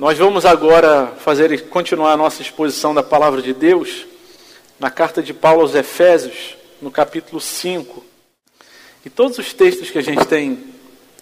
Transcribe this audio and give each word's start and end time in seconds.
Nós 0.00 0.16
vamos 0.16 0.46
agora 0.46 1.08
fazer 1.18 1.68
continuar 1.68 2.14
a 2.14 2.16
nossa 2.16 2.40
exposição 2.40 2.94
da 2.94 3.02
palavra 3.02 3.42
de 3.42 3.52
Deus 3.52 4.06
na 4.78 4.90
carta 4.90 5.22
de 5.22 5.34
Paulo 5.34 5.60
aos 5.60 5.74
Efésios, 5.74 6.56
no 6.80 6.90
capítulo 6.90 7.38
5. 7.38 8.02
E 9.04 9.10
todos 9.10 9.36
os 9.36 9.52
textos 9.52 9.90
que 9.90 9.98
a 9.98 10.02
gente 10.02 10.24
tem 10.24 10.72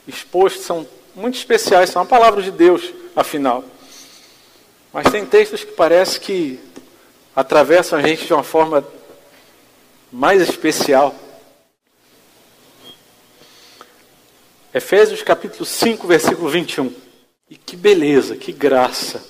exposto 0.07 0.61
são 0.61 0.87
muito 1.13 1.37
especiais, 1.37 1.91
são 1.91 2.03
a 2.03 2.07
palavra 2.07 2.41
de 2.41 2.53
Deus, 2.53 2.93
afinal. 3.17 3.65
Mas 4.93 5.11
tem 5.11 5.27
textos 5.27 5.65
que 5.65 5.73
parece 5.73 6.21
que 6.21 6.61
atravessam 7.35 7.99
a 7.99 8.03
gente 8.03 8.27
de 8.27 8.33
uma 8.33 8.45
forma 8.45 8.87
mais 10.13 10.41
especial. 10.41 11.17
Efésios 14.73 15.21
capítulo 15.21 15.65
5, 15.65 16.07
versículo 16.07 16.49
21. 16.49 17.08
E 17.51 17.57
que 17.57 17.77
beleza, 17.77 18.37
que 18.37 18.53
graça, 18.53 19.25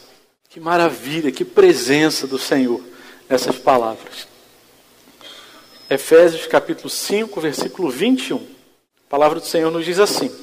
que 0.49 0.59
maravilha, 0.59 1.31
que 1.31 1.45
presença 1.45 2.27
do 2.27 2.39
Senhor 2.39 2.83
nessas 3.29 3.57
palavras. 3.59 4.27
Efésios 5.89 6.47
capítulo 6.47 6.91
5, 6.91 7.41
versículo 7.41 7.89
21. 7.91 8.37
A 8.37 9.09
palavra 9.09 9.39
do 9.39 9.47
Senhor 9.47 9.71
nos 9.71 9.85
diz 9.85 10.01
assim: 10.01 10.35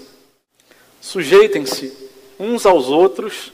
Sujeitem-se 1.02 1.94
uns 2.40 2.66
aos 2.66 2.88
outros 2.88 3.52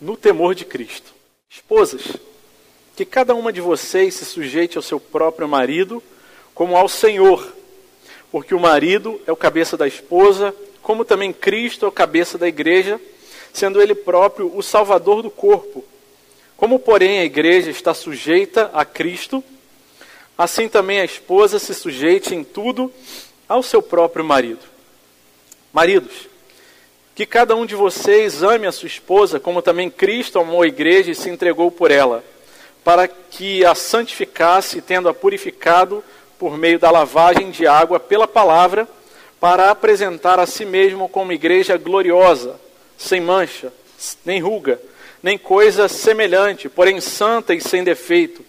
no 0.00 0.16
temor 0.16 0.54
de 0.54 0.64
Cristo. 0.64 1.12
Esposas, 1.50 2.02
que 2.96 3.04
cada 3.04 3.34
uma 3.34 3.52
de 3.52 3.60
vocês 3.60 4.14
se 4.14 4.24
sujeite 4.24 4.78
ao 4.78 4.82
seu 4.82 4.98
próprio 4.98 5.46
marido, 5.46 6.02
como 6.54 6.76
ao 6.76 6.88
Senhor, 6.88 7.54
porque 8.32 8.54
o 8.54 8.60
marido 8.60 9.20
é 9.26 9.32
o 9.32 9.36
cabeça 9.36 9.76
da 9.76 9.86
esposa, 9.86 10.54
como 10.82 11.04
também 11.04 11.30
Cristo 11.30 11.84
é 11.84 11.88
o 11.88 11.92
cabeça 11.92 12.38
da 12.38 12.48
igreja 12.48 12.98
sendo 13.54 13.80
ele 13.80 13.94
próprio 13.94 14.54
o 14.54 14.62
salvador 14.62 15.22
do 15.22 15.30
corpo. 15.30 15.84
Como, 16.56 16.78
porém, 16.78 17.20
a 17.20 17.24
igreja 17.24 17.70
está 17.70 17.94
sujeita 17.94 18.70
a 18.74 18.84
Cristo, 18.84 19.42
assim 20.36 20.68
também 20.68 21.00
a 21.00 21.04
esposa 21.04 21.58
se 21.60 21.72
sujeite 21.72 22.34
em 22.34 22.42
tudo 22.42 22.92
ao 23.48 23.62
seu 23.62 23.80
próprio 23.80 24.24
marido. 24.24 24.60
Maridos, 25.72 26.28
que 27.14 27.24
cada 27.24 27.54
um 27.54 27.64
de 27.64 27.76
vocês 27.76 28.42
ame 28.42 28.66
a 28.66 28.72
sua 28.72 28.88
esposa, 28.88 29.38
como 29.38 29.62
também 29.62 29.88
Cristo 29.88 30.40
amou 30.40 30.62
a 30.62 30.66
igreja 30.66 31.12
e 31.12 31.14
se 31.14 31.30
entregou 31.30 31.70
por 31.70 31.92
ela, 31.92 32.24
para 32.82 33.06
que 33.06 33.64
a 33.64 33.74
santificasse, 33.74 34.82
tendo-a 34.82 35.14
purificado 35.14 36.02
por 36.40 36.58
meio 36.58 36.78
da 36.78 36.90
lavagem 36.90 37.52
de 37.52 37.68
água 37.68 38.00
pela 38.00 38.26
palavra, 38.26 38.88
para 39.38 39.70
apresentar 39.70 40.40
a 40.40 40.46
si 40.46 40.64
mesmo 40.64 41.08
como 41.08 41.32
igreja 41.32 41.76
gloriosa, 41.76 42.58
sem 43.04 43.20
mancha, 43.20 43.72
nem 44.24 44.40
ruga, 44.40 44.80
nem 45.22 45.38
coisa 45.38 45.88
semelhante, 45.88 46.68
porém 46.68 47.00
santa 47.00 47.54
e 47.54 47.60
sem 47.60 47.84
defeito. 47.84 48.44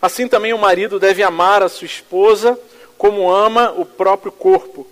Assim 0.00 0.28
também 0.28 0.52
o 0.52 0.58
marido 0.58 0.98
deve 0.98 1.22
amar 1.22 1.62
a 1.62 1.68
sua 1.68 1.86
esposa 1.86 2.58
como 2.98 3.30
ama 3.30 3.72
o 3.72 3.84
próprio 3.84 4.30
corpo. 4.30 4.86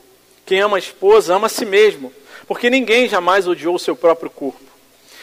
Quem 0.46 0.60
ama 0.60 0.76
a 0.76 0.80
esposa 0.80 1.34
ama 1.34 1.46
a 1.46 1.50
si 1.50 1.64
mesmo, 1.64 2.12
porque 2.46 2.70
ninguém 2.70 3.08
jamais 3.08 3.46
odiou 3.46 3.74
o 3.74 3.78
seu 3.78 3.94
próprio 3.94 4.30
corpo. 4.30 4.60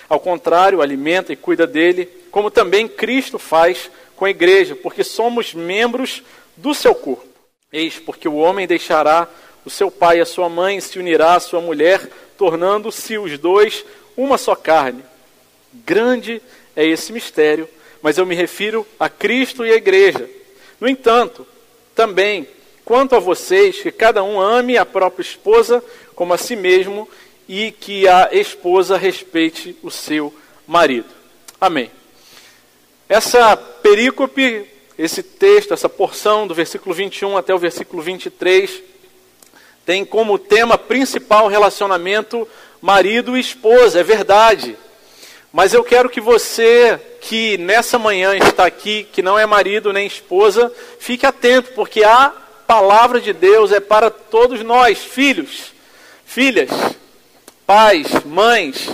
Ao 0.08 0.20
contrário, 0.20 0.82
alimenta 0.82 1.34
e 1.34 1.36
cuida 1.36 1.68
dele, 1.68 2.06
como 2.32 2.50
também 2.50 2.88
Cristo 2.88 3.38
faz 3.38 3.90
com 4.16 4.26
a 4.26 4.30
igreja, 4.30 4.76
porque 4.76 5.04
somos 5.04 5.54
membros 5.54 6.24
do 6.56 6.74
seu 6.74 6.96
corpo. 6.96 7.28
Eis 7.72 8.00
porque 8.00 8.28
o 8.28 8.36
homem 8.36 8.66
deixará 8.66 9.28
o 9.68 9.70
seu 9.70 9.92
pai 9.92 10.20
e 10.20 10.22
a 10.22 10.26
sua 10.26 10.48
mãe 10.48 10.80
se 10.80 10.98
unirá 10.98 11.36
à 11.36 11.40
sua 11.42 11.60
mulher, 11.60 12.10
tornando-se 12.38 13.18
os 13.18 13.38
dois 13.38 13.84
uma 14.16 14.38
só 14.38 14.56
carne. 14.56 15.04
Grande 15.74 16.42
é 16.74 16.86
esse 16.86 17.12
mistério, 17.12 17.68
mas 18.02 18.18
eu 18.18 18.26
me 18.26 18.34
refiro 18.34 18.88
a 18.98 19.10
Cristo 19.10 19.66
e 19.66 19.72
a 19.74 19.76
igreja. 19.76 20.30
No 20.80 20.88
entanto, 20.88 21.46
também, 21.94 22.48
quanto 22.86 23.14
a 23.14 23.20
vocês, 23.20 23.82
que 23.82 23.92
cada 23.92 24.24
um 24.24 24.40
ame 24.40 24.78
a 24.78 24.86
própria 24.86 25.22
esposa 25.22 25.84
como 26.16 26.34
a 26.34 26.38
si 26.38 26.56
mesmo 26.56 27.06
e 27.46 27.70
que 27.74 28.08
a 28.08 28.30
esposa 28.32 28.96
respeite 28.96 29.76
o 29.84 29.92
seu 29.92 30.34
marido. 30.66 31.10
Amém. 31.60 31.92
Essa 33.10 33.58
perícope, 33.58 34.66
esse 34.98 35.22
texto, 35.22 35.74
essa 35.74 35.90
porção 35.90 36.48
do 36.48 36.56
versículo 36.56 36.96
21 36.96 37.36
até 37.36 37.54
o 37.54 37.60
versículo 37.60 38.02
23, 38.02 38.96
tem 39.88 40.04
como 40.04 40.38
tema 40.38 40.78
principal 40.78 41.48
relacionamento 41.48 42.46
marido 42.82 43.38
e 43.38 43.40
esposa, 43.40 44.02
é 44.02 44.04
verdade. 44.04 44.78
Mas 45.54 45.74
eu 45.74 45.82
quero 45.82 46.10
que 46.10 46.20
você, 46.20 47.00
que 47.22 47.58
nessa 47.58 47.98
manhã 47.98 48.36
está 48.36 48.66
aqui, 48.66 49.08
que 49.14 49.22
não 49.22 49.40
é 49.40 49.46
marido 49.46 49.94
nem 49.94 50.06
esposa, 50.06 50.70
fique 51.00 51.26
atento, 51.26 51.72
porque 51.72 52.04
a 52.04 52.34
palavra 52.68 53.22
de 53.22 53.32
Deus 53.32 53.72
é 53.72 53.80
para 53.80 54.10
todos 54.10 54.62
nós, 54.62 54.98
filhos, 54.98 55.72
filhas, 56.26 56.70
pais, 57.66 58.08
mães. 58.26 58.90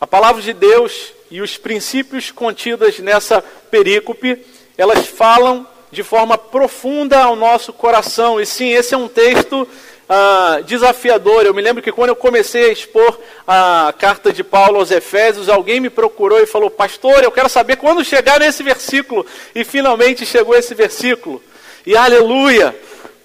A 0.00 0.06
palavra 0.06 0.40
de 0.40 0.54
Deus 0.54 1.12
e 1.30 1.42
os 1.42 1.58
princípios 1.58 2.30
contidos 2.30 2.98
nessa 3.00 3.42
perícope, 3.70 4.42
elas 4.78 5.06
falam 5.06 5.68
de 5.90 6.02
forma 6.02 6.38
profunda 6.38 7.22
ao 7.22 7.36
nosso 7.36 7.70
coração. 7.70 8.40
E 8.40 8.46
sim, 8.46 8.70
esse 8.70 8.94
é 8.94 8.96
um 8.96 9.08
texto 9.08 9.68
ah, 10.08 10.60
desafiador. 10.64 11.44
Eu 11.44 11.54
me 11.54 11.62
lembro 11.62 11.82
que 11.82 11.92
quando 11.92 12.10
eu 12.10 12.16
comecei 12.16 12.66
a 12.66 12.72
expor 12.72 13.18
a 13.46 13.92
carta 13.98 14.32
de 14.32 14.44
Paulo 14.44 14.78
aos 14.78 14.90
Efésios, 14.90 15.48
alguém 15.48 15.80
me 15.80 15.90
procurou 15.90 16.40
e 16.40 16.46
falou: 16.46 16.70
Pastor, 16.70 17.22
eu 17.22 17.32
quero 17.32 17.48
saber 17.48 17.76
quando 17.76 18.04
chegar 18.04 18.40
nesse 18.40 18.62
versículo. 18.62 19.26
E 19.54 19.64
finalmente 19.64 20.24
chegou 20.24 20.54
esse 20.54 20.74
versículo. 20.74 21.42
E 21.84 21.96
aleluia! 21.96 22.74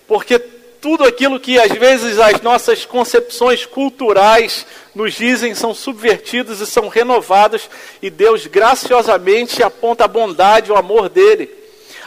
Porque 0.08 0.40
tudo 0.82 1.04
aquilo 1.04 1.40
que 1.40 1.60
às 1.60 1.72
vezes 1.72 2.18
as 2.18 2.42
nossas 2.42 2.86
concepções 2.86 3.66
culturais 3.66 4.66
nos 4.96 5.14
dizem 5.14 5.54
são 5.54 5.76
subvertidos 5.76 6.60
e 6.60 6.66
são 6.66 6.88
renovados, 6.88 7.70
e 8.02 8.10
Deus 8.10 8.48
graciosamente 8.48 9.62
aponta 9.62 10.06
a 10.06 10.08
bondade, 10.08 10.72
o 10.72 10.76
amor 10.76 11.08
dele. 11.08 11.61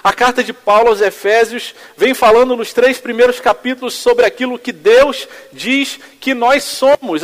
A 0.05 0.13
carta 0.13 0.45
de 0.45 0.53
Paulo 0.53 0.91
aos 0.91 1.01
Efésios 1.01 1.75
vem 1.97 2.13
falando 2.13 2.55
nos 2.55 2.75
três 2.75 2.99
primeiros 2.99 3.41
capítulos 3.41 3.95
sobre 3.95 4.27
aquilo 4.27 4.59
que 4.59 4.71
Deus 4.71 5.27
diz 5.51 5.99
que 6.21 6.35
nós 6.35 6.63
somos, 6.63 7.23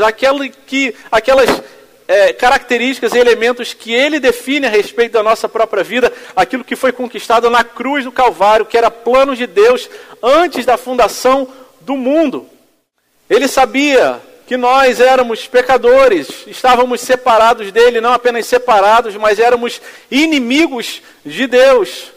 que, 0.66 0.94
aquelas 1.12 1.62
é, 2.08 2.32
características 2.32 3.12
e 3.12 3.18
elementos 3.18 3.74
que 3.74 3.92
ele 3.92 4.18
define 4.18 4.66
a 4.66 4.70
respeito 4.70 5.12
da 5.12 5.22
nossa 5.22 5.46
própria 5.46 5.84
vida, 5.84 6.10
aquilo 6.34 6.64
que 6.64 6.74
foi 6.74 6.90
conquistado 6.90 7.50
na 7.50 7.62
cruz 7.62 8.04
do 8.04 8.10
Calvário, 8.10 8.64
que 8.64 8.78
era 8.78 8.90
plano 8.90 9.36
de 9.36 9.46
Deus 9.46 9.86
antes 10.22 10.64
da 10.64 10.78
fundação 10.78 11.46
do 11.82 11.98
mundo. 11.98 12.48
Ele 13.28 13.46
sabia 13.46 14.22
que 14.46 14.56
nós 14.56 15.00
éramos 15.00 15.46
pecadores, 15.46 16.46
estávamos 16.46 17.02
separados 17.02 17.70
dele, 17.70 18.00
não 18.00 18.14
apenas 18.14 18.46
separados, 18.46 19.14
mas 19.16 19.38
éramos 19.38 19.82
inimigos 20.10 21.02
de 21.26 21.46
Deus 21.46 22.10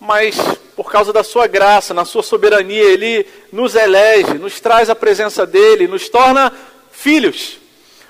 mas 0.00 0.36
por 0.74 0.90
causa 0.90 1.12
da 1.12 1.22
sua 1.22 1.46
graça, 1.46 1.92
na 1.92 2.06
sua 2.06 2.22
soberania, 2.22 2.82
ele 2.82 3.26
nos 3.52 3.74
elege, 3.74 4.34
nos 4.34 4.58
traz 4.58 4.88
a 4.88 4.94
presença 4.94 5.44
dele, 5.44 5.86
nos 5.86 6.08
torna 6.08 6.50
filhos. 6.90 7.58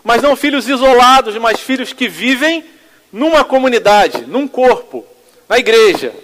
Mas 0.04 0.22
não 0.22 0.36
filhos 0.36 0.68
isolados, 0.68 1.36
mas 1.36 1.60
filhos 1.60 1.92
que 1.92 2.08
vivem 2.08 2.64
numa 3.12 3.42
comunidade, 3.42 4.24
num 4.26 4.46
corpo, 4.46 5.04
na 5.48 5.58
igreja. 5.58 6.14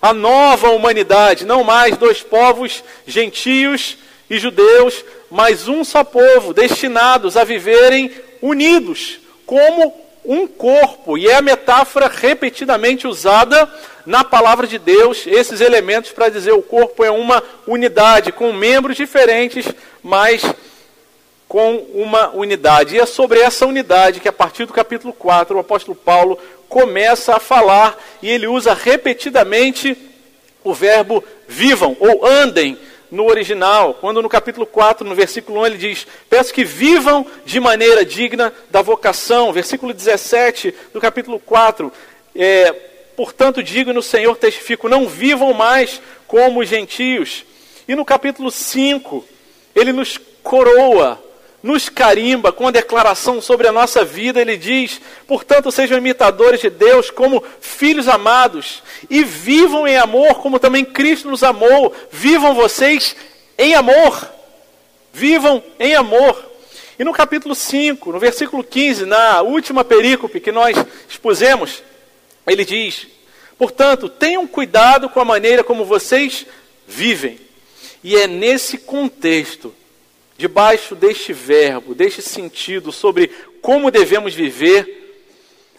A 0.00 0.12
nova 0.12 0.70
humanidade, 0.70 1.46
não 1.46 1.62
mais 1.62 1.96
dois 1.96 2.20
povos, 2.20 2.82
gentios 3.06 3.96
e 4.28 4.40
judeus, 4.40 5.04
mas 5.30 5.68
um 5.68 5.84
só 5.84 6.02
povo, 6.02 6.52
destinados 6.52 7.36
a 7.36 7.44
viverem 7.44 8.10
unidos, 8.42 9.20
como 9.46 10.01
um 10.24 10.46
corpo. 10.46 11.16
E 11.18 11.28
é 11.28 11.36
a 11.36 11.42
metáfora 11.42 12.08
repetidamente 12.08 13.06
usada 13.06 13.68
na 14.04 14.24
palavra 14.24 14.66
de 14.66 14.78
Deus 14.78 15.26
esses 15.26 15.60
elementos 15.60 16.10
para 16.12 16.28
dizer 16.28 16.52
o 16.52 16.62
corpo 16.62 17.04
é 17.04 17.10
uma 17.10 17.42
unidade, 17.66 18.32
com 18.32 18.52
membros 18.52 18.96
diferentes, 18.96 19.66
mas 20.02 20.42
com 21.48 21.76
uma 21.94 22.30
unidade. 22.30 22.96
E 22.96 23.00
é 23.00 23.06
sobre 23.06 23.40
essa 23.40 23.66
unidade 23.66 24.20
que, 24.20 24.28
a 24.28 24.32
partir 24.32 24.64
do 24.64 24.72
capítulo 24.72 25.12
4, 25.12 25.56
o 25.56 25.60
apóstolo 25.60 25.94
Paulo 25.94 26.38
começa 26.68 27.36
a 27.36 27.40
falar 27.40 27.96
e 28.22 28.30
ele 28.30 28.46
usa 28.46 28.72
repetidamente 28.72 29.96
o 30.64 30.72
verbo 30.72 31.22
vivam 31.46 31.96
ou 32.00 32.24
andem 32.24 32.78
no 33.12 33.26
original, 33.26 33.94
quando 33.94 34.20
no 34.20 34.28
capítulo 34.28 34.66
4, 34.66 35.06
no 35.06 35.14
versículo 35.14 35.60
1, 35.60 35.66
ele 35.66 35.76
diz: 35.76 36.06
Peço 36.28 36.52
que 36.52 36.64
vivam 36.64 37.24
de 37.44 37.60
maneira 37.60 38.04
digna 38.04 38.52
da 38.70 38.82
vocação. 38.82 39.52
Versículo 39.52 39.94
17 39.94 40.74
do 40.92 41.00
capítulo 41.00 41.38
4, 41.38 41.92
é, 42.34 42.74
Portanto, 43.16 43.62
digo 43.62 43.92
no 43.92 44.02
Senhor, 44.02 44.36
testifico, 44.36 44.88
não 44.88 45.06
vivam 45.06 45.52
mais 45.52 46.00
como 46.26 46.60
os 46.60 46.68
gentios. 46.68 47.44
E 47.86 47.94
no 47.94 48.04
capítulo 48.04 48.50
5, 48.50 49.24
ele 49.74 49.92
nos 49.92 50.18
coroa 50.42 51.22
nos 51.62 51.88
carimba 51.88 52.52
com 52.52 52.66
a 52.66 52.72
declaração 52.72 53.40
sobre 53.40 53.68
a 53.68 53.72
nossa 53.72 54.04
vida. 54.04 54.40
Ele 54.40 54.56
diz: 54.56 55.00
portanto, 55.26 55.70
sejam 55.70 55.98
imitadores 55.98 56.60
de 56.60 56.68
Deus 56.68 57.10
como 57.10 57.42
filhos 57.60 58.08
amados 58.08 58.82
e 59.08 59.22
vivam 59.22 59.86
em 59.86 59.96
amor, 59.96 60.40
como 60.40 60.58
também 60.58 60.84
Cristo 60.84 61.30
nos 61.30 61.42
amou. 61.42 61.94
Vivam 62.10 62.54
vocês 62.54 63.14
em 63.56 63.74
amor. 63.74 64.28
Vivam 65.12 65.62
em 65.78 65.94
amor. 65.94 66.50
E 66.98 67.04
no 67.04 67.12
capítulo 67.12 67.54
5, 67.54 68.12
no 68.12 68.18
versículo 68.18 68.62
15, 68.64 69.06
na 69.06 69.42
última 69.42 69.84
perícope 69.84 70.40
que 70.40 70.52
nós 70.52 70.76
expusemos, 71.08 71.82
ele 72.46 72.64
diz: 72.64 73.06
portanto, 73.56 74.08
tenham 74.08 74.46
cuidado 74.46 75.08
com 75.08 75.20
a 75.20 75.24
maneira 75.24 75.62
como 75.62 75.84
vocês 75.84 76.44
vivem. 76.86 77.40
E 78.04 78.16
é 78.16 78.26
nesse 78.26 78.78
contexto 78.78 79.72
debaixo 80.42 80.96
deste 80.96 81.32
verbo, 81.32 81.94
deste 81.94 82.20
sentido 82.20 82.90
sobre 82.90 83.30
como 83.60 83.92
devemos 83.92 84.34
viver, 84.34 84.98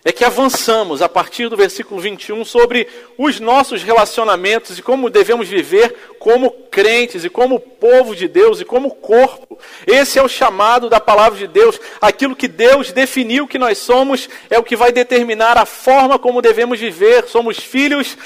é 0.05 0.09
que 0.09 0.23
avançamos 0.23 1.01
a 1.01 1.09
partir 1.09 1.49
do 1.49 1.57
versículo 1.57 1.99
21 1.99 2.45
sobre 2.45 2.87
os 3.17 3.41
nossos 3.41 3.83
relacionamentos 3.83 4.79
e 4.79 4.81
como 4.81 5.09
devemos 5.09 5.49
viver 5.49 5.93
como 6.17 6.49
crentes 6.71 7.25
e 7.25 7.29
como 7.29 7.59
povo 7.59 8.15
de 8.15 8.25
Deus 8.29 8.61
e 8.61 8.65
como 8.65 8.91
corpo. 8.91 9.59
Esse 9.85 10.17
é 10.17 10.23
o 10.23 10.29
chamado 10.29 10.89
da 10.89 11.01
palavra 11.01 11.37
de 11.37 11.47
Deus. 11.47 11.77
Aquilo 11.99 12.33
que 12.33 12.47
Deus 12.47 12.93
definiu 12.93 13.45
que 13.45 13.59
nós 13.59 13.77
somos 13.79 14.29
é 14.49 14.57
o 14.57 14.63
que 14.63 14.77
vai 14.77 14.93
determinar 14.93 15.57
a 15.57 15.65
forma 15.65 16.17
como 16.17 16.41
devemos 16.41 16.79
viver. 16.79 17.27
Somos 17.27 17.57
filhos 17.57 18.17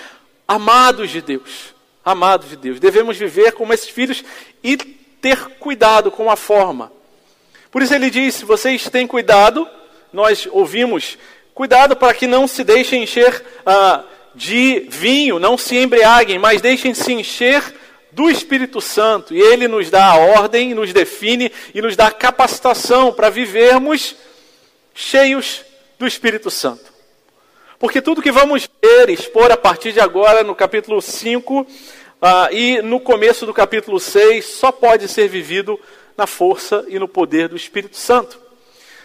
amados 0.47 1.09
de 1.09 1.19
Deus. 1.19 1.73
Amados 2.05 2.49
de 2.49 2.57
Deus. 2.57 2.79
Devemos 2.79 3.17
viver 3.17 3.53
como 3.53 3.73
esses 3.73 3.89
filhos 3.89 4.23
e 4.63 4.96
ter 5.27 5.57
cuidado 5.59 6.09
com 6.09 6.31
a 6.31 6.37
forma. 6.37 6.89
Por 7.69 7.81
isso 7.81 7.93
ele 7.93 8.09
diz: 8.09 8.41
vocês 8.41 8.89
têm 8.89 9.05
cuidado, 9.05 9.67
nós 10.13 10.47
ouvimos, 10.49 11.17
cuidado 11.53 11.97
para 11.97 12.13
que 12.13 12.25
não 12.25 12.47
se 12.47 12.63
deixem 12.63 13.03
encher 13.03 13.43
ah, 13.65 14.05
de 14.33 14.87
vinho, 14.89 15.37
não 15.37 15.57
se 15.57 15.75
embriaguem, 15.75 16.39
mas 16.39 16.61
deixem-se 16.61 17.11
encher 17.11 17.61
do 18.09 18.29
Espírito 18.29 18.79
Santo. 18.79 19.33
E 19.33 19.41
ele 19.41 19.67
nos 19.67 19.89
dá 19.89 20.05
a 20.05 20.15
ordem, 20.15 20.73
nos 20.73 20.93
define 20.93 21.51
e 21.75 21.81
nos 21.81 21.97
dá 21.97 22.09
capacitação 22.09 23.11
para 23.11 23.29
vivermos 23.29 24.15
cheios 24.95 25.61
do 25.99 26.07
Espírito 26.07 26.49
Santo. 26.49 26.93
Porque 27.77 28.01
tudo 28.01 28.21
que 28.21 28.31
vamos 28.31 28.67
ver, 28.81 29.09
expor 29.09 29.51
a 29.51 29.57
partir 29.57 29.91
de 29.91 29.99
agora, 29.99 30.41
no 30.41 30.55
capítulo 30.55 31.01
5, 31.01 31.67
ah, 32.21 32.49
e 32.51 32.81
no 32.81 32.99
começo 32.99 33.45
do 33.45 33.53
capítulo 33.53 33.99
6, 33.99 34.43
só 34.43 34.71
pode 34.71 35.07
ser 35.07 35.27
vivido 35.27 35.79
na 36.17 36.25
força 36.25 36.83
e 36.87 36.97
no 36.97 37.07
poder 37.07 37.47
do 37.47 37.55
Espírito 37.55 37.95
Santo. 37.95 38.39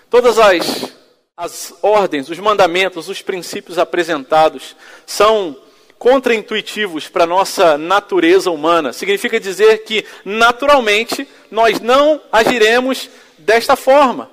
Todas 0.09 0.39
as, 0.39 0.95
as 1.37 1.75
ordens, 1.83 2.31
os 2.31 2.39
mandamentos, 2.39 3.09
os 3.09 3.21
princípios 3.21 3.79
apresentados 3.79 4.75
são 5.05 5.57
contraintuitivos 5.99 7.09
para 7.09 7.25
a 7.25 7.27
nossa 7.27 7.77
natureza 7.77 8.51
humana. 8.51 8.93
Significa 8.93 9.39
dizer 9.39 9.85
que, 9.85 10.05
naturalmente, 10.25 11.29
nós 11.51 11.81
não 11.81 12.21
agiremos 12.33 13.11
desta 13.39 13.77
forma. 13.77 14.31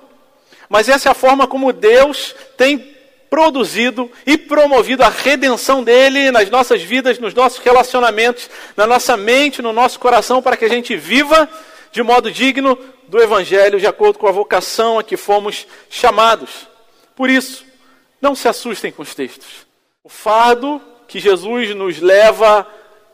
Mas 0.70 0.88
essa 0.88 1.08
é 1.08 1.12
a 1.12 1.14
forma 1.14 1.46
como 1.46 1.72
Deus 1.72 2.34
tem 2.56 2.89
produzido 3.30 4.10
e 4.26 4.36
promovido 4.36 5.04
a 5.04 5.08
redenção 5.08 5.84
dele 5.84 6.32
nas 6.32 6.50
nossas 6.50 6.82
vidas, 6.82 7.20
nos 7.20 7.32
nossos 7.32 7.60
relacionamentos, 7.60 8.50
na 8.76 8.88
nossa 8.88 9.16
mente, 9.16 9.62
no 9.62 9.72
nosso 9.72 10.00
coração, 10.00 10.42
para 10.42 10.56
que 10.56 10.64
a 10.64 10.68
gente 10.68 10.96
viva 10.96 11.48
de 11.92 12.02
modo 12.02 12.30
digno 12.30 12.76
do 13.06 13.22
Evangelho, 13.22 13.78
de 13.78 13.86
acordo 13.86 14.18
com 14.18 14.26
a 14.26 14.32
vocação 14.32 14.98
a 14.98 15.04
que 15.04 15.16
fomos 15.16 15.66
chamados. 15.88 16.68
Por 17.14 17.30
isso, 17.30 17.64
não 18.20 18.34
se 18.34 18.48
assustem 18.48 18.90
com 18.90 19.02
os 19.02 19.14
textos. 19.14 19.66
O 20.02 20.08
fardo 20.08 20.80
que 21.06 21.20
Jesus 21.20 21.74
nos 21.74 22.00
leva, 22.00 22.66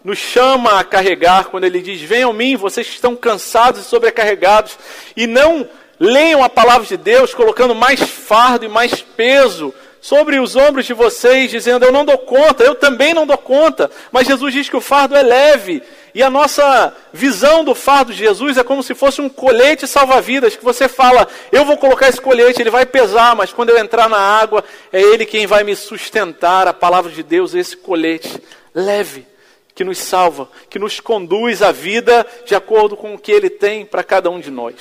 nos 0.03 0.19
chama 0.19 0.79
a 0.79 0.85
carregar, 0.85 1.47
quando 1.47 1.65
ele 1.65 1.81
diz: 1.81 2.01
Venham 2.01 2.31
a 2.31 2.35
mim, 2.35 2.57
vocês 2.57 2.87
que 2.87 2.95
estão 2.95 3.15
cansados 3.17 3.83
e 3.83 3.85
sobrecarregados, 3.85 4.79
e 5.17 5.27
não 5.27 5.69
leiam 5.99 6.45
a 6.45 6.49
palavra 6.49 6.87
de 6.87 6.97
Deus 6.97 7.35
colocando 7.35 7.75
mais 7.75 8.01
fardo 8.01 8.65
e 8.65 8.69
mais 8.69 9.01
peso 9.01 9.75
sobre 10.07 10.39
os 10.39 10.55
ombros 10.55 10.87
de 10.87 10.95
vocês, 10.95 11.51
dizendo: 11.51 11.85
Eu 11.85 11.91
não 11.91 12.05
dou 12.05 12.17
conta, 12.17 12.63
eu 12.63 12.77
também 12.77 13.13
não 13.13 13.27
dou 13.27 13.37
conta. 13.37 13.91
Mas 14.13 14.29
Jesus 14.29 14.55
diz 14.55 14.69
que 14.69 14.77
o 14.77 14.81
fardo 14.81 15.17
é 15.17 15.23
leve. 15.23 15.83
E 16.15 16.23
a 16.23 16.31
nossa 16.31 16.95
visão 17.13 17.65
do 17.65 17.75
fardo 17.75 18.13
de 18.13 18.21
Jesus 18.21 18.57
é 18.57 18.63
como 18.63 18.85
se 18.85 18.95
fosse 18.95 19.21
um 19.21 19.29
colete 19.29 19.85
salva-vidas, 19.85 20.55
que 20.55 20.65
você 20.65 20.87
fala: 20.87 21.27
Eu 21.51 21.65
vou 21.65 21.77
colocar 21.77 22.09
esse 22.09 22.21
colete, 22.21 22.63
ele 22.63 22.71
vai 22.71 22.87
pesar, 22.87 23.35
mas 23.35 23.53
quando 23.53 23.71
eu 23.71 23.79
entrar 23.79 24.09
na 24.09 24.17
água, 24.17 24.65
é 24.93 25.03
Ele 25.03 25.27
quem 25.27 25.45
vai 25.45 25.65
me 25.65 25.75
sustentar. 25.75 26.69
A 26.69 26.73
palavra 26.73 27.11
de 27.11 27.25
Deus 27.25 27.53
é 27.53 27.59
esse 27.59 27.77
colete 27.77 28.41
leve 28.73 29.27
que 29.75 29.83
nos 29.83 29.99
salva, 29.99 30.49
que 30.71 30.79
nos 30.79 31.01
conduz 31.01 31.63
à 31.63 31.73
vida 31.73 32.25
de 32.47 32.55
acordo 32.55 32.97
com 32.97 33.13
o 33.13 33.19
que 33.19 33.33
Ele 33.33 33.51
tem 33.51 33.85
para 33.85 34.05
cada 34.05 34.31
um 34.31 34.39
de 34.39 34.53
nós. 34.53 34.75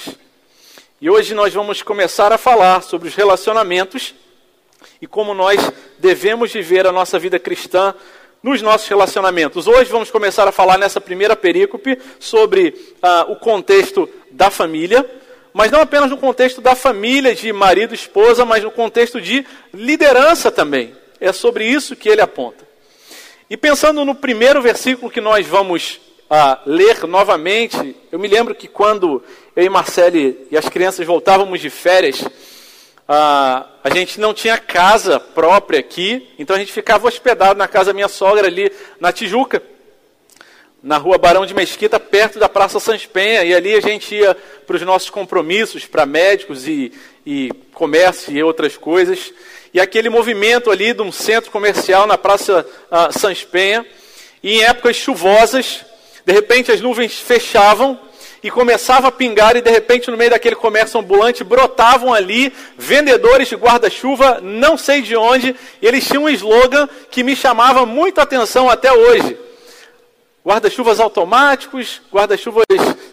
E 1.02 1.10
hoje 1.10 1.34
nós 1.34 1.52
vamos 1.52 1.82
começar 1.82 2.32
a 2.32 2.38
falar 2.38 2.84
sobre 2.84 3.08
os 3.08 3.16
relacionamentos 3.16 4.14
e 5.02 5.08
como 5.08 5.34
nós 5.34 5.60
devemos 6.00 6.52
viver 6.52 6.86
a 6.88 6.92
nossa 6.92 7.20
vida 7.20 7.40
cristã 7.40 7.94
nos 8.46 8.62
nossos 8.62 8.88
relacionamentos. 8.88 9.66
Hoje 9.66 9.90
vamos 9.90 10.12
começar 10.12 10.48
a 10.48 10.52
falar 10.52 10.78
nessa 10.78 11.02
primeira 11.02 11.36
perícope 11.36 11.98
sobre 12.20 12.76
ah, 13.02 13.26
o 13.28 13.36
contexto 13.38 14.08
da 14.30 14.52
família, 14.52 15.04
mas 15.52 15.72
não 15.72 15.82
apenas 15.82 16.12
no 16.12 16.18
contexto 16.18 16.62
da 16.62 16.76
família, 16.76 17.34
de 17.34 17.52
marido 17.52 17.94
e 17.94 17.96
esposa, 17.96 18.46
mas 18.46 18.64
no 18.64 18.70
contexto 18.70 19.20
de 19.20 19.46
liderança 19.74 20.52
também. 20.52 20.94
É 21.20 21.34
sobre 21.34 21.66
isso 21.66 21.96
que 21.96 22.08
ele 22.08 22.22
aponta. 22.22 22.68
E 23.50 23.58
pensando 23.58 24.06
no 24.06 24.14
primeiro 24.14 24.62
versículo 24.62 25.12
que 25.12 25.22
nós 25.22 25.48
vamos 25.48 26.00
ah, 26.30 26.60
ler 26.66 27.08
novamente, 27.08 27.96
eu 28.12 28.20
me 28.20 28.28
lembro 28.28 28.54
que 28.54 28.68
quando 28.68 29.24
eu 29.56 29.64
e 29.64 29.70
Marcele 29.70 30.48
e 30.52 30.58
as 30.58 30.68
crianças 30.70 31.06
voltávamos 31.06 31.60
de 31.60 31.70
férias, 31.70 32.24
ah, 33.08 33.68
a 33.84 33.90
gente 33.94 34.20
não 34.20 34.34
tinha 34.34 34.58
casa 34.58 35.20
própria 35.20 35.80
aqui, 35.80 36.28
então 36.40 36.56
a 36.56 36.60
gente 36.60 36.72
ficava 36.72 37.08
hospedado 37.08 37.58
na 37.58 37.68
casa 37.68 37.92
da 37.92 37.94
minha 37.94 38.08
sogra 38.08 38.48
ali 38.48 38.72
na 39.00 39.12
Tijuca, 39.12 39.62
na 40.82 40.98
rua 40.98 41.18
Barão 41.18 41.46
de 41.46 41.54
Mesquita, 41.54 42.00
perto 42.00 42.40
da 42.40 42.50
Praça 42.50 42.80
Sans 42.80 43.06
Penha, 43.06 43.44
e 43.44 43.54
ali 43.54 43.76
a 43.76 43.82
gente 43.82 44.16
ia 44.16 44.36
para 44.66 44.76
os 44.76 44.82
nossos 44.82 45.10
compromissos, 45.10 45.86
para 45.86 46.06
médicos 46.06 46.68
e, 46.68 46.92
e 47.26 47.52
comércio 47.74 48.32
e 48.32 48.44
outras 48.44 48.78
coisas. 48.78 49.34
E 49.74 49.80
aquele 49.80 50.10
movimento 50.10 50.72
ali 50.72 50.94
de 50.94 51.02
um 51.02 51.12
centro 51.12 51.52
comercial 51.52 52.08
na 52.08 52.18
Praça 52.18 52.66
Sans 53.12 53.44
Penha, 53.44 53.86
e 54.44 54.58
em 54.58 54.64
épocas 54.64 54.96
chuvosas, 54.96 55.84
de 56.24 56.34
repente 56.34 56.72
as 56.72 56.82
nuvens 56.82 57.20
fechavam 57.20 58.00
e 58.46 58.52
começava 58.52 59.08
a 59.08 59.12
pingar, 59.12 59.58
e 59.58 59.62
de 59.62 59.72
repente, 59.72 60.12
no 60.12 60.16
meio 60.16 60.30
daquele 60.30 60.56
comércio 60.56 61.00
ambulante, 61.00 61.44
brotavam 61.44 62.14
ali 62.14 62.54
vendedores 62.78 63.48
de 63.48 63.56
guarda-chuva, 63.56 64.40
não 64.40 64.78
sei 64.78 65.02
de 65.02 65.16
onde, 65.16 65.56
e 65.82 65.88
eles 65.88 66.06
tinham 66.06 66.26
um 66.26 66.30
slogan 66.30 66.88
que 67.10 67.24
me 67.24 67.36
chamava 67.36 67.88
muito 67.88 68.22
atenção 68.22 68.70
até 68.70 68.94
hoje. 68.94 69.36
Guarda-chuvas 70.46 71.00
automáticos, 71.00 72.04
guarda-chuvas 72.14 72.66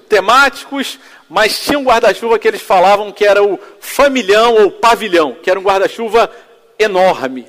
temáticos, 0.07 0.99
mas 1.31 1.59
tinha 1.61 1.79
um 1.79 1.85
guarda-chuva 1.85 2.39
que 2.39 2.47
eles 2.47 2.61
falavam 2.61 3.11
que 3.11 3.25
era 3.25 3.43
o 3.43 3.59
familhão 3.81 4.63
ou 4.63 4.71
pavilhão, 4.71 5.35
que 5.43 5.51
era 5.51 5.59
um 5.59 5.63
guarda-chuva 5.63 6.31
enorme 6.79 7.47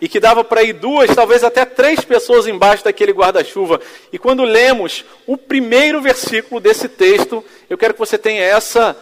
e 0.00 0.08
que 0.08 0.20
dava 0.20 0.44
para 0.44 0.62
ir 0.62 0.74
duas, 0.74 1.14
talvez 1.14 1.44
até 1.44 1.64
três 1.64 2.00
pessoas 2.00 2.46
embaixo 2.46 2.84
daquele 2.84 3.12
guarda-chuva. 3.12 3.80
E 4.12 4.18
quando 4.18 4.44
lemos 4.44 5.04
o 5.26 5.36
primeiro 5.36 6.00
versículo 6.00 6.60
desse 6.60 6.88
texto, 6.88 7.44
eu 7.70 7.78
quero 7.78 7.94
que 7.94 8.00
você 8.00 8.18
tenha 8.18 8.42
essa 8.42 8.96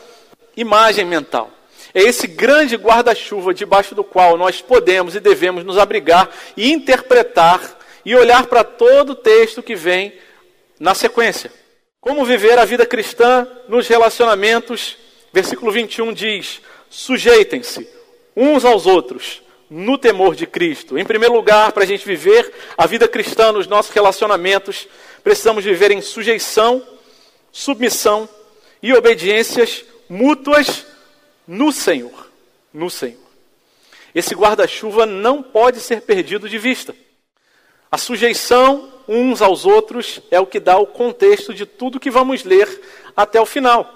imagem 0.57 1.05
mental. 1.05 1.51
É 1.95 2.01
esse 2.01 2.27
grande 2.27 2.77
guarda-chuva 2.77 3.53
debaixo 3.53 3.95
do 3.95 4.05
qual 4.05 4.37
nós 4.37 4.63
podemos 4.63 5.15
e 5.15 5.21
devemos 5.21 5.65
nos 5.65 5.79
abrigar 5.79 6.31
e 6.57 6.73
interpretar 6.73 7.79
e 8.05 8.15
olhar 8.15 8.47
para 8.47 8.65
todo 8.65 9.11
o 9.11 9.17
texto 9.17 9.63
que 9.63 9.75
vem 9.75 10.13
na 10.79 10.95
sequência. 10.95 11.53
Como 12.01 12.25
viver 12.25 12.59
a 12.59 12.65
vida 12.65 12.85
cristã 12.85 13.47
nos 13.69 13.87
relacionamentos? 13.87 14.97
Versículo 15.33 15.71
21 15.71 16.13
diz: 16.13 16.61
sujeitem-se 16.91 17.89
uns 18.37 18.65
aos 18.65 18.87
outros 18.87 19.43
no 19.73 19.97
temor 19.97 20.35
de 20.37 20.47
Cristo. 20.47 20.99
Em 20.99 21.05
primeiro 21.05 21.35
lugar, 21.35 21.73
para 21.73 21.85
a 21.85 21.87
gente 21.87 22.05
viver 22.05 22.53
a 22.77 22.87
vida 22.87 23.09
cristã 23.09 23.51
nos 23.51 23.67
nossos 23.67 23.91
relacionamentos, 23.91 24.87
precisamos 25.25 25.65
viver 25.65 25.91
em 25.91 26.03
sujeição, 26.03 26.87
submissão 27.51 28.29
e 28.83 28.93
obediências 28.93 29.83
mútuas 30.11 30.85
no 31.49 31.73
Senhor. 31.73 32.31
No 32.73 32.91
Senhor. 32.91 33.19
Esse 34.15 34.35
guarda-chuva 34.35 35.07
não 35.07 35.43
pode 35.43 35.81
ser 35.81 36.03
perdido 36.03 36.51
de 36.51 36.59
vista. 36.59 36.95
A 37.91 37.97
sujeição 37.97 38.93
uns 39.09 39.41
aos 39.41 39.65
outros 39.65 40.21
é 40.31 40.39
o 40.39 40.47
que 40.47 40.61
dá 40.61 40.77
o 40.77 40.87
contexto 40.87 41.55
de 41.55 41.65
tudo 41.65 41.99
que 41.99 42.11
vamos 42.11 42.45
ler 42.45 42.69
até 43.17 43.41
o 43.41 43.47
final. 43.47 43.91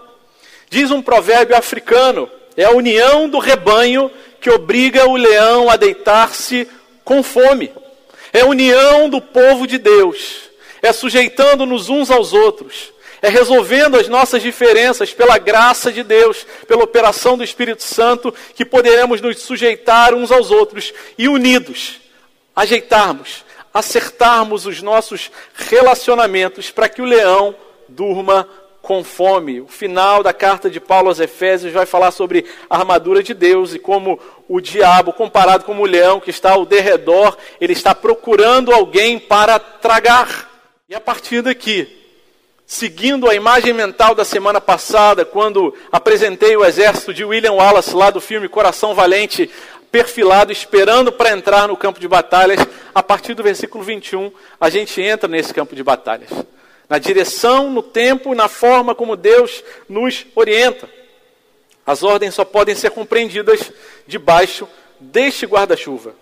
Diz 0.71 0.91
um 0.91 1.03
provérbio 1.03 1.55
africano: 1.55 2.31
é 2.57 2.65
a 2.65 2.71
união 2.71 3.29
do 3.29 3.39
rebanho 3.39 4.11
que 4.47 4.51
obriga 4.51 5.09
o 5.09 5.17
leão 5.17 5.69
a 5.69 5.75
deitar-se 5.75 6.69
com 7.03 7.21
fome. 7.21 7.73
É 8.33 8.45
união 8.45 9.11
do 9.11 9.21
povo 9.21 9.67
de 9.67 9.77
Deus. 9.77 10.43
É 10.81 10.93
sujeitando-nos 10.93 11.89
uns 11.89 12.13
aos 12.13 12.33
outros. 12.33 12.93
É 13.21 13.29
resolvendo 13.29 13.97
as 13.97 14.07
nossas 14.07 14.41
diferenças 14.41 15.13
pela 15.13 15.37
graça 15.37 15.91
de 15.91 16.05
Deus, 16.05 16.47
pela 16.69 16.85
operação 16.85 17.37
do 17.37 17.43
Espírito 17.43 17.83
Santo, 17.83 18.33
que 18.55 18.65
poderemos 18.65 19.21
nos 19.21 19.41
sujeitar 19.41 20.15
uns 20.15 20.31
aos 20.31 20.53
outros 20.53 20.95
e 21.19 21.27
unidos, 21.27 21.97
ajeitarmos, 22.55 23.45
acertarmos 23.75 24.65
os 24.65 24.81
nossos 24.81 25.29
relacionamentos 25.57 26.71
para 26.71 26.89
que 26.89 27.03
o 27.03 27.05
leão 27.05 27.53
durma 27.89 28.49
com 28.87 29.03
fome. 29.03 29.61
O 29.61 29.67
final 29.67 30.23
da 30.23 30.33
carta 30.33 30.71
de 30.71 30.79
Paulo 30.79 31.09
aos 31.09 31.19
Efésios 31.19 31.73
vai 31.73 31.85
falar 31.85 32.13
sobre 32.13 32.45
a 32.71 32.79
armadura 32.79 33.21
de 33.21 33.35
Deus 33.35 33.75
e 33.75 33.81
como 33.81 34.17
o 34.49 34.61
diabo, 34.61 35.13
comparado 35.13 35.65
com 35.65 35.77
o 35.77 35.85
leão 35.85 36.21
que 36.21 36.31
está 36.31 36.53
ao 36.53 36.65
derredor, 36.65 37.37
ele 37.61 37.73
está 37.73 37.97
procurando 37.97 38.73
alguém 38.73 39.19
para 39.19 39.59
tragar. 39.59 40.49
E 40.89 40.95
a 40.95 41.01
partir 41.01 41.43
daqui, 41.43 41.89
seguindo 42.65 43.29
a 43.29 43.35
imagem 43.35 43.73
mental 43.73 44.15
da 44.15 44.25
semana 44.25 44.61
passada, 44.61 45.25
quando 45.25 45.75
apresentei 45.91 46.57
o 46.57 46.65
exército 46.65 47.13
de 47.13 47.25
William 47.25 47.55
Wallace 47.55 47.93
lá 47.93 48.11
do 48.11 48.21
filme 48.21 48.49
Coração 48.49 48.95
Valente, 48.95 49.51
perfilado, 49.91 50.53
esperando 50.53 51.11
para 51.11 51.33
entrar 51.33 51.67
no 51.67 51.77
campo 51.77 51.99
de 51.99 52.07
batalhas, 52.07 52.61
a 52.95 53.03
partir 53.03 53.35
do 53.35 53.43
versículo 53.43 53.83
21, 53.83 54.31
a 54.61 54.71
gente 54.71 55.03
entra 55.03 55.29
nesse 55.29 55.53
campo 55.53 55.75
de 55.75 55.83
batalhas 55.83 56.31
na 56.89 56.99
direção, 56.99 57.71
no 57.71 57.83
tempo 57.83 58.33
e 58.33 58.37
na 58.37 58.49
forma 58.49 58.95
como 58.95 59.17
Deus 59.17 59.63
nos 59.89 60.27
orienta. 60.35 60.89
As 61.85 62.03
ordens 62.03 62.35
só 62.35 62.45
podem 62.45 62.75
ser 62.75 62.91
compreendidas 62.91 63.73
debaixo 64.07 64.69
deste 64.99 65.47
guarda-chuva. 65.47 66.15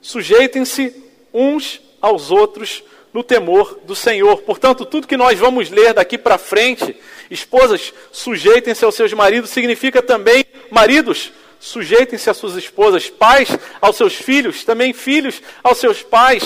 Sujeitem-se 0.00 0.94
uns 1.32 1.80
aos 2.00 2.30
outros 2.30 2.82
no 3.12 3.22
temor 3.22 3.80
do 3.84 3.94
Senhor. 3.94 4.42
Portanto, 4.42 4.84
tudo 4.84 5.06
que 5.06 5.16
nós 5.16 5.38
vamos 5.38 5.70
ler 5.70 5.94
daqui 5.94 6.18
para 6.18 6.38
frente, 6.38 6.96
esposas, 7.30 7.92
sujeitem-se 8.12 8.84
aos 8.84 8.94
seus 8.94 9.12
maridos, 9.12 9.50
significa 9.50 10.02
também, 10.02 10.44
maridos, 10.70 11.32
sujeitem-se 11.58 12.30
às 12.30 12.36
suas 12.36 12.54
esposas, 12.54 13.08
pais 13.08 13.48
aos 13.80 13.96
seus 13.96 14.14
filhos, 14.14 14.64
também 14.64 14.92
filhos 14.92 15.42
aos 15.62 15.78
seus 15.78 16.02
pais, 16.02 16.44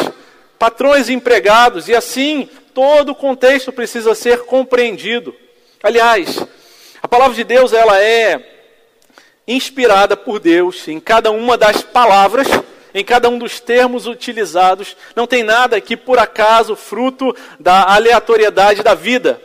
patrões 0.58 1.08
e 1.08 1.12
empregados, 1.12 1.88
e 1.88 1.94
assim 1.94 2.48
todo 2.74 3.10
o 3.10 3.14
contexto 3.14 3.72
precisa 3.72 4.14
ser 4.14 4.44
compreendido. 4.44 5.34
Aliás, 5.82 6.38
a 7.02 7.08
palavra 7.08 7.34
de 7.34 7.44
Deus 7.44 7.72
ela 7.72 8.00
é 8.00 8.52
inspirada 9.46 10.16
por 10.16 10.38
Deus 10.38 10.86
em 10.86 11.00
cada 11.00 11.30
uma 11.30 11.56
das 11.56 11.82
palavras, 11.82 12.46
em 12.94 13.04
cada 13.04 13.28
um 13.28 13.38
dos 13.38 13.60
termos 13.60 14.06
utilizados. 14.06 14.96
Não 15.16 15.26
tem 15.26 15.42
nada 15.42 15.76
aqui 15.76 15.96
por 15.96 16.18
acaso 16.18 16.76
fruto 16.76 17.34
da 17.58 17.92
aleatoriedade 17.94 18.82
da 18.82 18.94
vida. 18.94 19.40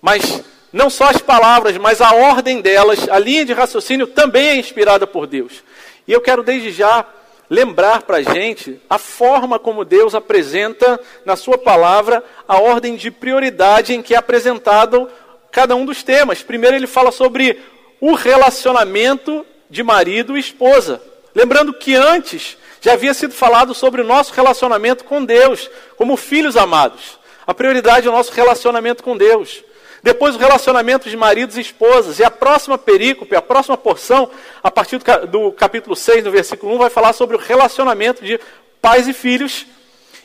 Mas 0.00 0.42
não 0.72 0.90
só 0.90 1.04
as 1.04 1.18
palavras, 1.18 1.76
mas 1.78 2.00
a 2.00 2.12
ordem 2.14 2.60
delas, 2.60 3.08
a 3.08 3.18
linha 3.18 3.44
de 3.44 3.52
raciocínio 3.52 4.06
também 4.06 4.48
é 4.48 4.56
inspirada 4.56 5.06
por 5.06 5.26
Deus. 5.26 5.62
E 6.06 6.12
eu 6.12 6.20
quero 6.20 6.42
desde 6.42 6.70
já 6.70 7.06
lembrar 7.54 8.02
para 8.02 8.18
a 8.18 8.22
gente 8.22 8.80
a 8.90 8.98
forma 8.98 9.58
como 9.58 9.84
Deus 9.84 10.14
apresenta 10.14 11.00
na 11.24 11.36
Sua 11.36 11.56
palavra 11.56 12.22
a 12.48 12.58
ordem 12.58 12.96
de 12.96 13.10
prioridade 13.10 13.94
em 13.94 14.02
que 14.02 14.14
é 14.14 14.18
apresentado 14.18 15.08
cada 15.52 15.76
um 15.76 15.86
dos 15.86 16.02
temas. 16.02 16.42
Primeiro, 16.42 16.76
ele 16.76 16.86
fala 16.86 17.12
sobre 17.12 17.60
o 18.00 18.14
relacionamento 18.14 19.46
de 19.70 19.82
marido 19.82 20.36
e 20.36 20.40
esposa. 20.40 21.00
Lembrando 21.34 21.72
que 21.72 21.94
antes 21.94 22.56
já 22.80 22.92
havia 22.92 23.14
sido 23.14 23.32
falado 23.32 23.72
sobre 23.72 24.02
o 24.02 24.04
nosso 24.04 24.34
relacionamento 24.34 25.04
com 25.04 25.24
Deus, 25.24 25.70
como 25.96 26.16
filhos 26.16 26.56
amados. 26.56 27.18
A 27.46 27.54
prioridade 27.54 28.06
é 28.06 28.10
o 28.10 28.12
nosso 28.12 28.32
relacionamento 28.32 29.02
com 29.02 29.16
Deus. 29.16 29.62
Depois 30.04 30.34
o 30.34 30.38
relacionamento 30.38 31.08
de 31.08 31.16
maridos 31.16 31.56
e 31.56 31.62
esposas. 31.62 32.18
E 32.18 32.24
a 32.24 32.30
próxima 32.30 32.76
perícope, 32.76 33.34
a 33.34 33.40
próxima 33.40 33.74
porção, 33.74 34.28
a 34.62 34.70
partir 34.70 35.00
do 35.30 35.50
capítulo 35.52 35.96
6, 35.96 36.24
no 36.24 36.30
versículo 36.30 36.74
1, 36.74 36.78
vai 36.78 36.90
falar 36.90 37.14
sobre 37.14 37.34
o 37.36 37.38
relacionamento 37.40 38.22
de 38.22 38.38
pais 38.82 39.08
e 39.08 39.14
filhos. 39.14 39.64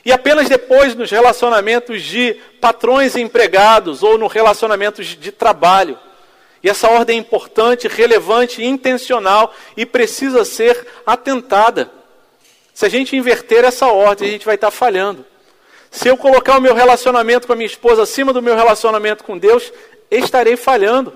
E 0.04 0.12
apenas 0.12 0.50
depois 0.50 0.94
nos 0.94 1.10
relacionamentos 1.10 2.02
de 2.02 2.34
patrões 2.60 3.14
e 3.14 3.22
empregados, 3.22 4.02
ou 4.02 4.18
no 4.18 4.26
relacionamento 4.26 5.02
de 5.02 5.32
trabalho. 5.32 5.98
E 6.62 6.68
essa 6.68 6.90
ordem 6.90 7.16
é 7.16 7.18
importante, 7.18 7.88
relevante, 7.88 8.62
intencional 8.62 9.54
e 9.78 9.86
precisa 9.86 10.44
ser 10.44 10.86
atentada. 11.06 11.90
Se 12.74 12.84
a 12.84 12.88
gente 12.90 13.16
inverter 13.16 13.64
essa 13.64 13.86
ordem, 13.86 14.28
a 14.28 14.32
gente 14.32 14.44
vai 14.44 14.56
estar 14.56 14.70
falhando. 14.70 15.24
Se 15.90 16.08
eu 16.08 16.16
colocar 16.16 16.56
o 16.56 16.60
meu 16.60 16.74
relacionamento 16.74 17.46
com 17.46 17.52
a 17.52 17.56
minha 17.56 17.66
esposa 17.66 18.02
acima 18.02 18.32
do 18.32 18.40
meu 18.40 18.54
relacionamento 18.54 19.24
com 19.24 19.36
Deus, 19.36 19.72
estarei 20.10 20.56
falhando. 20.56 21.12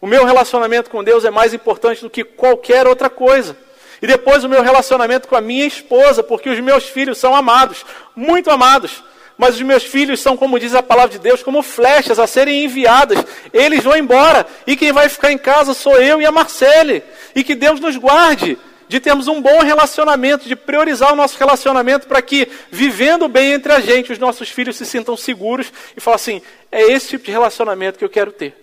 O 0.00 0.06
meu 0.06 0.24
relacionamento 0.24 0.90
com 0.90 1.04
Deus 1.04 1.24
é 1.24 1.30
mais 1.30 1.54
importante 1.54 2.02
do 2.02 2.10
que 2.10 2.24
qualquer 2.24 2.86
outra 2.88 3.08
coisa. 3.08 3.56
E 4.02 4.06
depois 4.06 4.42
o 4.42 4.48
meu 4.48 4.60
relacionamento 4.60 5.28
com 5.28 5.36
a 5.36 5.40
minha 5.40 5.64
esposa, 5.64 6.24
porque 6.24 6.50
os 6.50 6.58
meus 6.58 6.84
filhos 6.84 7.18
são 7.18 7.36
amados, 7.36 7.86
muito 8.16 8.50
amados. 8.50 9.04
Mas 9.38 9.54
os 9.54 9.62
meus 9.62 9.84
filhos 9.84 10.20
são, 10.20 10.36
como 10.36 10.58
diz 10.58 10.74
a 10.74 10.82
palavra 10.82 11.12
de 11.12 11.18
Deus, 11.20 11.42
como 11.42 11.62
flechas 11.62 12.18
a 12.18 12.26
serem 12.26 12.64
enviadas. 12.64 13.24
Eles 13.52 13.84
vão 13.84 13.96
embora. 13.96 14.44
E 14.66 14.76
quem 14.76 14.90
vai 14.90 15.08
ficar 15.08 15.30
em 15.30 15.38
casa 15.38 15.72
sou 15.72 15.96
eu 15.96 16.20
e 16.20 16.26
a 16.26 16.32
Marcele. 16.32 17.02
E 17.34 17.44
que 17.44 17.54
Deus 17.54 17.78
nos 17.78 17.96
guarde 17.96 18.58
de 18.92 19.00
termos 19.00 19.26
um 19.26 19.40
bom 19.40 19.60
relacionamento, 19.62 20.46
de 20.46 20.54
priorizar 20.54 21.14
o 21.14 21.16
nosso 21.16 21.38
relacionamento 21.38 22.06
para 22.06 22.20
que, 22.20 22.46
vivendo 22.70 23.26
bem 23.26 23.52
entre 23.54 23.72
a 23.72 23.80
gente, 23.80 24.12
os 24.12 24.18
nossos 24.18 24.50
filhos 24.50 24.76
se 24.76 24.84
sintam 24.84 25.16
seguros 25.16 25.72
e 25.96 26.00
falam 26.00 26.16
assim: 26.16 26.42
é 26.70 26.82
esse 26.82 27.08
tipo 27.08 27.24
de 27.24 27.30
relacionamento 27.30 27.98
que 27.98 28.04
eu 28.04 28.10
quero 28.10 28.30
ter. 28.30 28.54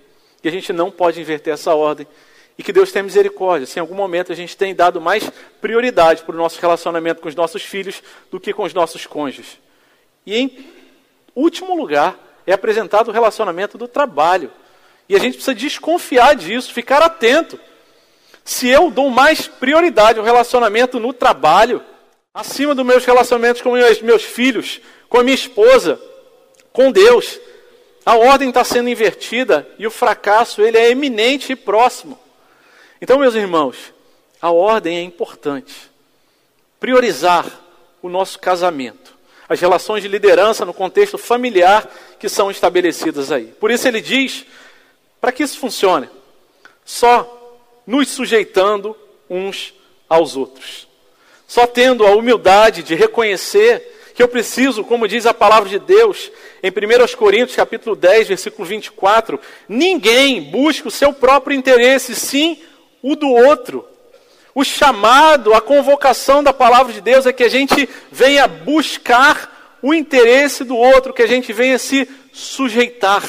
E 0.44 0.48
a 0.48 0.52
gente 0.52 0.72
não 0.72 0.92
pode 0.92 1.20
inverter 1.20 1.56
essa 1.56 1.74
ordem. 1.74 2.06
E 2.60 2.62
que 2.62 2.72
Deus 2.72 2.92
tenha 2.92 3.02
misericórdia. 3.02 3.66
Se 3.66 3.80
em 3.80 3.82
algum 3.82 3.96
momento 3.96 4.32
a 4.32 4.36
gente 4.36 4.56
tem 4.56 4.76
dado 4.76 5.02
mais 5.02 5.28
prioridade 5.60 6.22
para 6.22 6.36
o 6.36 6.38
nosso 6.38 6.62
relacionamento 6.62 7.22
com 7.22 7.28
os 7.28 7.34
nossos 7.34 7.64
filhos 7.64 8.04
do 8.30 8.40
que 8.40 8.54
com 8.54 8.62
os 8.62 8.74
nossos 8.74 9.08
cônjuges. 9.08 9.58
E 10.28 10.38
em 10.38 10.72
último 11.36 11.76
lugar, 11.76 12.16
é 12.46 12.54
apresentado 12.54 13.08
o 13.08 13.12
relacionamento 13.12 13.80
do 13.80 13.88
trabalho. 13.88 14.52
E 15.08 15.16
a 15.16 15.20
gente 15.20 15.34
precisa 15.34 15.56
desconfiar 15.56 16.36
disso, 16.36 16.72
ficar 16.72 17.02
atento. 17.02 17.60
Se 18.50 18.68
eu 18.68 18.89
dou 18.89 19.12
mais 19.12 19.48
prioridade 19.48 20.18
ao 20.18 20.25
relacionamento 20.25 21.00
no 21.00 21.13
trabalho, 21.13 21.84
acima 22.34 22.74
dos 22.74 22.84
meus 22.84 23.06
relacionamentos 23.06 23.62
com 23.62 23.74
meus, 23.74 24.01
meus 24.01 24.24
filhos, 24.24 24.82
com 25.08 25.20
a 25.20 25.24
minha 25.24 25.36
esposa, 25.36 26.01
com 26.74 26.91
Deus, 26.91 27.39
a 28.03 28.15
ordem 28.15 28.50
está 28.50 28.63
sendo 28.63 28.89
invertida 28.89 29.70
e 29.77 29.86
o 29.86 29.91
fracasso 29.91 30.63
ele 30.63 30.79
é 30.79 30.89
eminente 30.89 31.51
e 31.51 31.56
próximo. 31.56 32.20
Então, 33.00 33.20
meus 33.20 33.36
irmãos, 33.36 33.94
a 34.41 34.50
ordem 34.50 34.98
é 34.98 35.03
importante. 35.03 35.91
Priorizar 36.79 37.46
o 38.01 38.10
nosso 38.10 38.39
casamento, 38.39 39.15
as 39.48 39.60
relações 39.60 40.01
de 40.01 40.08
liderança 40.08 40.65
no 40.65 40.74
contexto 40.74 41.20
familiar 41.20 41.88
que 42.18 42.27
são 42.27 42.50
estabelecidas 42.50 43.32
aí. 43.32 43.46
Por 43.60 43.70
isso 43.70 43.88
ele 43.88 44.01
diz, 44.01 44.44
para 45.22 45.32
que 45.32 45.44
isso 45.44 45.60
funcione, 45.60 46.10
só 46.84 47.38
nos 47.89 48.10
sujeitando 48.10 48.96
uns 49.27 49.74
aos 50.08 50.38
outros. 50.38 50.88
Só 51.48 51.65
tendo 51.65 52.05
a 52.05 52.15
humildade 52.15 52.84
de 52.84 52.93
reconhecer 52.93 54.12
que 54.13 54.22
eu 54.22 54.27
preciso, 54.27 54.84
como 54.84 55.08
diz 55.08 55.25
a 55.25 55.34
palavra 55.34 55.67
de 55.67 55.79
Deus, 55.79 56.31
em 56.62 56.69
1 56.69 57.17
Coríntios 57.17 57.55
capítulo 57.55 57.96
10, 57.96 58.27
versículo 58.27 58.67
24, 58.67 59.39
ninguém 59.67 60.39
busca 60.39 60.88
o 60.88 60.91
seu 60.91 61.12
próprio 61.12 61.58
interesse, 61.58 62.13
sim 62.13 62.62
o 63.01 63.15
do 63.15 63.27
outro. 63.27 63.84
O 64.53 64.63
chamado, 64.63 65.55
a 65.55 65.60
convocação 65.62 66.43
da 66.43 66.53
palavra 66.53 66.93
de 66.93 67.01
Deus 67.01 67.25
é 67.25 67.34
que 67.34 67.43
a 67.43 67.50
gente 67.50 67.89
venha 68.12 68.48
buscar 68.48 69.79
o 69.81 69.96
interesse 69.96 70.63
do 70.63 70.77
outro, 70.77 71.12
que 71.12 71.24
a 71.24 71.27
gente 71.27 71.51
venha 71.51 71.79
se 71.79 72.08
sujeitar, 72.31 73.24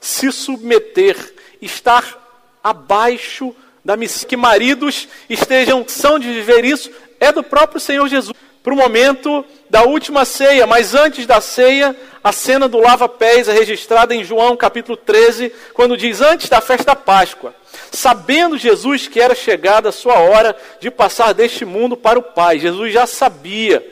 se 0.00 0.32
submeter, 0.32 1.16
estar 1.62 2.58
abaixo 2.60 3.54
da 3.84 3.96
que 4.28 4.36
maridos 4.36 5.08
estejam 5.28 5.84
são 5.88 6.18
de 6.18 6.32
viver 6.32 6.64
isso, 6.64 6.90
é 7.18 7.32
do 7.32 7.42
próprio 7.42 7.80
Senhor 7.80 8.06
Jesus. 8.08 8.36
Para 8.62 8.74
o 8.74 8.76
momento 8.76 9.42
da 9.70 9.84
última 9.84 10.26
ceia, 10.26 10.66
mas 10.66 10.94
antes 10.94 11.24
da 11.24 11.40
ceia, 11.40 11.96
a 12.22 12.30
cena 12.30 12.68
do 12.68 12.78
lava-pés 12.78 13.48
é 13.48 13.52
registrada 13.52 14.14
em 14.14 14.22
João 14.22 14.54
capítulo 14.54 14.98
13, 14.98 15.50
quando 15.72 15.96
diz: 15.96 16.20
Antes 16.20 16.50
da 16.50 16.60
festa 16.60 16.84
da 16.84 16.96
Páscoa, 16.96 17.54
sabendo 17.90 18.58
Jesus 18.58 19.08
que 19.08 19.18
era 19.18 19.34
chegada 19.34 19.88
a 19.88 19.92
sua 19.92 20.18
hora 20.18 20.54
de 20.78 20.90
passar 20.90 21.32
deste 21.32 21.64
mundo 21.64 21.96
para 21.96 22.18
o 22.18 22.22
Pai, 22.22 22.58
Jesus 22.58 22.92
já 22.92 23.06
sabia, 23.06 23.82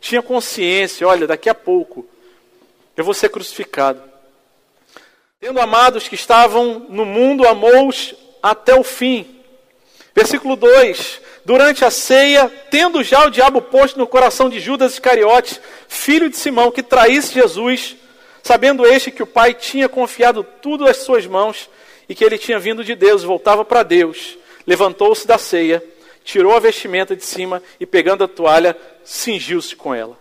tinha 0.00 0.20
consciência: 0.20 1.06
olha, 1.06 1.26
daqui 1.26 1.48
a 1.48 1.54
pouco 1.54 2.04
eu 2.96 3.04
vou 3.04 3.14
ser 3.14 3.28
crucificado. 3.28 4.02
Tendo 5.38 5.60
amados 5.60 6.08
que 6.08 6.16
estavam 6.16 6.86
no 6.88 7.04
mundo, 7.04 7.46
amou-os 7.46 8.16
até 8.42 8.74
o 8.74 8.84
fim. 8.84 9.26
Versículo 10.14 10.56
2: 10.56 11.20
Durante 11.44 11.84
a 11.84 11.90
ceia, 11.90 12.52
tendo 12.70 13.02
já 13.02 13.26
o 13.26 13.30
diabo 13.30 13.62
posto 13.62 13.98
no 13.98 14.06
coração 14.06 14.50
de 14.50 14.60
Judas 14.60 14.92
Iscariotes, 14.94 15.60
filho 15.88 16.28
de 16.28 16.36
Simão, 16.36 16.70
que 16.70 16.82
traísse 16.82 17.32
Jesus, 17.32 17.96
sabendo 18.42 18.86
este 18.86 19.10
que 19.10 19.22
o 19.22 19.26
Pai 19.26 19.54
tinha 19.54 19.88
confiado 19.88 20.44
tudo 20.60 20.86
às 20.86 20.98
suas 20.98 21.26
mãos 21.26 21.70
e 22.08 22.14
que 22.14 22.24
ele 22.24 22.38
tinha 22.38 22.58
vindo 22.58 22.82
de 22.82 22.94
Deus, 22.94 23.22
voltava 23.22 23.64
para 23.64 23.82
Deus, 23.82 24.36
levantou-se 24.66 25.26
da 25.26 25.38
ceia, 25.38 25.82
tirou 26.24 26.54
a 26.54 26.60
vestimenta 26.60 27.14
de 27.14 27.24
cima 27.24 27.62
e, 27.78 27.86
pegando 27.86 28.24
a 28.24 28.28
toalha, 28.28 28.76
cingiu-se 29.04 29.76
com 29.76 29.94
ela. 29.94 30.18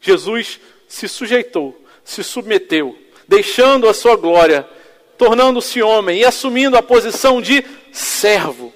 Jesus 0.00 0.60
se 0.88 1.08
sujeitou, 1.08 1.80
se 2.04 2.22
submeteu, 2.22 2.96
deixando 3.26 3.88
a 3.88 3.94
sua 3.94 4.16
glória, 4.16 4.68
tornando-se 5.16 5.82
homem 5.82 6.20
e 6.20 6.24
assumindo 6.24 6.76
a 6.76 6.82
posição 6.82 7.40
de 7.40 7.64
servo. 7.92 8.72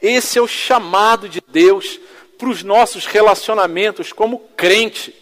Esse 0.00 0.38
é 0.38 0.42
o 0.42 0.48
chamado 0.48 1.28
de 1.28 1.42
Deus 1.46 2.00
para 2.38 2.48
os 2.48 2.62
nossos 2.62 3.06
relacionamentos 3.06 4.12
como 4.12 4.38
crente. 4.56 5.14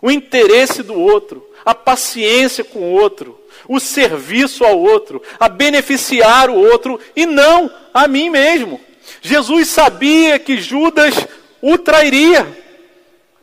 O 0.00 0.10
interesse 0.10 0.82
do 0.82 0.94
outro, 0.94 1.44
a 1.64 1.74
paciência 1.74 2.62
com 2.62 2.78
o 2.78 2.92
outro, 2.92 3.38
o 3.68 3.80
serviço 3.80 4.64
ao 4.64 4.78
outro, 4.78 5.20
a 5.38 5.48
beneficiar 5.48 6.48
o 6.48 6.56
outro 6.56 7.00
e 7.16 7.26
não 7.26 7.70
a 7.92 8.06
mim 8.06 8.30
mesmo. 8.30 8.80
Jesus 9.20 9.68
sabia 9.68 10.38
que 10.38 10.58
Judas 10.58 11.14
o 11.60 11.76
trairia. 11.76 12.57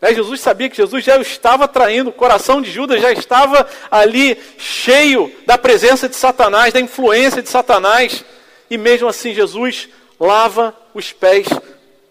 É, 0.02 0.14
Jesus 0.14 0.42
sabia 0.42 0.70
que 0.70 0.78
Jesus 0.78 1.04
já 1.04 1.18
estava 1.20 1.68
traindo, 1.68 2.10
o 2.10 2.14
coração 2.14 2.62
de 2.62 2.70
Judas 2.70 3.02
já 3.02 3.12
estava 3.12 3.68
ali 3.90 4.38
cheio 4.58 5.32
da 5.46 5.58
presença 5.58 6.10
de 6.10 6.16
Satanás, 6.16 6.74
da 6.74 6.80
influência 6.80 7.42
de 7.42 7.50
Satanás. 7.50 8.24
E 8.70 8.78
mesmo 8.78 9.08
assim, 9.08 9.34
Jesus 9.34 9.90
lava 10.20 10.76
os 10.94 11.12
pés 11.12 11.48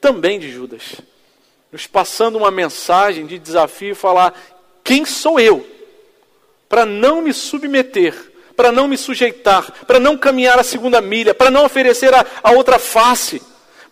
também 0.00 0.38
de 0.38 0.50
Judas, 0.50 0.82
nos 1.72 1.86
passando 1.86 2.36
uma 2.36 2.50
mensagem 2.50 3.26
de 3.26 3.38
desafio, 3.38 3.94
falar: 3.94 4.34
quem 4.82 5.04
sou 5.04 5.38
eu 5.38 5.66
para 6.68 6.84
não 6.84 7.22
me 7.22 7.32
submeter, 7.32 8.14
para 8.56 8.72
não 8.72 8.88
me 8.88 8.96
sujeitar, 8.96 9.70
para 9.86 10.00
não 10.00 10.16
caminhar 10.16 10.58
a 10.58 10.64
segunda 10.64 11.00
milha, 11.00 11.34
para 11.34 11.50
não 11.50 11.64
oferecer 11.64 12.12
a, 12.14 12.24
a 12.42 12.52
outra 12.52 12.78
face, 12.78 13.40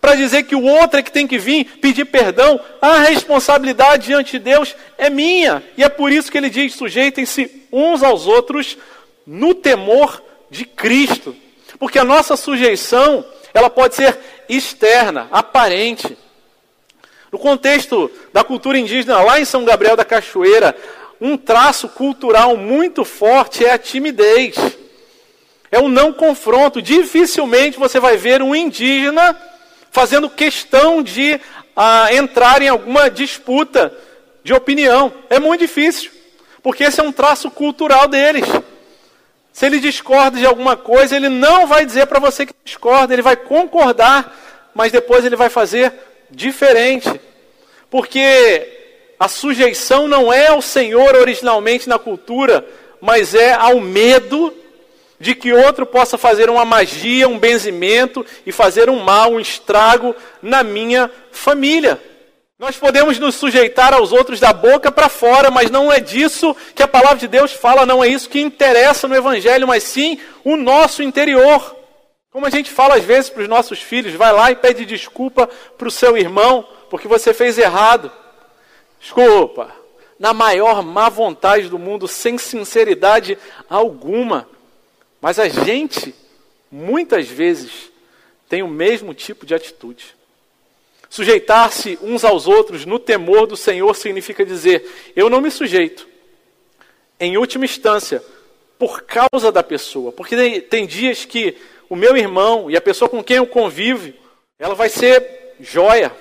para 0.03 0.15
dizer 0.15 0.43
que 0.43 0.53
o 0.53 0.65
outro 0.65 0.99
é 0.99 1.01
que 1.01 1.13
tem 1.13 1.25
que 1.25 1.37
vir 1.37 1.63
pedir 1.79 2.03
perdão, 2.03 2.59
a 2.81 2.97
responsabilidade 2.97 4.07
diante 4.07 4.33
de 4.33 4.39
Deus 4.39 4.75
é 4.97 5.09
minha, 5.09 5.63
e 5.77 5.83
é 5.83 5.87
por 5.87 6.11
isso 6.11 6.29
que 6.29 6.37
ele 6.37 6.49
diz: 6.49 6.75
sujeitem-se 6.75 7.69
uns 7.71 8.03
aos 8.03 8.27
outros 8.27 8.77
no 9.25 9.55
temor 9.55 10.21
de 10.51 10.65
Cristo, 10.65 11.33
porque 11.79 11.97
a 11.97 12.03
nossa 12.03 12.35
sujeição 12.35 13.23
ela 13.53 13.69
pode 13.69 13.95
ser 13.95 14.19
externa, 14.49 15.29
aparente. 15.31 16.17
No 17.31 17.39
contexto 17.39 18.11
da 18.33 18.43
cultura 18.43 18.77
indígena, 18.77 19.21
lá 19.21 19.39
em 19.39 19.45
São 19.45 19.63
Gabriel 19.63 19.95
da 19.95 20.03
Cachoeira, 20.03 20.75
um 21.21 21.37
traço 21.37 21.87
cultural 21.87 22.57
muito 22.57 23.05
forte 23.05 23.63
é 23.63 23.71
a 23.71 23.77
timidez. 23.77 24.57
É 25.71 25.79
o 25.79 25.87
não 25.87 26.11
confronto. 26.11 26.81
Dificilmente 26.81 27.79
você 27.79 28.01
vai 28.01 28.17
ver 28.17 28.41
um 28.41 28.53
indígena 28.53 29.33
fazendo 29.93 30.27
questão 30.27 31.03
de 31.03 31.39
ah, 31.75 32.11
entrar 32.11 32.63
em 32.63 32.67
alguma 32.67 33.09
disputa 33.11 33.95
de 34.43 34.51
opinião. 34.51 35.13
É 35.29 35.39
muito 35.39 35.61
difícil, 35.61 36.11
porque 36.63 36.83
esse 36.83 36.99
é 36.99 37.03
um 37.03 37.11
traço 37.11 37.49
cultural 37.51 38.07
deles. 38.07 38.43
Se 39.53 39.67
ele 39.67 39.79
discorda 39.79 40.39
de 40.39 40.47
alguma 40.47 40.75
coisa, 40.75 41.15
ele 41.15 41.29
não 41.29 41.67
vai 41.67 41.85
dizer 41.85 42.07
para 42.07 42.19
você 42.19 42.43
que 42.43 42.55
discorda, 42.65 43.13
ele 43.13 43.21
vai 43.21 43.35
concordar, 43.35 44.35
mas 44.73 44.91
depois 44.91 45.23
ele 45.23 45.35
vai 45.35 45.49
fazer 45.49 45.93
diferente. 46.31 47.21
Porque 47.87 48.67
a 49.19 49.27
sujeição 49.27 50.07
não 50.07 50.33
é 50.33 50.47
ao 50.47 50.61
Senhor 50.61 51.15
originalmente 51.15 51.87
na 51.87 51.99
cultura, 51.99 52.65
mas 52.99 53.35
é 53.35 53.53
ao 53.53 53.79
medo 53.79 54.51
de 55.23 55.33
que 55.33 55.53
outro 55.53 55.85
possa 55.85 56.17
fazer 56.17 56.49
uma 56.49 56.65
magia, 56.65 57.29
um 57.29 57.39
benzimento 57.39 58.25
e 58.45 58.51
fazer 58.51 58.89
um 58.89 58.99
mal, 58.99 59.31
um 59.31 59.39
estrago 59.39 60.13
na 60.41 60.61
minha 60.63 61.09
família. 61.31 61.97
Nós 62.59 62.75
podemos 62.75 63.17
nos 63.17 63.35
sujeitar 63.35 63.93
aos 63.93 64.11
outros 64.11 64.41
da 64.41 64.51
boca 64.51 64.91
para 64.91 65.07
fora, 65.07 65.49
mas 65.49 65.71
não 65.71 65.89
é 65.89 66.01
disso 66.01 66.53
que 66.75 66.83
a 66.83 66.87
palavra 66.89 67.19
de 67.19 67.29
Deus 67.29 67.53
fala, 67.53 67.85
não 67.85 68.03
é 68.03 68.07
isso 68.09 68.29
que 68.29 68.41
interessa 68.41 69.07
no 69.07 69.15
Evangelho, 69.15 69.65
mas 69.65 69.83
sim 69.83 70.19
o 70.43 70.57
nosso 70.57 71.01
interior. 71.01 71.73
Como 72.29 72.45
a 72.45 72.49
gente 72.49 72.69
fala 72.69 72.95
às 72.95 73.05
vezes 73.05 73.29
para 73.29 73.43
os 73.43 73.47
nossos 73.47 73.79
filhos, 73.79 74.13
vai 74.15 74.33
lá 74.33 74.51
e 74.51 74.57
pede 74.57 74.85
desculpa 74.85 75.49
para 75.77 75.87
o 75.87 75.91
seu 75.91 76.17
irmão, 76.17 76.67
porque 76.89 77.07
você 77.07 77.33
fez 77.33 77.57
errado. 77.57 78.11
Desculpa, 78.99 79.71
na 80.19 80.33
maior 80.33 80.83
má 80.83 81.07
vontade 81.07 81.69
do 81.69 81.79
mundo, 81.79 82.09
sem 82.09 82.37
sinceridade 82.37 83.37
alguma. 83.69 84.51
Mas 85.23 85.39
a 85.39 85.47
gente, 85.47 86.13
muitas 86.69 87.29
vezes, 87.29 87.89
tem 88.49 88.61
o 88.61 88.67
mesmo 88.67 89.13
tipo 89.13 89.45
de 89.45 89.55
atitude. 89.55 90.13
Sujeitar-se 91.09 91.97
uns 92.01 92.25
aos 92.25 92.45
outros 92.45 92.85
no 92.85 92.99
temor 92.99 93.47
do 93.47 93.55
Senhor 93.55 93.95
significa 93.95 94.45
dizer: 94.45 94.85
eu 95.15 95.29
não 95.29 95.39
me 95.39 95.49
sujeito, 95.49 96.05
em 97.17 97.37
última 97.37 97.63
instância, 97.63 98.21
por 98.77 99.03
causa 99.03 99.49
da 99.49 99.63
pessoa. 99.63 100.11
Porque 100.11 100.35
tem, 100.35 100.59
tem 100.59 100.85
dias 100.85 101.23
que 101.23 101.55
o 101.89 101.95
meu 101.95 102.17
irmão 102.17 102.69
e 102.69 102.75
a 102.75 102.81
pessoa 102.81 103.07
com 103.07 103.23
quem 103.23 103.37
eu 103.37 103.47
convivo, 103.47 104.11
ela 104.59 104.75
vai 104.75 104.89
ser 104.89 105.55
joia, 105.57 106.13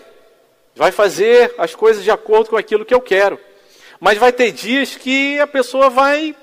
vai 0.77 0.93
fazer 0.93 1.53
as 1.59 1.75
coisas 1.75 2.05
de 2.05 2.11
acordo 2.13 2.51
com 2.51 2.57
aquilo 2.57 2.85
que 2.85 2.95
eu 2.95 3.01
quero. 3.01 3.37
Mas 3.99 4.17
vai 4.17 4.33
ter 4.33 4.53
dias 4.53 4.95
que 4.95 5.41
a 5.41 5.47
pessoa 5.49 5.91
vai 5.91 6.37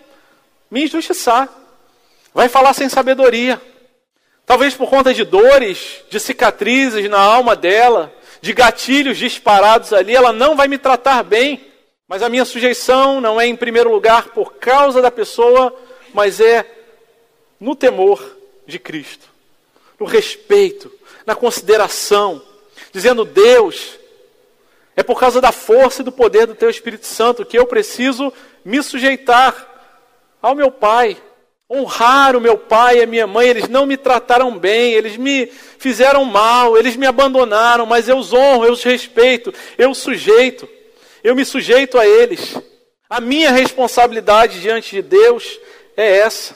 me 0.70 0.84
injustiçar, 0.84 1.56
vai 2.34 2.50
falar 2.50 2.74
sem 2.74 2.90
sabedoria. 2.90 3.62
Talvez 4.46 4.74
por 4.74 4.90
conta 4.90 5.14
de 5.14 5.24
dores, 5.24 6.04
de 6.10 6.20
cicatrizes 6.20 7.10
na 7.10 7.20
alma 7.20 7.56
dela, 7.56 8.14
de 8.42 8.54
gatilhos 8.54 9.18
disparados 9.18 9.94
ali, 9.94 10.16
ela 10.16 10.34
não 10.34 10.56
vai 10.56 10.68
me 10.68 10.78
tratar 10.78 11.24
bem. 11.24 11.66
Mas 12.08 12.24
a 12.24 12.30
minha 12.30 12.46
sujeição 12.46 13.22
não 13.22 13.40
é 13.40 13.46
em 13.46 13.56
primeiro 13.56 13.92
lugar 13.92 14.30
por 14.30 14.56
causa 14.56 15.02
da 15.02 15.12
pessoa, 15.12 15.72
mas 16.14 16.40
é 16.40 16.66
no 17.60 17.76
temor 17.76 18.38
de 18.66 18.80
Cristo, 18.80 19.28
no 20.00 20.06
respeito, 20.08 20.92
na 21.26 21.36
consideração, 21.36 22.42
dizendo: 22.92 23.24
Deus, 23.26 24.00
é 24.96 25.04
por 25.04 25.20
causa 25.20 25.40
da 25.40 25.52
força 25.52 26.02
e 26.02 26.06
do 26.06 26.12
poder 26.12 26.48
do 26.48 26.56
Teu 26.56 26.70
Espírito 26.70 27.06
Santo 27.06 27.46
que 27.46 27.58
eu 27.58 27.68
preciso 27.68 28.34
me 28.66 28.82
sujeitar 28.82 29.68
ao 30.42 30.56
meu 30.56 30.72
Pai, 30.72 31.16
honrar 31.70 32.36
o 32.36 32.42
meu 32.42 32.58
pai 32.58 32.98
e 32.98 33.04
a 33.04 33.06
minha 33.06 33.28
mãe, 33.28 33.48
eles 33.48 33.68
não 33.68 33.86
me 33.86 33.96
trataram 33.96 34.58
bem, 34.58 34.94
eles 34.94 35.18
me 35.18 35.46
fizeram 35.78 36.26
mal, 36.26 36.76
eles 36.78 36.96
me 36.96 37.06
abandonaram, 37.06 37.86
mas 37.86 38.10
eu 38.10 38.18
os 38.18 38.34
honro, 38.34 38.66
eu 38.66 38.74
os 38.74 38.84
respeito, 38.84 39.54
eu 39.78 39.94
sujeito, 39.94 40.68
eu 41.24 41.36
me 41.36 41.46
sujeito 41.46 42.00
a 42.00 42.08
eles. 42.08 42.56
A 43.08 43.22
minha 43.22 43.52
responsabilidade 43.52 44.62
diante 44.62 44.96
de 44.96 45.02
Deus 45.02 45.60
é 45.96 46.18
essa. 46.18 46.56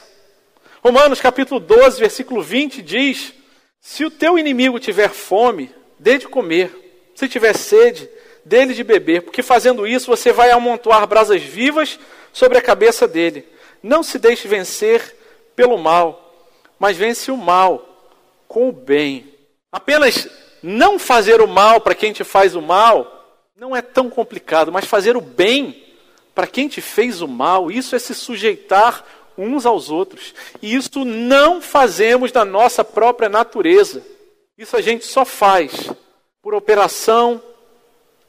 Romanos 0.84 1.22
capítulo 1.22 1.60
12, 1.60 2.00
versículo 2.00 2.42
20 2.42 2.82
diz: 2.82 3.34
Se 3.80 4.04
o 4.04 4.12
teu 4.12 4.38
inimigo 4.38 4.80
tiver 4.80 5.10
fome, 5.10 5.72
dê 6.00 6.18
de 6.18 6.28
comer, 6.28 6.72
se 7.16 7.28
tiver 7.28 7.56
sede, 7.56 8.10
dele 8.44 8.74
de 8.74 8.84
beber, 8.84 9.22
porque 9.22 9.42
fazendo 9.42 9.88
isso 9.88 10.08
você 10.08 10.32
vai 10.32 10.52
amontoar 10.52 11.08
brasas 11.08 11.42
vivas 11.42 12.00
sobre 12.32 12.58
a 12.58 12.62
cabeça 12.62 13.08
dele. 13.08 13.48
Não 13.84 14.02
se 14.02 14.18
deixe 14.18 14.48
vencer 14.48 15.16
pelo 15.56 15.78
mal, 15.78 16.50
mas 16.80 16.98
vence 16.98 17.30
o 17.30 17.38
mal 17.38 17.86
com 18.48 18.70
o 18.70 18.72
bem. 18.72 19.36
Apenas 19.72 20.28
não 20.64 20.98
fazer 20.98 21.42
o 21.42 21.48
mal 21.48 21.82
para 21.82 21.94
quem 21.94 22.14
te 22.14 22.24
faz 22.24 22.56
o 22.56 22.62
mal 22.62 23.20
não 23.56 23.76
é 23.76 23.82
tão 23.82 24.10
complicado, 24.10 24.72
mas 24.72 24.86
fazer 24.86 25.16
o 25.16 25.22
bem 25.22 25.84
para 26.34 26.48
quem 26.48 26.68
te 26.68 26.82
fez 26.82 27.22
o 27.22 27.28
mal, 27.28 27.70
isso 27.70 27.96
é 27.96 28.00
se 28.00 28.16
sujeitar 28.16 29.06
uns 29.38 29.66
aos 29.66 29.90
outros. 29.90 30.34
E 30.62 30.74
isso 30.74 31.06
não 31.06 31.62
fazemos 31.62 32.32
da 32.32 32.44
nossa 32.44 32.84
própria 32.84 33.30
natureza. 33.30 34.04
Isso 34.58 34.76
a 34.76 34.82
gente 34.82 35.06
só 35.06 35.26
faz 35.26 35.92
por 36.42 36.54
operação 36.54 37.42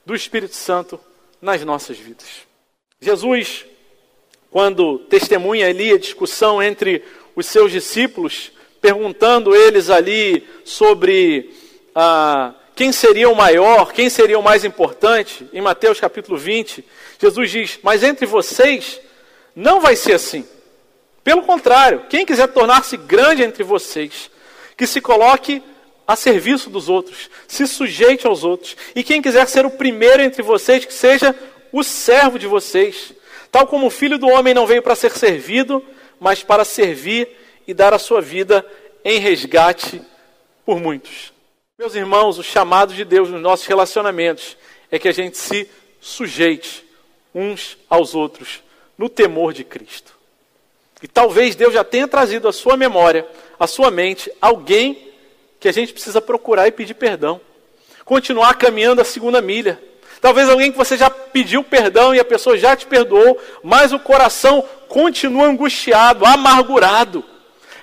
do 0.04 0.14
Espírito 0.14 0.54
Santo 0.54 1.00
nas 1.40 1.64
nossas 1.64 1.98
vidas. 1.98 2.42
Jesus 3.00 3.66
quando 4.54 5.00
testemunha 5.10 5.66
ali 5.66 5.90
a 5.90 5.98
discussão 5.98 6.62
entre 6.62 7.02
os 7.34 7.44
seus 7.44 7.72
discípulos, 7.72 8.52
perguntando 8.80 9.52
eles 9.52 9.90
ali 9.90 10.46
sobre 10.64 11.50
ah, 11.92 12.54
quem 12.72 12.92
seria 12.92 13.28
o 13.28 13.34
maior, 13.34 13.92
quem 13.92 14.08
seria 14.08 14.38
o 14.38 14.42
mais 14.44 14.64
importante, 14.64 15.44
em 15.52 15.60
Mateus 15.60 15.98
capítulo 15.98 16.38
20, 16.38 16.84
Jesus 17.20 17.50
diz: 17.50 17.80
Mas 17.82 18.04
entre 18.04 18.26
vocês 18.26 19.00
não 19.56 19.80
vai 19.80 19.96
ser 19.96 20.12
assim. 20.12 20.46
Pelo 21.24 21.42
contrário, 21.42 22.04
quem 22.08 22.24
quiser 22.24 22.46
tornar-se 22.46 22.96
grande 22.96 23.42
entre 23.42 23.64
vocês, 23.64 24.30
que 24.76 24.86
se 24.86 25.00
coloque 25.00 25.60
a 26.06 26.14
serviço 26.14 26.70
dos 26.70 26.88
outros, 26.88 27.28
se 27.48 27.66
sujeite 27.66 28.24
aos 28.24 28.44
outros. 28.44 28.76
E 28.94 29.02
quem 29.02 29.20
quiser 29.20 29.48
ser 29.48 29.66
o 29.66 29.70
primeiro 29.72 30.22
entre 30.22 30.44
vocês, 30.44 30.84
que 30.84 30.94
seja 30.94 31.34
o 31.72 31.82
servo 31.82 32.38
de 32.38 32.46
vocês. 32.46 33.12
Tal 33.54 33.68
como 33.68 33.86
o 33.86 33.90
filho 33.90 34.18
do 34.18 34.26
homem 34.26 34.52
não 34.52 34.66
veio 34.66 34.82
para 34.82 34.96
ser 34.96 35.12
servido, 35.12 35.80
mas 36.18 36.42
para 36.42 36.64
servir 36.64 37.28
e 37.68 37.72
dar 37.72 37.94
a 37.94 38.00
sua 38.00 38.20
vida 38.20 38.66
em 39.04 39.20
resgate 39.20 40.02
por 40.66 40.80
muitos. 40.80 41.32
Meus 41.78 41.94
irmãos, 41.94 42.36
o 42.36 42.42
chamado 42.42 42.92
de 42.92 43.04
Deus 43.04 43.30
nos 43.30 43.40
nossos 43.40 43.64
relacionamentos 43.66 44.56
é 44.90 44.98
que 44.98 45.06
a 45.06 45.12
gente 45.12 45.38
se 45.38 45.70
sujeite 46.00 46.84
uns 47.32 47.78
aos 47.88 48.12
outros 48.12 48.60
no 48.98 49.08
temor 49.08 49.52
de 49.52 49.62
Cristo. 49.62 50.16
E 51.00 51.06
talvez 51.06 51.54
Deus 51.54 51.74
já 51.74 51.84
tenha 51.84 52.08
trazido 52.08 52.48
à 52.48 52.52
sua 52.52 52.76
memória, 52.76 53.24
à 53.56 53.68
sua 53.68 53.88
mente, 53.88 54.32
alguém 54.40 55.12
que 55.60 55.68
a 55.68 55.72
gente 55.72 55.92
precisa 55.92 56.20
procurar 56.20 56.66
e 56.66 56.72
pedir 56.72 56.94
perdão. 56.94 57.40
Continuar 58.04 58.54
caminhando 58.54 59.00
a 59.00 59.04
segunda 59.04 59.40
milha. 59.40 59.80
Talvez 60.24 60.48
alguém 60.48 60.72
que 60.72 60.78
você 60.78 60.96
já 60.96 61.10
pediu 61.10 61.62
perdão 61.62 62.14
e 62.14 62.18
a 62.18 62.24
pessoa 62.24 62.56
já 62.56 62.74
te 62.74 62.86
perdoou, 62.86 63.38
mas 63.62 63.92
o 63.92 63.98
coração 63.98 64.66
continua 64.88 65.44
angustiado, 65.44 66.24
amargurado, 66.24 67.22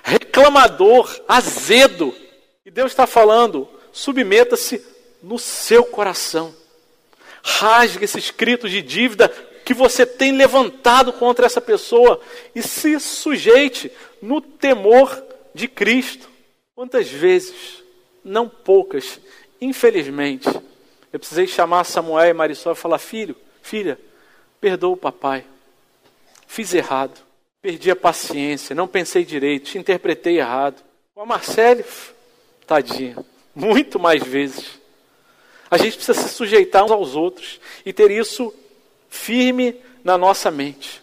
reclamador, 0.02 1.20
azedo. 1.28 2.12
E 2.66 2.70
Deus 2.72 2.90
está 2.90 3.06
falando: 3.06 3.68
submeta-se 3.92 4.84
no 5.22 5.38
seu 5.38 5.84
coração. 5.84 6.52
Rasgue 7.44 8.06
esse 8.06 8.18
escrito 8.18 8.68
de 8.68 8.82
dívida 8.82 9.28
que 9.64 9.72
você 9.72 10.04
tem 10.04 10.32
levantado 10.32 11.12
contra 11.12 11.46
essa 11.46 11.60
pessoa 11.60 12.20
e 12.56 12.60
se 12.60 12.98
sujeite 12.98 13.88
no 14.20 14.40
temor 14.40 15.16
de 15.54 15.68
Cristo. 15.68 16.28
Quantas 16.74 17.08
vezes, 17.08 17.84
não 18.24 18.48
poucas, 18.48 19.20
infelizmente, 19.60 20.48
eu 21.12 21.18
precisei 21.18 21.46
chamar 21.46 21.84
Samuel 21.84 22.30
e 22.30 22.32
Marisol 22.32 22.72
e 22.72 22.76
falar: 22.76 22.98
filho, 22.98 23.36
filha, 23.62 23.98
perdoa 24.60 24.94
o 24.94 24.96
papai, 24.96 25.44
fiz 26.46 26.72
errado, 26.72 27.20
perdi 27.60 27.90
a 27.90 27.96
paciência, 27.96 28.74
não 28.74 28.88
pensei 28.88 29.24
direito, 29.24 29.70
te 29.70 29.78
interpretei 29.78 30.38
errado. 30.38 30.82
Com 31.14 31.20
a 31.20 31.26
Marcele, 31.26 31.84
tadinha, 32.66 33.16
muito 33.54 33.98
mais 33.98 34.22
vezes. 34.22 34.80
A 35.70 35.76
gente 35.76 35.96
precisa 35.96 36.20
se 36.20 36.28
sujeitar 36.30 36.84
uns 36.84 36.90
aos 36.90 37.14
outros 37.14 37.60
e 37.84 37.92
ter 37.92 38.10
isso 38.10 38.54
firme 39.08 39.76
na 40.02 40.18
nossa 40.18 40.50
mente. 40.50 41.02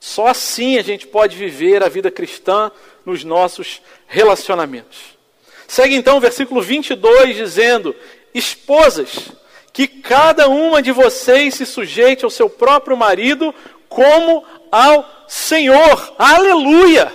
Só 0.00 0.26
assim 0.26 0.78
a 0.78 0.82
gente 0.82 1.06
pode 1.06 1.36
viver 1.36 1.82
a 1.82 1.88
vida 1.88 2.10
cristã 2.10 2.70
nos 3.04 3.24
nossos 3.24 3.82
relacionamentos. 4.06 5.18
Segue 5.66 5.94
então 5.94 6.16
o 6.16 6.20
versículo 6.20 6.62
22 6.62 7.36
dizendo: 7.36 7.94
Esposas, 8.34 9.30
que 9.72 9.86
cada 9.86 10.48
uma 10.48 10.82
de 10.82 10.92
vocês 10.92 11.54
se 11.54 11.66
sujeite 11.66 12.24
ao 12.24 12.30
seu 12.30 12.50
próprio 12.50 12.96
marido 12.96 13.54
como 13.88 14.44
ao 14.70 15.24
Senhor. 15.28 16.14
Aleluia! 16.18 17.12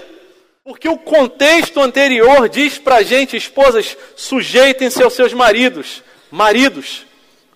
Porque 0.63 0.87
o 0.87 0.97
contexto 0.97 1.81
anterior 1.81 2.47
diz 2.47 2.77
para 2.77 2.97
a 2.97 3.03
gente, 3.03 3.35
esposas, 3.35 3.97
sujeitem-se 4.15 5.03
aos 5.03 5.13
seus 5.13 5.33
maridos. 5.33 6.01
Maridos, 6.31 7.05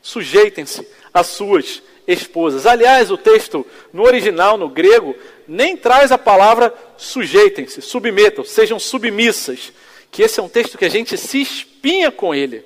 sujeitem-se 0.01 0.85
às 1.13 1.27
suas 1.27 1.81
esposas. 2.05 2.65
Aliás, 2.65 3.09
o 3.09 3.17
texto 3.17 3.65
no 3.93 4.03
original, 4.03 4.57
no 4.57 4.67
grego, 4.67 5.15
nem 5.47 5.77
traz 5.77 6.11
a 6.11 6.17
palavra 6.17 6.73
sujeitem-se, 6.97 7.81
submetam, 7.81 8.43
sejam 8.43 8.77
submissas. 8.77 9.71
Que 10.11 10.23
esse 10.23 10.39
é 10.39 10.43
um 10.43 10.49
texto 10.49 10.77
que 10.77 10.85
a 10.85 10.89
gente 10.89 11.17
se 11.17 11.41
espinha 11.41 12.11
com 12.11 12.35
ele. 12.35 12.63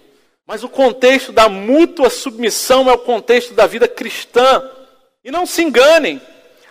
Mas 0.47 0.63
o 0.63 0.69
contexto 0.69 1.31
da 1.31 1.47
mútua 1.47 2.09
submissão 2.09 2.89
é 2.89 2.93
o 2.93 2.99
contexto 2.99 3.53
da 3.53 3.65
vida 3.67 3.87
cristã. 3.87 4.61
E 5.23 5.31
não 5.31 5.45
se 5.45 5.61
enganem, 5.61 6.19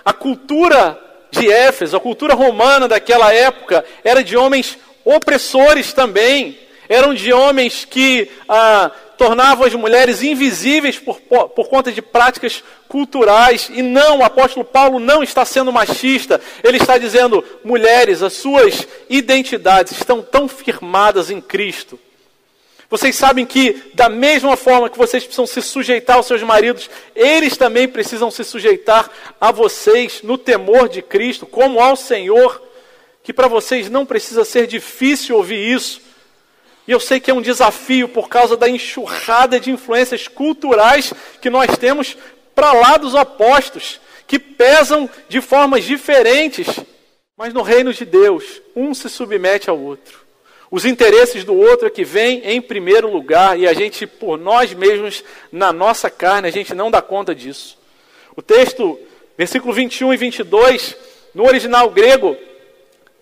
a 0.04 0.12
cultura 0.12 0.98
de 1.30 1.50
Éfeso, 1.50 1.96
a 1.96 2.00
cultura 2.00 2.34
romana 2.34 2.88
daquela 2.88 3.32
época, 3.32 3.84
era 4.02 4.22
de 4.24 4.36
homens 4.36 4.76
opressores 5.04 5.92
também. 5.92 6.58
Eram 6.88 7.14
de 7.14 7.32
homens 7.32 7.84
que 7.84 8.28
ah, 8.48 8.90
tornavam 9.16 9.64
as 9.64 9.74
mulheres 9.74 10.24
invisíveis 10.24 10.98
por, 10.98 11.20
por 11.20 11.68
conta 11.68 11.92
de 11.92 12.02
práticas 12.02 12.64
culturais. 12.88 13.70
E 13.72 13.80
não, 13.80 14.18
o 14.18 14.24
apóstolo 14.24 14.64
Paulo 14.64 14.98
não 14.98 15.22
está 15.22 15.44
sendo 15.44 15.72
machista. 15.72 16.40
Ele 16.64 16.78
está 16.78 16.98
dizendo, 16.98 17.44
mulheres, 17.62 18.22
as 18.22 18.32
suas 18.32 18.88
identidades 19.08 19.92
estão 19.92 20.20
tão 20.20 20.48
firmadas 20.48 21.30
em 21.30 21.40
Cristo. 21.40 21.96
Vocês 22.90 23.14
sabem 23.14 23.46
que, 23.46 23.80
da 23.94 24.08
mesma 24.08 24.56
forma 24.56 24.90
que 24.90 24.98
vocês 24.98 25.22
precisam 25.22 25.46
se 25.46 25.62
sujeitar 25.62 26.16
aos 26.16 26.26
seus 26.26 26.42
maridos, 26.42 26.90
eles 27.14 27.56
também 27.56 27.86
precisam 27.88 28.30
se 28.30 28.44
sujeitar 28.44 29.08
a 29.40 29.52
vocês 29.52 30.20
no 30.22 30.36
temor 30.36 30.88
de 30.88 31.00
Cristo, 31.00 31.46
como 31.46 31.80
ao 31.80 31.94
Senhor. 31.94 32.60
Que 33.22 33.32
para 33.32 33.46
vocês 33.46 33.88
não 33.88 34.04
precisa 34.04 34.44
ser 34.44 34.66
difícil 34.66 35.36
ouvir 35.36 35.72
isso 35.72 36.00
e 36.90 36.92
eu 36.92 36.98
sei 36.98 37.20
que 37.20 37.30
é 37.30 37.34
um 37.34 37.40
desafio 37.40 38.08
por 38.08 38.28
causa 38.28 38.56
da 38.56 38.68
enxurrada 38.68 39.60
de 39.60 39.70
influências 39.70 40.26
culturais 40.26 41.12
que 41.40 41.48
nós 41.48 41.78
temos 41.78 42.16
para 42.52 42.72
lá 42.72 42.96
dos 42.96 43.14
opostos, 43.14 44.00
que 44.26 44.40
pesam 44.40 45.08
de 45.28 45.40
formas 45.40 45.84
diferentes. 45.84 46.66
Mas 47.36 47.54
no 47.54 47.62
reino 47.62 47.94
de 47.94 48.04
Deus, 48.04 48.60
um 48.74 48.92
se 48.92 49.08
submete 49.08 49.70
ao 49.70 49.78
outro. 49.78 50.26
Os 50.70 50.84
interesses 50.84 51.44
do 51.44 51.54
outro 51.54 51.88
é 51.88 51.90
que 51.90 52.04
vêm 52.04 52.42
em 52.44 52.60
primeiro 52.60 53.10
lugar 53.10 53.58
e 53.58 53.66
a 53.66 53.72
gente, 53.72 54.06
por 54.06 54.38
nós 54.38 54.72
mesmos, 54.72 55.24
na 55.50 55.72
nossa 55.72 56.08
carne, 56.08 56.46
a 56.46 56.52
gente 56.52 56.74
não 56.74 56.90
dá 56.90 57.02
conta 57.02 57.34
disso. 57.34 57.76
O 58.36 58.42
texto, 58.42 58.98
versículo 59.36 59.72
21 59.72 60.14
e 60.14 60.16
22, 60.16 60.96
no 61.34 61.44
original 61.44 61.90
grego, 61.90 62.36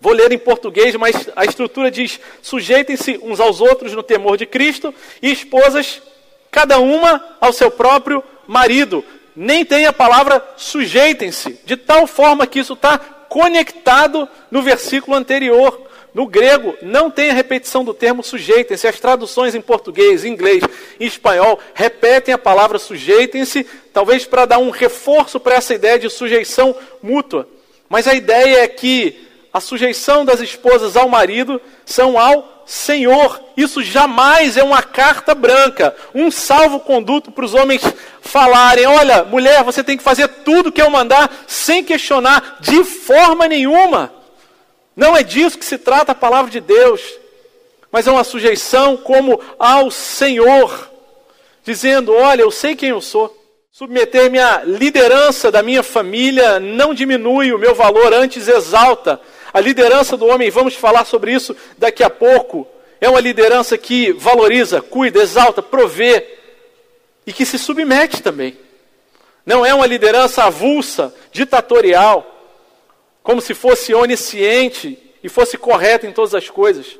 Vou 0.01 0.13
ler 0.13 0.31
em 0.31 0.37
português, 0.37 0.95
mas 0.95 1.29
a 1.35 1.43
estrutura 1.43 1.91
diz: 1.91 2.19
sujeitem-se 2.41 3.19
uns 3.21 3.39
aos 3.39 3.59
outros 3.59 3.93
no 3.93 4.01
temor 4.01 4.37
de 4.37 4.45
Cristo, 4.45 4.93
e 5.21 5.31
esposas, 5.31 6.01
cada 6.49 6.79
uma 6.79 7.37
ao 7.41 7.51
seu 7.51 7.69
próprio 7.69 8.23
marido. 8.47 9.03
Nem 9.35 9.63
tem 9.65 9.85
a 9.85 9.93
palavra 9.93 10.43
sujeitem-se, 10.57 11.59
de 11.65 11.77
tal 11.77 12.07
forma 12.07 12.47
que 12.47 12.59
isso 12.59 12.73
está 12.73 12.97
conectado 12.97 14.27
no 14.49 14.61
versículo 14.61 15.15
anterior. 15.15 15.88
No 16.13 16.25
grego, 16.25 16.75
não 16.81 17.11
tem 17.11 17.29
a 17.29 17.33
repetição 17.33 17.83
do 17.83 17.93
termo 17.93 18.23
sujeitem-se. 18.23 18.87
As 18.87 18.99
traduções 18.99 19.53
em 19.53 19.61
português, 19.61 20.25
inglês 20.25 20.63
e 20.99 21.05
espanhol 21.05 21.59
repetem 21.73 22.33
a 22.33 22.37
palavra 22.37 22.79
sujeitem-se, 22.79 23.65
talvez 23.93 24.25
para 24.25 24.45
dar 24.45 24.57
um 24.57 24.71
reforço 24.71 25.39
para 25.39 25.55
essa 25.55 25.73
ideia 25.73 25.99
de 25.99 26.09
sujeição 26.09 26.75
mútua. 27.01 27.47
Mas 27.87 28.07
a 28.07 28.13
ideia 28.13 28.63
é 28.63 28.67
que 28.67 29.27
a 29.53 29.59
sujeição 29.59 30.23
das 30.23 30.39
esposas 30.39 30.95
ao 30.95 31.09
marido 31.09 31.61
são 31.85 32.19
ao 32.19 32.63
Senhor. 32.65 33.41
Isso 33.57 33.81
jamais 33.81 34.55
é 34.55 34.63
uma 34.63 34.83
carta 34.83 35.33
branca, 35.33 35.95
um 36.13 36.29
salvo-conduto 36.29 37.31
para 37.31 37.45
os 37.45 37.55
homens 37.55 37.81
falarem: 38.21 38.85
olha, 38.85 39.23
mulher, 39.23 39.63
você 39.63 39.83
tem 39.83 39.97
que 39.97 40.03
fazer 40.03 40.27
tudo 40.27 40.71
que 40.71 40.81
eu 40.81 40.89
mandar 40.89 41.45
sem 41.47 41.83
questionar 41.83 42.57
de 42.59 42.83
forma 42.83 43.47
nenhuma. 43.47 44.18
Não 44.99 45.15
é 45.15 45.23
disso 45.23 45.57
que 45.57 45.63
se 45.63 45.77
trata 45.77 46.11
a 46.11 46.15
palavra 46.15 46.51
de 46.51 46.59
Deus, 46.59 47.01
mas 47.89 48.05
é 48.05 48.11
uma 48.11 48.25
sujeição 48.25 48.97
como 48.97 49.39
ao 49.57 49.89
Senhor, 49.89 50.91
dizendo: 51.63 52.13
olha, 52.13 52.41
eu 52.41 52.51
sei 52.51 52.75
quem 52.75 52.89
eu 52.89 52.99
sou. 52.99 53.33
Submeter-me 53.71 54.39
à 54.39 54.61
liderança 54.65 55.49
da 55.49 55.63
minha 55.63 55.81
família 55.81 56.59
não 56.59 56.93
diminui 56.93 57.53
o 57.53 57.57
meu 57.57 57.73
valor, 57.73 58.13
antes 58.13 58.49
exalta. 58.49 59.21
A 59.53 59.61
liderança 59.61 60.17
do 60.17 60.25
homem, 60.25 60.49
vamos 60.49 60.75
falar 60.75 61.05
sobre 61.05 61.31
isso 61.31 61.55
daqui 61.77 62.03
a 62.03 62.09
pouco, 62.09 62.67
é 62.99 63.07
uma 63.07 63.21
liderança 63.21 63.77
que 63.77 64.11
valoriza, 64.11 64.81
cuida, 64.81 65.21
exalta, 65.21 65.63
provê 65.63 66.27
e 67.25 67.31
que 67.31 67.45
se 67.45 67.57
submete 67.57 68.21
também. 68.21 68.57
Não 69.45 69.65
é 69.65 69.73
uma 69.73 69.87
liderança 69.87 70.43
avulsa, 70.43 71.15
ditatorial, 71.31 72.38
como 73.29 73.41
se 73.41 73.53
fosse 73.53 73.93
onisciente 73.93 74.97
e 75.23 75.29
fosse 75.29 75.55
correta 75.55 76.07
em 76.07 76.11
todas 76.11 76.33
as 76.33 76.49
coisas. 76.49 76.97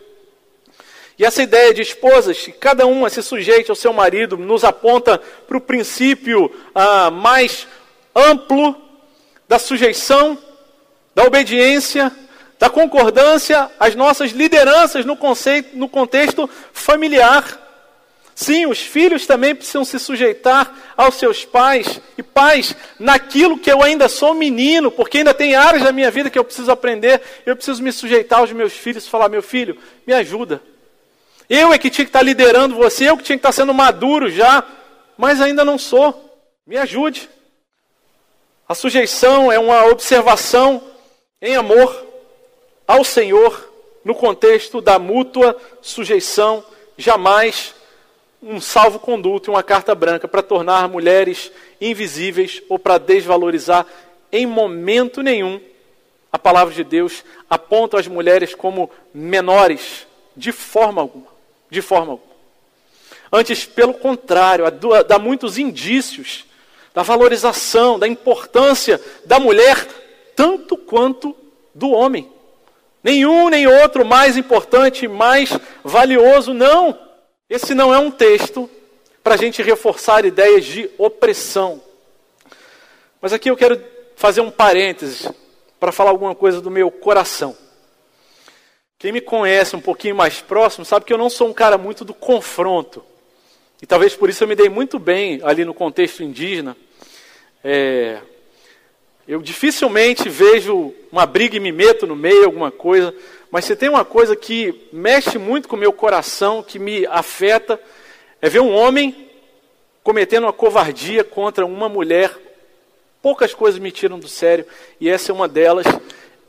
E 1.17 1.25
essa 1.25 1.41
ideia 1.41 1.73
de 1.73 1.81
esposas, 1.81 2.37
que 2.37 2.51
cada 2.51 2.85
uma 2.85 3.09
se 3.09 3.23
sujeite 3.23 3.71
ao 3.71 3.75
seu 3.75 3.91
marido, 3.91 4.37
nos 4.37 4.63
aponta 4.63 5.17
para 5.17 5.57
o 5.57 5.61
princípio 5.61 6.55
ah, 6.75 7.09
mais 7.09 7.67
amplo 8.15 8.79
da 9.47 9.57
sujeição, 9.57 10.37
da 11.15 11.23
obediência 11.23 12.15
da 12.59 12.69
concordância 12.69 13.71
às 13.79 13.95
nossas 13.95 14.29
lideranças 14.29 15.05
no, 15.05 15.17
conceito, 15.17 15.75
no 15.75 15.89
contexto 15.89 16.47
familiar. 16.71 17.68
Sim, 18.39 18.67
os 18.67 18.79
filhos 18.79 19.27
também 19.27 19.53
precisam 19.53 19.83
se 19.83 19.99
sujeitar 19.99 20.73
aos 20.95 21.15
seus 21.15 21.43
pais. 21.43 21.99
E 22.17 22.23
pais, 22.23 22.73
naquilo 22.97 23.59
que 23.59 23.69
eu 23.69 23.83
ainda 23.83 24.07
sou 24.07 24.33
menino, 24.33 24.89
porque 24.89 25.17
ainda 25.17 25.33
tem 25.33 25.55
áreas 25.55 25.83
da 25.83 25.91
minha 25.91 26.09
vida 26.09 26.29
que 26.29 26.39
eu 26.39 26.45
preciso 26.45 26.71
aprender, 26.71 27.21
eu 27.45 27.53
preciso 27.53 27.83
me 27.83 27.91
sujeitar 27.91 28.39
aos 28.39 28.53
meus 28.53 28.71
filhos 28.71 29.05
e 29.05 29.09
falar: 29.09 29.27
meu 29.27 29.43
filho, 29.43 29.77
me 30.07 30.13
ajuda. 30.13 30.63
Eu 31.49 31.73
é 31.73 31.77
que 31.77 31.89
tinha 31.89 32.05
que 32.05 32.09
estar 32.09 32.21
liderando 32.21 32.75
você, 32.75 33.09
eu 33.09 33.17
que 33.17 33.23
tinha 33.23 33.37
que 33.37 33.45
estar 33.45 33.51
sendo 33.51 33.73
maduro 33.73 34.31
já, 34.31 34.63
mas 35.17 35.41
ainda 35.41 35.65
não 35.65 35.77
sou. 35.77 36.39
Me 36.65 36.77
ajude. 36.77 37.29
A 38.69 38.73
sujeição 38.73 39.51
é 39.51 39.59
uma 39.59 39.83
observação 39.87 40.81
em 41.41 41.57
amor 41.57 42.07
ao 42.87 43.03
Senhor 43.03 43.69
no 44.05 44.15
contexto 44.15 44.79
da 44.79 44.97
mútua 44.97 45.57
sujeição, 45.81 46.63
jamais 46.97 47.75
um 48.41 48.61
salvo-conduto 48.61 49.49
e 49.49 49.53
uma 49.53 49.63
carta 49.63 49.93
branca 49.93 50.27
para 50.27 50.41
tornar 50.41 50.87
mulheres 50.87 51.51
invisíveis 51.79 52.61
ou 52.69 52.79
para 52.79 52.97
desvalorizar 52.97 53.85
em 54.31 54.45
momento 54.45 55.21
nenhum 55.21 55.59
a 56.31 56.37
palavra 56.37 56.73
de 56.73 56.83
Deus 56.83 57.23
aponta 57.49 57.99
as 57.99 58.07
mulheres 58.07 58.53
como 58.53 58.89
menores 59.13 60.07
de 60.35 60.51
forma 60.51 61.01
alguma, 61.01 61.27
de 61.69 61.81
forma 61.81 62.13
alguma. 62.13 62.29
Antes, 63.31 63.65
pelo 63.65 63.93
contrário, 63.93 64.65
dá 65.07 65.19
muitos 65.19 65.57
indícios 65.57 66.45
da 66.93 67.03
valorização, 67.03 67.99
da 67.99 68.07
importância 68.07 69.01
da 69.25 69.39
mulher 69.39 69.87
tanto 70.35 70.77
quanto 70.77 71.35
do 71.75 71.91
homem. 71.91 72.31
Nenhum 73.03 73.49
nem 73.49 73.67
outro 73.67 74.05
mais 74.05 74.37
importante, 74.37 75.07
mais 75.07 75.57
valioso, 75.83 76.53
não. 76.53 76.97
Esse 77.49 77.73
não 77.73 77.91
é 77.91 77.97
um 77.97 78.11
texto 78.11 78.69
para 79.23 79.33
a 79.33 79.37
gente 79.37 79.63
reforçar 79.63 80.23
ideias 80.23 80.65
de 80.65 80.87
opressão. 80.99 81.81
Mas 83.19 83.33
aqui 83.33 83.49
eu 83.49 83.57
quero 83.57 83.81
fazer 84.15 84.41
um 84.41 84.51
parênteses 84.51 85.27
para 85.79 85.91
falar 85.91 86.11
alguma 86.11 86.35
coisa 86.35 86.61
do 86.61 86.69
meu 86.69 86.91
coração. 86.91 87.57
Quem 88.99 89.11
me 89.11 89.19
conhece 89.19 89.75
um 89.75 89.81
pouquinho 89.81 90.15
mais 90.15 90.41
próximo 90.41 90.85
sabe 90.85 91.05
que 91.05 91.13
eu 91.13 91.17
não 91.17 91.29
sou 91.29 91.47
um 91.47 91.53
cara 91.53 91.77
muito 91.77 92.05
do 92.05 92.13
confronto. 92.13 93.03
E 93.81 93.85
talvez 93.87 94.15
por 94.15 94.29
isso 94.29 94.43
eu 94.43 94.47
me 94.47 94.55
dei 94.55 94.69
muito 94.69 94.99
bem 94.99 95.39
ali 95.43 95.65
no 95.65 95.73
contexto 95.73 96.21
indígena. 96.21 96.77
É, 97.63 98.19
eu 99.27 99.41
dificilmente 99.41 100.27
vejo 100.27 100.93
uma 101.11 101.25
briga 101.25 101.55
e 101.55 101.59
me 101.59 101.71
meto 101.71 102.05
no 102.05 102.15
meio, 102.15 102.45
alguma 102.45 102.71
coisa. 102.71 103.15
Mas 103.51 103.65
se 103.65 103.75
tem 103.75 103.89
uma 103.89 104.05
coisa 104.05 104.35
que 104.35 104.87
mexe 104.93 105.37
muito 105.37 105.67
com 105.67 105.75
o 105.75 105.79
meu 105.79 105.91
coração, 105.91 106.61
que 106.61 106.77
me 106.77 107.05
afeta, 107.07 107.79
é 108.41 108.47
ver 108.47 108.59
um 108.59 108.73
homem 108.73 109.29
cometendo 110.03 110.43
uma 110.43 110.53
covardia 110.53 111.23
contra 111.23 111.65
uma 111.65 111.89
mulher. 111.89 112.31
Poucas 113.21 113.53
coisas 113.53 113.79
me 113.79 113.91
tiram 113.91 114.19
do 114.19 114.27
sério, 114.27 114.65
e 114.99 115.09
essa 115.09 115.31
é 115.31 115.33
uma 115.33 115.47
delas. 115.47 115.85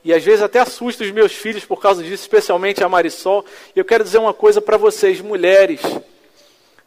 E 0.04 0.12
às 0.12 0.22
vezes 0.22 0.42
até 0.42 0.60
assusta 0.60 1.02
os 1.02 1.10
meus 1.10 1.32
filhos 1.32 1.64
por 1.64 1.80
causa 1.80 2.02
disso, 2.02 2.22
especialmente 2.22 2.84
a 2.84 2.88
Marisol. 2.88 3.44
E 3.74 3.78
eu 3.78 3.84
quero 3.84 4.04
dizer 4.04 4.18
uma 4.18 4.34
coisa 4.34 4.60
para 4.60 4.76
vocês, 4.76 5.20
mulheres, 5.20 5.80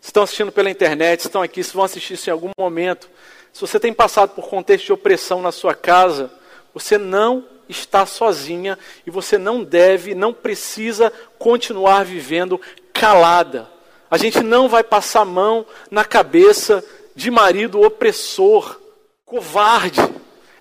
estão 0.01 0.23
assistindo 0.23 0.51
pela 0.51 0.69
internet, 0.69 1.21
estão 1.21 1.41
aqui, 1.41 1.63
se 1.63 1.73
vão 1.73 1.83
assistir 1.83 2.13
isso 2.13 2.29
em 2.29 2.33
algum 2.33 2.49
momento. 2.57 3.09
Se 3.51 3.61
você 3.61 3.79
tem 3.79 3.93
passado 3.93 4.31
por 4.35 4.47
contexto 4.47 4.85
de 4.85 4.93
opressão 4.93 5.41
na 5.41 5.51
sua 5.51 5.75
casa, 5.75 6.31
você 6.73 6.97
não 6.97 7.45
está 7.67 8.05
sozinha 8.05 8.77
e 9.05 9.11
você 9.11 9.37
não 9.37 9.63
deve, 9.63 10.13
não 10.13 10.33
precisa 10.33 11.11
continuar 11.37 12.05
vivendo 12.05 12.59
calada. 12.91 13.69
A 14.09 14.17
gente 14.17 14.41
não 14.41 14.69
vai 14.69 14.83
passar 14.83 15.25
mão 15.25 15.65
na 15.89 16.05
cabeça 16.05 16.83
de 17.15 17.31
marido 17.31 17.81
opressor, 17.81 18.79
covarde. 19.25 19.99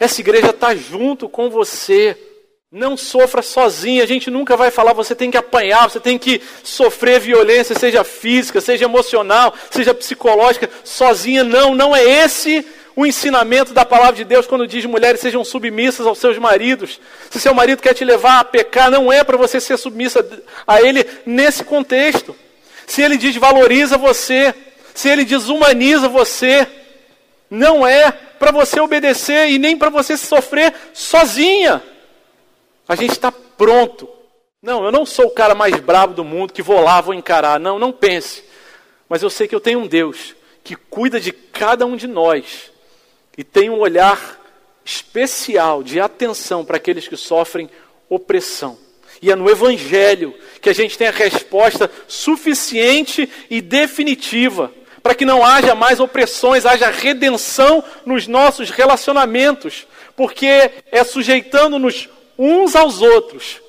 Essa 0.00 0.20
igreja 0.20 0.50
está 0.50 0.74
junto 0.74 1.28
com 1.28 1.50
você. 1.50 2.16
Não 2.70 2.96
sofra 2.96 3.42
sozinha. 3.42 4.02
A 4.02 4.06
gente 4.06 4.30
nunca 4.30 4.56
vai 4.56 4.70
falar, 4.70 4.94
você 4.94 5.14
tem 5.14 5.30
que 5.30 5.36
apanhar, 5.36 5.90
você 5.90 6.00
tem 6.00 6.18
que 6.18 6.40
sofrer 6.64 7.20
violência, 7.20 7.78
seja 7.78 8.02
física, 8.02 8.60
seja 8.60 8.86
emocional, 8.86 9.52
seja 9.70 9.92
psicológica, 9.92 10.70
sozinha. 10.82 11.44
Não, 11.44 11.74
não 11.74 11.94
é 11.94 12.02
esse 12.02 12.66
o 12.94 13.06
ensinamento 13.06 13.72
da 13.72 13.84
palavra 13.84 14.16
de 14.16 14.24
Deus 14.24 14.46
quando 14.46 14.66
diz 14.66 14.84
mulheres 14.84 15.20
sejam 15.20 15.44
submissas 15.44 16.06
aos 16.06 16.18
seus 16.18 16.36
maridos. 16.38 17.00
Se 17.30 17.40
seu 17.40 17.54
marido 17.54 17.80
quer 17.80 17.94
te 17.94 18.04
levar 18.04 18.40
a 18.40 18.44
pecar, 18.44 18.90
não 18.90 19.12
é 19.12 19.24
para 19.24 19.36
você 19.36 19.60
ser 19.60 19.78
submissa 19.78 20.26
a 20.66 20.82
ele 20.82 21.06
nesse 21.24 21.64
contexto. 21.64 22.36
Se 22.86 23.00
ele 23.00 23.16
desvaloriza 23.16 23.96
você, 23.96 24.54
se 24.94 25.08
ele 25.08 25.24
desumaniza 25.24 26.08
você, 26.08 26.66
não 27.50 27.86
é 27.86 28.12
para 28.12 28.50
você 28.50 28.80
obedecer 28.80 29.48
e 29.48 29.58
nem 29.58 29.76
para 29.76 29.88
você 29.88 30.16
sofrer 30.16 30.74
sozinha. 30.92 31.82
A 32.86 32.94
gente 32.94 33.12
está 33.12 33.32
pronto. 33.32 34.08
Não, 34.60 34.84
eu 34.84 34.92
não 34.92 35.06
sou 35.06 35.26
o 35.26 35.30
cara 35.30 35.54
mais 35.54 35.74
bravo 35.80 36.12
do 36.12 36.24
mundo 36.24 36.52
que 36.52 36.62
vou 36.62 36.80
lá, 36.80 37.00
vou 37.00 37.14
encarar. 37.14 37.58
Não, 37.58 37.78
não 37.78 37.90
pense. 37.90 38.44
Mas 39.08 39.22
eu 39.22 39.30
sei 39.30 39.48
que 39.48 39.54
eu 39.54 39.60
tenho 39.60 39.80
um 39.80 39.86
Deus 39.86 40.34
que 40.62 40.76
cuida 40.76 41.18
de 41.18 41.32
cada 41.32 41.86
um 41.86 41.96
de 41.96 42.06
nós 42.06 42.71
e 43.36 43.44
tem 43.44 43.70
um 43.70 43.78
olhar 43.78 44.40
especial 44.84 45.82
de 45.82 46.00
atenção 46.00 46.64
para 46.64 46.76
aqueles 46.76 47.08
que 47.08 47.16
sofrem 47.16 47.70
opressão. 48.08 48.78
E 49.20 49.30
é 49.30 49.36
no 49.36 49.48
Evangelho 49.48 50.34
que 50.60 50.68
a 50.68 50.72
gente 50.72 50.98
tem 50.98 51.06
a 51.06 51.12
resposta 51.12 51.90
suficiente 52.08 53.28
e 53.48 53.60
definitiva 53.60 54.72
para 55.02 55.14
que 55.14 55.24
não 55.24 55.44
haja 55.44 55.74
mais 55.74 55.98
opressões, 55.98 56.64
haja 56.64 56.90
redenção 56.90 57.82
nos 58.06 58.26
nossos 58.26 58.70
relacionamentos, 58.70 59.86
porque 60.16 60.70
é 60.90 61.02
sujeitando-nos 61.02 62.08
uns 62.38 62.76
aos 62.76 63.02
outros 63.02 63.60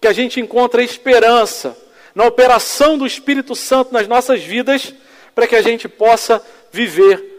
que 0.00 0.08
a 0.08 0.12
gente 0.12 0.40
encontra 0.40 0.82
esperança 0.82 1.76
na 2.14 2.24
operação 2.24 2.98
do 2.98 3.06
Espírito 3.06 3.54
Santo 3.54 3.92
nas 3.92 4.08
nossas 4.08 4.42
vidas, 4.42 4.92
para 5.34 5.46
que 5.46 5.56
a 5.56 5.62
gente 5.62 5.88
possa 5.88 6.44
viver 6.72 7.31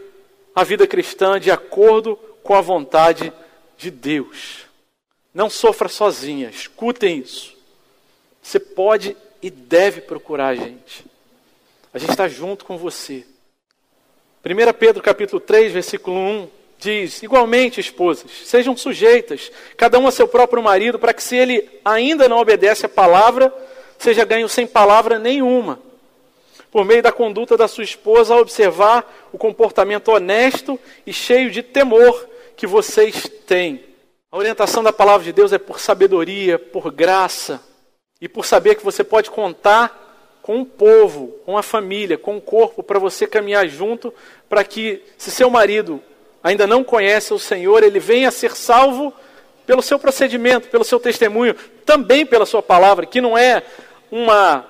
a 0.54 0.62
vida 0.62 0.86
cristã 0.86 1.40
de 1.40 1.50
acordo 1.50 2.16
com 2.42 2.54
a 2.54 2.60
vontade 2.60 3.32
de 3.76 3.90
Deus. 3.90 4.66
Não 5.32 5.50
sofra 5.50 5.88
sozinha, 5.88 6.48
escutem 6.48 7.18
isso. 7.18 7.56
Você 8.40 8.60
pode 8.60 9.16
e 9.42 9.50
deve 9.50 10.00
procurar 10.00 10.48
a 10.48 10.54
gente. 10.54 11.04
A 11.92 11.98
gente 11.98 12.10
está 12.10 12.28
junto 12.28 12.64
com 12.64 12.76
você. 12.76 13.26
1 14.44 14.72
Pedro 14.78 15.02
capítulo 15.02 15.40
3, 15.40 15.72
versículo 15.72 16.16
1 16.16 16.48
diz: 16.78 17.22
Igualmente, 17.22 17.80
esposas, 17.80 18.30
sejam 18.44 18.76
sujeitas, 18.76 19.50
cada 19.76 19.98
um 19.98 20.06
a 20.06 20.12
seu 20.12 20.28
próprio 20.28 20.62
marido, 20.62 20.98
para 20.98 21.14
que 21.14 21.22
se 21.22 21.36
ele 21.36 21.68
ainda 21.84 22.28
não 22.28 22.38
obedece 22.38 22.86
a 22.86 22.88
palavra, 22.88 23.52
seja 23.98 24.24
ganho 24.24 24.48
sem 24.48 24.66
palavra 24.66 25.18
nenhuma 25.18 25.80
por 26.74 26.84
meio 26.84 27.04
da 27.04 27.12
conduta 27.12 27.56
da 27.56 27.68
sua 27.68 27.84
esposa, 27.84 28.34
a 28.34 28.40
observar 28.40 29.28
o 29.32 29.38
comportamento 29.38 30.08
honesto 30.10 30.76
e 31.06 31.12
cheio 31.12 31.48
de 31.48 31.62
temor 31.62 32.28
que 32.56 32.66
vocês 32.66 33.30
têm. 33.46 33.84
A 34.28 34.36
orientação 34.36 34.82
da 34.82 34.92
palavra 34.92 35.22
de 35.22 35.32
Deus 35.32 35.52
é 35.52 35.58
por 35.58 35.78
sabedoria, 35.78 36.58
por 36.58 36.90
graça 36.90 37.62
e 38.20 38.28
por 38.28 38.44
saber 38.44 38.74
que 38.74 38.84
você 38.84 39.04
pode 39.04 39.30
contar 39.30 40.40
com 40.42 40.62
o 40.62 40.66
povo, 40.66 41.28
com 41.46 41.56
a 41.56 41.62
família, 41.62 42.18
com 42.18 42.38
o 42.38 42.40
corpo, 42.40 42.82
para 42.82 42.98
você 42.98 43.24
caminhar 43.24 43.68
junto, 43.68 44.12
para 44.48 44.64
que, 44.64 45.00
se 45.16 45.30
seu 45.30 45.48
marido 45.48 46.02
ainda 46.42 46.66
não 46.66 46.82
conhece 46.82 47.32
o 47.32 47.38
Senhor, 47.38 47.84
ele 47.84 48.00
venha 48.00 48.30
a 48.30 48.32
ser 48.32 48.50
salvo 48.50 49.14
pelo 49.64 49.80
seu 49.80 49.96
procedimento, 49.96 50.66
pelo 50.70 50.82
seu 50.82 50.98
testemunho, 50.98 51.54
também 51.86 52.26
pela 52.26 52.44
sua 52.44 52.64
palavra, 52.64 53.06
que 53.06 53.20
não 53.20 53.38
é 53.38 53.62
uma 54.10 54.66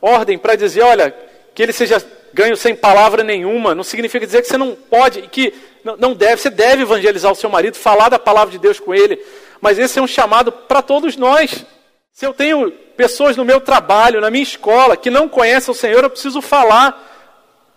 ordem 0.00 0.38
para 0.38 0.54
dizer, 0.54 0.82
olha, 0.82 1.27
que 1.58 1.62
ele 1.64 1.72
seja 1.72 2.00
ganho 2.32 2.56
sem 2.56 2.72
palavra 2.72 3.24
nenhuma, 3.24 3.74
não 3.74 3.82
significa 3.82 4.24
dizer 4.24 4.42
que 4.42 4.46
você 4.46 4.56
não 4.56 4.76
pode, 4.76 5.22
que 5.22 5.52
não 5.98 6.14
deve, 6.14 6.40
você 6.40 6.50
deve 6.50 6.82
evangelizar 6.82 7.32
o 7.32 7.34
seu 7.34 7.50
marido, 7.50 7.76
falar 7.76 8.08
da 8.08 8.16
palavra 8.16 8.52
de 8.52 8.60
Deus 8.60 8.78
com 8.78 8.94
ele, 8.94 9.20
mas 9.60 9.76
esse 9.76 9.98
é 9.98 10.02
um 10.02 10.06
chamado 10.06 10.52
para 10.52 10.80
todos 10.80 11.16
nós. 11.16 11.66
Se 12.12 12.24
eu 12.24 12.32
tenho 12.32 12.70
pessoas 12.96 13.36
no 13.36 13.44
meu 13.44 13.60
trabalho, 13.60 14.20
na 14.20 14.30
minha 14.30 14.44
escola, 14.44 14.96
que 14.96 15.10
não 15.10 15.28
conhecem 15.28 15.72
o 15.72 15.74
Senhor, 15.74 16.04
eu 16.04 16.10
preciso 16.10 16.40
falar, 16.40 16.96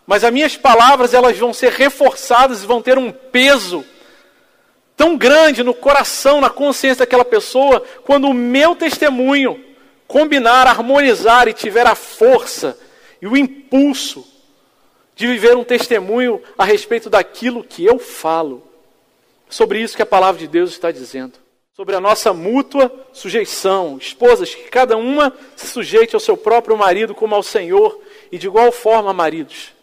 mas 0.06 0.24
as 0.24 0.32
minhas 0.32 0.56
palavras 0.56 1.16
elas 1.16 1.36
vão 1.40 1.52
ser 1.52 1.72
reforçadas 1.72 2.62
e 2.62 2.68
vão 2.68 2.84
ter 2.84 3.00
um 3.00 3.12
peso 3.12 3.84
tão 4.96 5.18
grande 5.18 5.64
no 5.64 5.74
coração, 5.74 6.40
na 6.40 6.52
consciência 6.52 7.00
daquela 7.00 7.26
pessoa, 7.26 7.84
quando 8.04 8.30
o 8.30 8.34
meu 8.34 8.76
testemunho 8.76 9.60
combinar, 10.08 10.68
harmonizar 10.68 11.48
e 11.48 11.54
tiver 11.54 11.88
a 11.88 11.96
força 11.96 12.78
e 13.22 13.28
o 13.28 13.38
impulso 13.38 14.26
de 15.16 15.28
viver 15.28 15.56
um 15.56 15.64
testemunho 15.64 16.42
a 16.58 16.66
respeito 16.66 17.10
daquilo 17.10 17.64
que 17.64 17.86
eu 17.86 18.00
falo. 18.00 18.64
Sobre 19.50 19.80
isso 19.80 19.96
que 19.96 20.02
a 20.02 20.06
palavra 20.06 20.40
de 20.40 20.48
Deus 20.48 20.72
está 20.72 20.92
dizendo. 20.92 21.34
Sobre 21.76 21.96
a 21.96 22.02
nossa 22.02 22.34
mútua 22.34 22.92
sujeição. 23.14 23.98
Esposas, 24.00 24.56
que 24.56 24.64
cada 24.64 24.98
uma 24.98 25.32
se 25.56 25.68
sujeite 25.68 26.16
ao 26.16 26.20
seu 26.20 26.36
próprio 26.36 26.76
marido 26.78 27.14
como 27.14 27.36
ao 27.36 27.44
Senhor, 27.44 28.02
e 28.32 28.38
de 28.38 28.48
igual 28.48 28.72
forma, 28.72 29.14
maridos, 29.14 29.74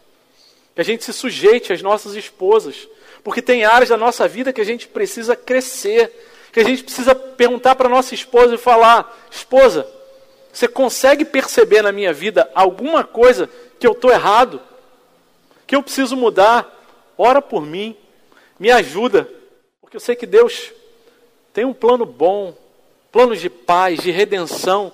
que 0.74 0.80
a 0.80 0.84
gente 0.84 1.04
se 1.04 1.12
sujeite 1.12 1.72
às 1.72 1.82
nossas 1.82 2.14
esposas, 2.14 2.88
porque 3.22 3.42
tem 3.42 3.64
áreas 3.64 3.90
da 3.90 3.96
nossa 3.96 4.26
vida 4.26 4.52
que 4.52 4.60
a 4.60 4.64
gente 4.64 4.88
precisa 4.88 5.36
crescer, 5.36 6.10
que 6.52 6.60
a 6.60 6.64
gente 6.64 6.82
precisa 6.82 7.14
perguntar 7.14 7.74
para 7.74 7.88
nossa 7.88 8.14
esposa 8.14 8.54
e 8.54 8.58
falar: 8.58 9.28
esposa, 9.30 9.86
você 10.52 10.66
consegue 10.66 11.24
perceber 11.24 11.82
na 11.82 11.92
minha 11.92 12.12
vida 12.12 12.50
alguma 12.54 13.04
coisa 13.04 13.48
que 13.78 13.86
eu 13.86 13.92
estou 13.92 14.10
errado? 14.10 14.60
Que 15.66 15.76
eu 15.76 15.82
preciso 15.82 16.16
mudar? 16.16 16.74
Ora 17.16 17.42
por 17.42 17.64
mim, 17.64 17.96
me 18.58 18.70
ajuda, 18.70 19.28
porque 19.80 19.96
eu 19.96 20.00
sei 20.00 20.16
que 20.16 20.26
Deus 20.26 20.72
tem 21.52 21.64
um 21.64 21.74
plano 21.74 22.06
bom, 22.06 22.56
planos 23.10 23.40
de 23.40 23.50
paz, 23.50 24.00
de 24.00 24.10
redenção 24.10 24.92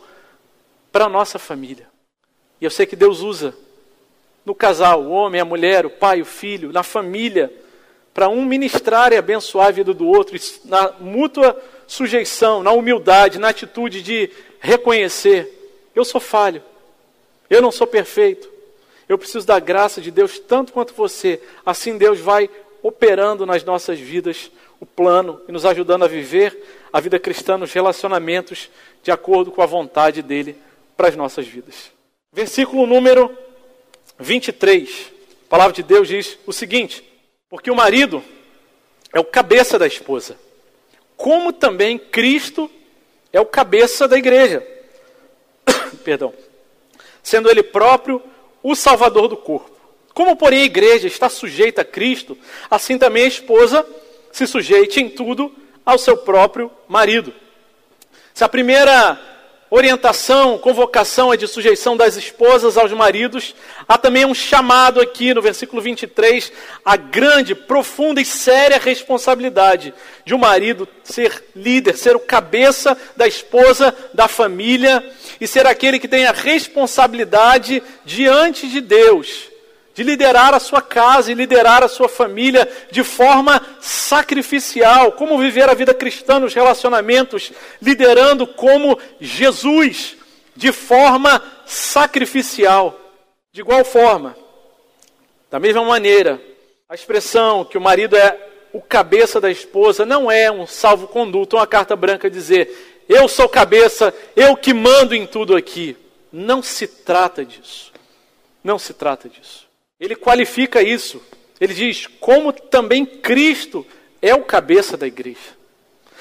para 0.91 1.07
a 1.07 1.09
nossa 1.09 1.39
família. 1.39 1.89
E 2.61 2.65
eu 2.65 2.71
sei 2.71 2.87
que 2.87 2.97
Deus 2.97 3.21
usa 3.21 3.55
no 4.45 4.55
casal, 4.55 5.03
o 5.03 5.11
homem, 5.11 5.41
a 5.41 5.45
mulher, 5.45 5.87
o 5.87 5.91
pai, 5.91 6.21
o 6.21 6.25
filho, 6.25 6.73
na 6.73 6.83
família, 6.83 7.53
para 8.13 8.29
um 8.29 8.45
ministrar 8.45 9.13
e 9.13 9.17
abençoar 9.17 9.69
a 9.69 9.73
vida 9.73 9.93
do 9.93 10.07
outro, 10.07 10.39
na 10.65 10.93
mútua 11.01 11.61
sujeição, 11.87 12.63
na 12.63 12.73
humildade, 12.73 13.39
na 13.39 13.49
atitude 13.49 14.03
de 14.03 14.31
reconhecer: 14.65 15.91
eu 15.95 16.05
sou 16.05 16.21
falho, 16.21 16.63
eu 17.51 17.61
não 17.61 17.71
sou 17.71 17.87
perfeito, 17.87 18.51
eu 19.07 19.19
preciso 19.19 19.47
da 19.47 19.61
graça 19.61 20.01
de 20.01 20.11
Deus 20.11 20.39
tanto 20.39 20.73
quanto 20.73 20.95
você. 20.95 21.41
Assim 21.65 21.99
Deus 21.99 22.19
vai 22.19 22.49
operando 22.83 23.45
nas 23.45 23.63
nossas 23.63 24.01
vidas 24.01 24.51
o 24.81 24.87
plano 24.87 25.41
e 25.47 25.53
nos 25.53 25.65
ajudando 25.67 26.05
a 26.05 26.09
viver 26.09 26.89
a 26.93 26.99
vida 27.01 27.19
cristã 27.19 27.57
nos 27.57 27.73
relacionamentos 27.73 28.71
de 29.03 29.11
acordo 29.11 29.53
com 29.53 29.63
a 29.63 29.67
vontade 29.67 30.23
dele 30.23 30.57
para 30.97 31.09
as 31.09 31.17
nossas 31.17 31.47
vidas. 31.47 31.93
Versículo 32.33 32.87
número 32.87 33.37
23. 34.19 35.13
A 35.47 35.49
palavra 35.49 35.75
de 35.75 35.83
Deus 35.83 36.09
diz 36.09 36.39
o 36.47 36.53
seguinte: 36.53 37.05
Porque 37.51 37.71
o 37.71 37.77
marido 37.77 38.25
é 39.13 39.21
o 39.21 39.25
cabeça 39.25 39.79
da 39.79 39.87
esposa, 39.87 40.39
como 41.17 41.53
também 41.53 41.99
Cristo 41.99 42.71
é 43.37 43.41
o 43.41 43.47
cabeça 43.47 44.07
da 44.07 44.17
igreja. 44.17 44.67
Perdão. 46.05 46.33
Sendo 47.23 47.51
ele 47.51 47.63
próprio 47.63 48.23
o 48.63 48.75
salvador 48.75 49.29
do 49.29 49.37
corpo. 49.37 49.75
Como, 50.15 50.37
porém, 50.37 50.63
a 50.63 50.67
igreja 50.67 51.09
está 51.09 51.29
sujeita 51.29 51.83
a 51.83 51.85
Cristo, 51.85 52.39
assim 52.71 52.97
também 52.97 53.25
a 53.25 53.29
esposa 53.29 53.85
se 54.31 54.47
sujeite 54.47 55.01
em 55.01 55.09
tudo 55.09 55.53
ao 55.85 55.99
seu 55.99 56.17
próprio 56.17 56.71
marido. 56.89 57.35
Se 58.33 58.45
a 58.45 58.49
primeira 58.49 59.19
orientação, 59.75 60.57
convocação 60.57 61.33
é 61.33 61.37
de 61.37 61.49
sujeição 61.49 61.97
das 61.97 62.17
esposas 62.17 62.79
aos 62.79 62.93
maridos, 62.93 63.57
há 63.89 63.99
também 63.99 64.25
um 64.25 64.33
chamado 64.33 65.01
aqui 65.01 65.35
no 65.35 65.43
versículo 65.43 65.83
23, 65.83 66.53
a 66.85 66.97
grande, 66.97 67.57
profunda 67.57 68.21
e 68.21 68.25
séria 68.25 68.79
responsabilidade 68.79 69.93
de 70.25 70.33
um 70.33 70.39
marido 70.39 70.87
ser 71.03 71.43
líder, 71.57 71.97
ser 71.97 72.15
o 72.15 72.21
cabeça 72.21 72.97
da 73.17 73.27
esposa, 73.27 73.93
da 74.15 74.29
família 74.29 75.05
e 75.41 75.47
ser 75.49 75.67
aquele 75.67 75.99
que 75.99 76.07
tem 76.07 76.25
a 76.25 76.33
responsabilidade 76.33 77.83
diante 78.05 78.69
de 78.69 78.81
Deus 78.81 79.54
de 79.95 80.03
liderar 80.03 80.53
a 80.53 80.61
sua 80.61 80.83
casa 80.83 81.31
e 81.31 81.35
liderar 81.35 81.83
a 81.83 81.89
sua 81.89 82.09
família 82.09 82.69
de 82.91 83.03
forma 83.05 83.65
sacrificial, 83.81 85.13
como 85.13 85.39
viver 85.39 85.69
a 85.69 85.75
vida 85.75 85.95
cristã 85.95 86.39
nos 86.39 86.53
relacionamentos, 86.53 87.53
liderando 87.81 88.47
como 88.47 88.99
Jesus, 89.21 90.17
de 90.57 90.73
forma 90.73 91.43
sacrificial. 91.65 92.99
De 93.53 93.61
igual 93.61 93.85
forma, 93.85 94.37
da 95.51 95.61
mesma 95.61 95.85
maneira, 95.85 96.41
a 96.89 96.95
expressão 96.95 97.65
que 97.65 97.79
o 97.79 97.81
marido 97.81 98.17
é 98.17 98.37
o 98.73 98.83
cabeça 98.83 99.41
da 99.41 99.49
esposa 99.49 100.05
não 100.05 100.29
é 100.29 100.51
um 100.51 100.67
salvo-conduto, 100.67 101.55
uma 101.55 101.67
carta 101.67 101.95
branca 101.95 102.29
dizer 102.29 102.95
eu 103.09 103.29
sou 103.29 103.49
cabeça, 103.49 104.15
eu 104.35 104.57
que 104.57 104.73
mando 104.73 105.15
em 105.15 105.27
tudo 105.27 105.55
aqui. 105.55 105.97
Não 106.33 106.63
se 106.63 106.87
trata 106.87 107.45
disso. 107.45 107.93
Não 108.63 108.79
se 108.79 108.95
trata 108.95 109.29
disso. 109.29 109.64
Ele 110.05 110.15
qualifica 110.15 110.83
isso. 110.83 111.23
Ele 111.59 111.73
diz: 111.73 112.07
como 112.21 112.53
também 112.53 113.07
Cristo 113.07 113.87
é 114.21 114.35
o 114.35 114.43
cabeça 114.43 114.99
da 114.99 115.07
igreja. 115.07 115.57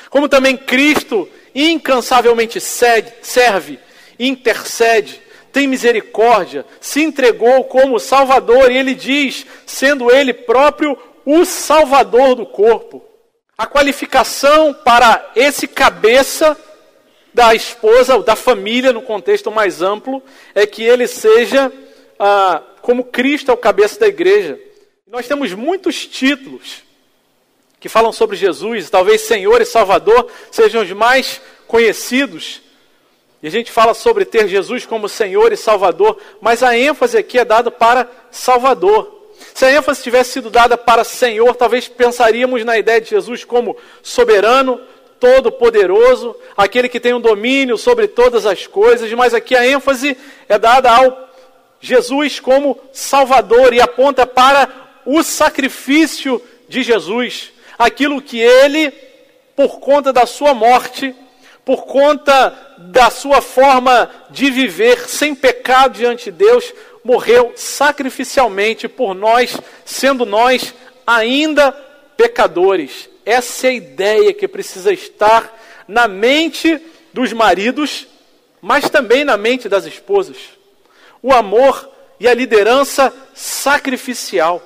Como 0.09 0.29
também 0.29 0.55
Cristo 0.55 1.27
incansavelmente 1.53 2.61
serve, 2.61 3.77
intercede, 4.17 5.21
tem 5.51 5.67
misericórdia, 5.67 6.65
se 6.79 7.03
entregou 7.03 7.65
como 7.65 7.99
Salvador, 7.99 8.71
e 8.71 8.77
ele 8.77 8.95
diz, 8.95 9.45
sendo 9.65 10.09
ele 10.09 10.33
próprio 10.33 10.97
o 11.25 11.43
Salvador 11.43 12.35
do 12.35 12.45
corpo. 12.45 13.03
A 13.57 13.67
qualificação 13.67 14.73
para 14.73 15.31
esse 15.35 15.67
cabeça 15.67 16.57
da 17.33 17.53
esposa, 17.53 18.17
da 18.23 18.35
família, 18.35 18.93
no 18.93 19.01
contexto 19.01 19.51
mais 19.51 19.81
amplo, 19.81 20.23
é 20.55 20.65
que 20.65 20.83
ele 20.83 21.05
seja 21.05 21.71
ah, 22.17 22.61
como 22.83 23.05
Cristo 23.05 23.49
é 23.49 23.53
o 23.53 23.57
cabeça 23.57 23.97
da 23.97 24.07
igreja. 24.07 24.59
Nós 25.07 25.25
temos 25.25 25.53
muitos 25.53 26.05
títulos 26.05 26.83
que 27.79 27.87
falam 27.87 28.11
sobre 28.11 28.35
Jesus, 28.35 28.89
talvez 28.89 29.21
Senhor 29.21 29.61
e 29.61 29.65
Salvador 29.65 30.29
sejam 30.51 30.83
os 30.83 30.91
mais 30.91 31.41
conhecidos. 31.65 32.61
E 33.41 33.47
a 33.47 33.49
gente 33.49 33.71
fala 33.71 33.93
sobre 33.93 34.25
ter 34.25 34.49
Jesus 34.49 34.85
como 34.85 35.07
Senhor 35.07 35.53
e 35.53 35.57
Salvador, 35.57 36.19
mas 36.41 36.61
a 36.61 36.77
ênfase 36.77 37.17
aqui 37.17 37.39
é 37.39 37.45
dada 37.45 37.71
para 37.71 38.05
Salvador. 38.29 39.31
Se 39.53 39.63
a 39.63 39.71
ênfase 39.71 40.03
tivesse 40.03 40.33
sido 40.33 40.49
dada 40.49 40.77
para 40.77 41.05
Senhor, 41.05 41.55
talvez 41.55 41.87
pensaríamos 41.87 42.65
na 42.65 42.77
ideia 42.77 42.99
de 42.99 43.09
Jesus 43.09 43.45
como 43.45 43.77
soberano, 44.01 44.81
todo-poderoso, 45.21 46.35
aquele 46.55 46.89
que 46.89 46.99
tem 46.99 47.13
o 47.13 47.17
um 47.17 47.21
domínio 47.21 47.77
sobre 47.77 48.09
todas 48.09 48.45
as 48.45 48.67
coisas, 48.67 49.09
mas 49.13 49.33
aqui 49.33 49.55
a 49.55 49.65
ênfase 49.65 50.17
é 50.49 50.59
dada 50.59 50.91
ao 50.91 51.32
Jesus 51.83 52.39
como 52.39 52.79
Salvador 52.93 53.73
e 53.73 53.81
aponta 53.81 54.25
para 54.25 54.69
o 55.05 55.21
sacrifício 55.21 56.41
de 56.69 56.81
Jesus, 56.81 57.51
aquilo 57.77 58.21
que 58.21 58.39
ele, 58.39 58.89
por 59.53 59.81
conta 59.81 60.13
da 60.13 60.25
sua 60.25 60.53
morte, 60.53 61.13
por 61.65 61.83
conta 61.83 62.57
da 62.77 63.09
sua 63.09 63.41
forma 63.41 64.09
de 64.29 64.49
viver 64.49 65.09
sem 65.09 65.35
pecado 65.35 65.97
diante 65.97 66.31
de 66.31 66.37
Deus, 66.37 66.73
morreu 67.03 67.51
sacrificialmente 67.57 68.87
por 68.87 69.13
nós, 69.13 69.59
sendo 69.83 70.25
nós 70.25 70.73
ainda 71.05 71.73
pecadores. 72.15 73.09
Essa 73.25 73.67
é 73.67 73.69
a 73.71 73.73
ideia 73.73 74.33
que 74.33 74.47
precisa 74.47 74.93
estar 74.93 75.53
na 75.85 76.07
mente 76.07 76.79
dos 77.11 77.33
maridos, 77.33 78.07
mas 78.61 78.89
também 78.89 79.25
na 79.25 79.35
mente 79.35 79.67
das 79.67 79.85
esposas 79.85 80.62
o 81.23 81.33
amor 81.33 81.89
e 82.19 82.27
a 82.27 82.33
liderança 82.33 83.11
sacrificial. 83.33 84.61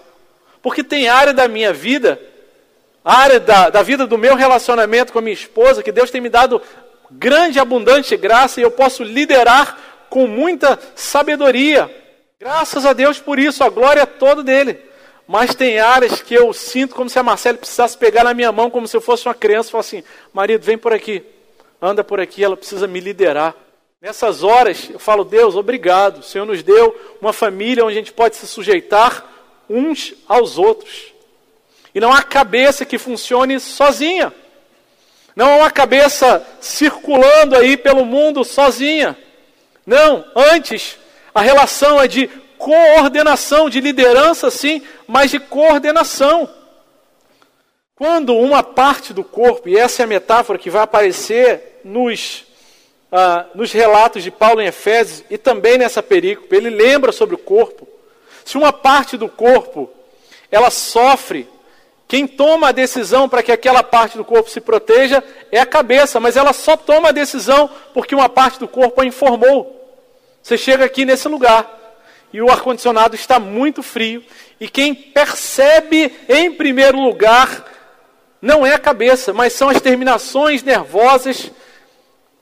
Porque 0.61 0.83
tem 0.83 1.07
área 1.07 1.33
da 1.33 1.47
minha 1.47 1.71
vida, 1.71 2.19
área 3.05 3.39
da, 3.39 3.69
da 3.69 3.83
vida 3.83 4.05
do 4.05 4.17
meu 4.17 4.35
relacionamento 4.35 5.13
com 5.13 5.19
a 5.19 5.21
minha 5.21 5.33
esposa, 5.33 5.83
que 5.83 5.91
Deus 5.91 6.11
tem 6.11 6.19
me 6.19 6.27
dado 6.27 6.61
grande, 7.11 7.59
abundante 7.59 8.17
graça 8.17 8.59
e 8.59 8.63
eu 8.63 8.71
posso 8.71 9.03
liderar 9.03 9.77
com 10.09 10.27
muita 10.27 10.77
sabedoria. 10.95 11.89
Graças 12.39 12.85
a 12.85 12.93
Deus 12.93 13.19
por 13.19 13.39
isso, 13.39 13.63
a 13.63 13.69
glória 13.69 14.01
é 14.01 14.05
toda 14.05 14.43
dele. 14.43 14.79
Mas 15.27 15.53
tem 15.53 15.79
áreas 15.79 16.21
que 16.21 16.33
eu 16.33 16.53
sinto 16.53 16.95
como 16.95 17.09
se 17.09 17.19
a 17.19 17.23
Marcela 17.23 17.57
precisasse 17.57 17.97
pegar 17.97 18.23
na 18.23 18.33
minha 18.33 18.51
mão, 18.51 18.69
como 18.69 18.87
se 18.87 18.95
eu 18.95 19.01
fosse 19.01 19.27
uma 19.27 19.33
criança, 19.33 19.67
e 19.67 19.71
falar 19.71 19.81
assim: 19.81 20.03
marido, 20.33 20.63
vem 20.63 20.77
por 20.77 20.93
aqui, 20.93 21.21
anda 21.81 22.03
por 22.03 22.19
aqui, 22.19 22.43
ela 22.43 22.55
precisa 22.55 22.87
me 22.87 23.01
liderar. 23.01 23.53
Nessas 23.99 24.43
horas, 24.43 24.89
eu 24.91 24.99
falo, 24.99 25.23
Deus, 25.23 25.55
obrigado. 25.55 26.19
O 26.19 26.23
Senhor 26.23 26.45
nos 26.45 26.61
deu 26.61 26.95
uma 27.19 27.33
família 27.33 27.83
onde 27.83 27.95
a 27.95 27.99
gente 27.99 28.13
pode 28.13 28.35
se 28.35 28.45
sujeitar 28.45 29.25
uns 29.67 30.13
aos 30.27 30.59
outros. 30.59 31.13
E 31.95 31.99
não 31.99 32.13
há 32.13 32.21
cabeça 32.21 32.85
que 32.85 32.99
funcione 32.99 33.59
sozinha. 33.59 34.31
Não 35.35 35.51
há 35.51 35.55
uma 35.57 35.71
cabeça 35.71 36.45
circulando 36.61 37.55
aí 37.55 37.75
pelo 37.75 38.05
mundo 38.05 38.43
sozinha. 38.43 39.17
Não, 39.83 40.23
antes, 40.35 40.99
a 41.33 41.41
relação 41.41 41.99
é 41.99 42.07
de 42.07 42.27
coordenação, 42.59 43.67
de 43.67 43.81
liderança, 43.81 44.51
sim, 44.51 44.83
mas 45.07 45.31
de 45.31 45.39
coordenação. 45.39 46.47
Quando 47.95 48.35
uma 48.35 48.61
parte 48.61 49.11
do 49.11 49.23
corpo, 49.23 49.67
e 49.67 49.75
essa 49.75 50.03
é 50.03 50.05
a 50.05 50.07
metáfora 50.07 50.59
que 50.59 50.69
vai 50.69 50.83
aparecer 50.83 51.81
nos 51.83 52.46
ah, 53.11 53.45
nos 53.55 53.71
relatos 53.71 54.23
de 54.23 54.31
Paulo 54.31 54.61
em 54.61 54.67
Efésios 54.67 55.23
e 55.29 55.37
também 55.37 55.77
nessa 55.77 56.03
perícope, 56.03 56.55
ele 56.55 56.69
lembra 56.69 57.11
sobre 57.11 57.35
o 57.35 57.37
corpo. 57.37 57.87
Se 58.43 58.57
uma 58.57 58.73
parte 58.73 59.17
do 59.17 59.29
corpo 59.29 59.89
ela 60.51 60.69
sofre, 60.69 61.47
quem 62.07 62.25
toma 62.25 62.69
a 62.69 62.71
decisão 62.71 63.27
para 63.27 63.43
que 63.43 63.51
aquela 63.51 63.83
parte 63.83 64.17
do 64.17 64.23
corpo 64.23 64.49
se 64.49 64.61
proteja 64.61 65.23
é 65.51 65.59
a 65.59 65.65
cabeça, 65.65 66.19
mas 66.19 66.37
ela 66.37 66.53
só 66.53 66.77
toma 66.77 67.09
a 67.09 67.13
decisão 67.13 67.69
porque 67.93 68.15
uma 68.15 68.29
parte 68.29 68.59
do 68.59 68.67
corpo 68.67 69.01
a 69.01 69.05
informou. 69.05 69.73
Você 70.41 70.57
chega 70.57 70.85
aqui 70.85 71.03
nesse 71.03 71.27
lugar 71.27 71.77
e 72.31 72.41
o 72.41 72.49
ar-condicionado 72.49 73.15
está 73.15 73.39
muito 73.39 73.83
frio. 73.83 74.23
E 74.59 74.69
quem 74.69 74.95
percebe 74.95 76.13
em 76.29 76.51
primeiro 76.51 76.99
lugar 76.99 77.65
não 78.41 78.65
é 78.65 78.73
a 78.73 78.79
cabeça, 78.79 79.33
mas 79.33 79.53
são 79.53 79.67
as 79.67 79.81
terminações 79.81 80.63
nervosas 80.63 81.51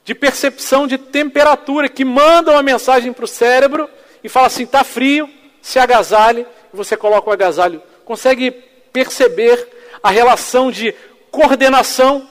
de 0.05 0.13
percepção 0.13 0.85
de 0.85 0.99
temperatura 0.99 1.89
que 1.89 2.05
mandam 2.05 2.55
a 2.55 2.61
mensagem 2.61 3.11
para 3.11 3.25
o 3.25 3.27
cérebro 3.27 3.89
e 4.23 4.29
fala 4.29 4.47
assim: 4.47 4.63
está 4.63 4.83
frio, 4.83 5.27
se 5.61 5.79
agasalhe, 5.79 6.45
você 6.71 6.95
coloca 6.95 7.29
o 7.29 7.33
agasalho. 7.33 7.81
Consegue 8.05 8.51
perceber 8.93 9.67
a 10.01 10.11
relação 10.11 10.71
de 10.71 10.93
coordenação 11.31 12.29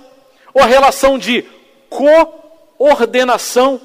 ou 0.55 0.63
a 0.63 0.67
relação 0.67 1.19
de 1.19 1.45
coordenação, 1.91 3.81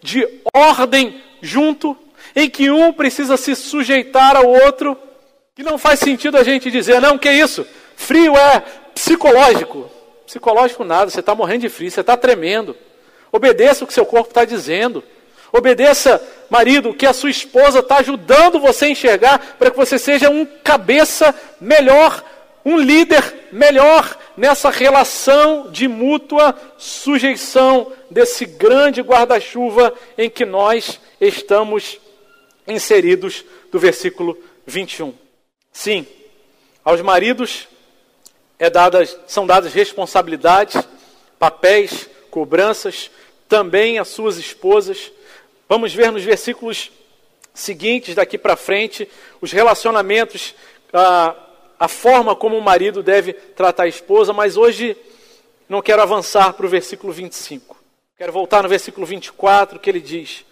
de 0.00 0.26
ordem 0.54 1.22
junto, 1.42 1.96
em 2.34 2.48
que 2.48 2.70
um 2.70 2.94
precisa 2.94 3.36
se 3.36 3.54
sujeitar 3.54 4.36
ao 4.36 4.46
outro, 4.46 4.96
que 5.54 5.62
não 5.62 5.76
faz 5.76 6.00
sentido 6.00 6.38
a 6.38 6.42
gente 6.42 6.70
dizer, 6.70 7.00
não, 7.00 7.18
que 7.18 7.30
isso? 7.30 7.66
Frio 7.94 8.34
é 8.36 8.60
psicológico. 8.94 9.90
Psicológico 10.26 10.82
nada, 10.82 11.10
você 11.10 11.20
está 11.20 11.34
morrendo 11.34 11.60
de 11.60 11.68
frio, 11.68 11.90
você 11.90 12.00
está 12.00 12.16
tremendo. 12.16 12.74
Obedeça 13.34 13.82
o 13.82 13.86
que 13.88 13.92
seu 13.92 14.06
corpo 14.06 14.28
está 14.28 14.44
dizendo. 14.44 15.02
Obedeça, 15.52 16.24
marido, 16.48 16.90
o 16.90 16.94
que 16.94 17.04
a 17.04 17.12
sua 17.12 17.30
esposa 17.30 17.80
está 17.80 17.96
ajudando 17.96 18.60
você 18.60 18.84
a 18.84 18.90
enxergar 18.90 19.56
para 19.58 19.72
que 19.72 19.76
você 19.76 19.98
seja 19.98 20.30
um 20.30 20.46
cabeça 20.46 21.34
melhor, 21.60 22.24
um 22.64 22.76
líder 22.76 23.48
melhor 23.50 24.16
nessa 24.36 24.70
relação 24.70 25.68
de 25.68 25.88
mútua 25.88 26.56
sujeição 26.78 27.90
desse 28.08 28.46
grande 28.46 29.02
guarda-chuva 29.02 29.92
em 30.16 30.30
que 30.30 30.44
nós 30.44 31.00
estamos 31.20 31.98
inseridos 32.68 33.44
do 33.72 33.80
versículo 33.80 34.38
21. 34.64 35.12
Sim, 35.72 36.06
aos 36.84 37.00
maridos 37.00 37.66
é 38.60 38.70
dadas, 38.70 39.18
são 39.26 39.44
dadas 39.44 39.74
responsabilidades, 39.74 40.80
papéis, 41.36 42.08
cobranças, 42.34 43.12
também 43.48 43.98
às 43.98 44.08
suas 44.08 44.36
esposas. 44.36 45.12
Vamos 45.68 45.94
ver 45.94 46.10
nos 46.10 46.24
versículos 46.24 46.90
seguintes, 47.54 48.14
daqui 48.14 48.36
para 48.36 48.56
frente, 48.56 49.08
os 49.40 49.52
relacionamentos, 49.52 50.54
a, 50.92 51.34
a 51.78 51.88
forma 51.88 52.34
como 52.34 52.58
o 52.58 52.62
marido 52.62 53.02
deve 53.02 53.32
tratar 53.32 53.84
a 53.84 53.88
esposa, 53.88 54.32
mas 54.32 54.56
hoje 54.56 54.96
não 55.68 55.80
quero 55.80 56.02
avançar 56.02 56.52
para 56.52 56.66
o 56.66 56.68
versículo 56.68 57.12
25. 57.12 57.76
Quero 58.16 58.32
voltar 58.32 58.62
no 58.62 58.68
versículo 58.68 59.06
24, 59.06 59.78
que 59.78 59.90
ele 59.90 60.00
diz: 60.00 60.44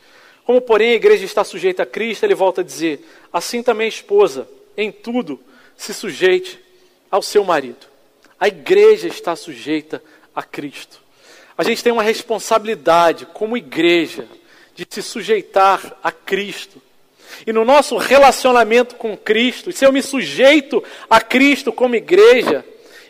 Como, 0.44 0.60
porém, 0.60 0.92
a 0.92 0.94
igreja 0.94 1.24
está 1.24 1.44
sujeita 1.44 1.82
a 1.82 1.86
Cristo, 1.86 2.24
ele 2.24 2.34
volta 2.34 2.60
a 2.60 2.64
dizer: 2.64 3.04
Assim 3.32 3.62
também 3.62 3.86
a 3.86 3.88
esposa, 3.88 4.48
em 4.76 4.90
tudo, 4.90 5.40
se 5.76 5.92
sujeite 5.92 6.58
ao 7.10 7.22
seu 7.22 7.44
marido. 7.44 7.86
A 8.38 8.48
igreja 8.48 9.08
está 9.08 9.36
sujeita 9.36 10.02
a 10.34 10.42
Cristo. 10.42 11.01
A 11.56 11.62
gente 11.62 11.82
tem 11.82 11.92
uma 11.92 12.02
responsabilidade 12.02 13.26
como 13.26 13.56
igreja 13.56 14.26
de 14.74 14.86
se 14.88 15.02
sujeitar 15.02 15.96
a 16.02 16.10
Cristo. 16.10 16.80
E 17.46 17.52
no 17.52 17.64
nosso 17.64 17.96
relacionamento 17.96 18.96
com 18.96 19.16
Cristo, 19.16 19.72
se 19.72 19.84
eu 19.84 19.92
me 19.92 20.02
sujeito 20.02 20.82
a 21.08 21.20
Cristo 21.20 21.72
como 21.72 21.96
igreja, 21.96 22.64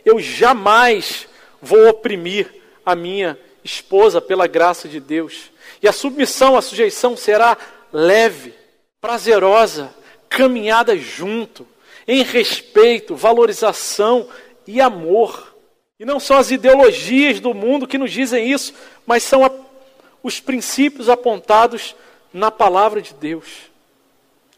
eu 0.05 0.19
jamais 0.19 1.27
vou 1.61 1.89
oprimir 1.89 2.51
a 2.85 2.95
minha 2.95 3.39
esposa 3.65 4.21
pela 4.21 4.47
graça 4.47 4.89
de 4.89 4.99
Deus. 4.99 5.51
E 5.83 5.89
a 5.89 5.93
submissão, 5.93 6.57
a 6.57 6.63
sujeição 6.63 7.17
será 7.17 7.57
leve, 7.93 8.55
prazerosa, 9.01 9.95
caminhada 10.29 10.97
junto, 10.97 11.67
em 12.07 12.23
respeito, 12.23 13.15
valorização 13.15 14.29
e 14.67 14.81
amor. 14.81 15.52
E 16.03 16.05
não 16.05 16.19
são 16.19 16.37
as 16.37 16.51
ideologias 16.51 17.39
do 17.39 17.55
mundo 17.55 17.87
que 17.87 17.97
nos 17.97 18.11
dizem 18.11 18.51
isso, 18.51 18.75
mas 19.07 19.23
são 19.23 19.45
a, 19.45 19.51
os 20.21 20.41
princípios 20.41 21.09
apontados 21.09 21.95
na 22.35 22.51
palavra 22.51 23.01
de 23.01 23.15
Deus. 23.15 23.71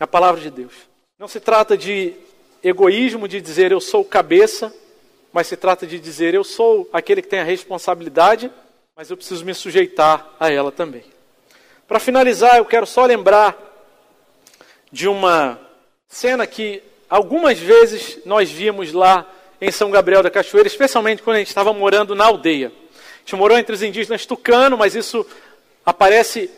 A 0.01 0.07
palavra 0.07 0.41
de 0.41 0.49
Deus. 0.49 0.73
Não 1.19 1.29
se 1.29 1.39
trata 1.39 1.77
de 1.77 2.15
egoísmo 2.63 3.29
de 3.29 3.43
dizer 3.43 3.73
eu 3.73 3.79
sou 3.79 4.03
cabeça, 4.03 4.75
mas 5.35 5.47
se 5.47 5.55
trata 5.55 5.87
de 5.87 6.01
dizer 6.01 6.33
eu 6.33 6.45
sou 6.45 6.89
aquele 6.91 7.21
que 7.21 7.29
tem 7.29 7.41
a 7.41 7.45
responsabilidade, 7.45 8.51
mas 8.97 9.11
eu 9.11 9.17
preciso 9.19 9.45
me 9.45 9.53
sujeitar 9.53 10.27
a 10.41 10.51
ela 10.51 10.73
também. 10.73 11.05
Para 11.87 12.01
finalizar, 12.01 12.57
eu 12.57 12.65
quero 12.65 12.87
só 12.87 13.05
lembrar 13.05 13.55
de 14.91 15.07
uma 15.07 15.61
cena 16.09 16.47
que 16.47 16.83
algumas 17.07 17.59
vezes 17.59 18.21
nós 18.25 18.51
vimos 18.51 18.95
lá 18.95 19.31
em 19.65 19.71
São 19.71 19.91
Gabriel 19.91 20.23
da 20.23 20.31
Cachoeira, 20.31 20.69
especialmente 20.69 21.23
quando 21.23 21.37
a 21.37 21.39
gente 21.39 21.49
estava 21.49 21.73
morando 21.73 22.15
na 22.15 22.27
aldeia. 22.27 22.69
A 22.69 23.19
gente 23.21 23.35
morou 23.35 23.59
entre 23.59 23.75
os 23.75 23.83
indígenas 23.83 24.27
tucano, 24.27 24.77
mas 24.77 24.95
isso 24.95 25.27
aparece 25.87 26.51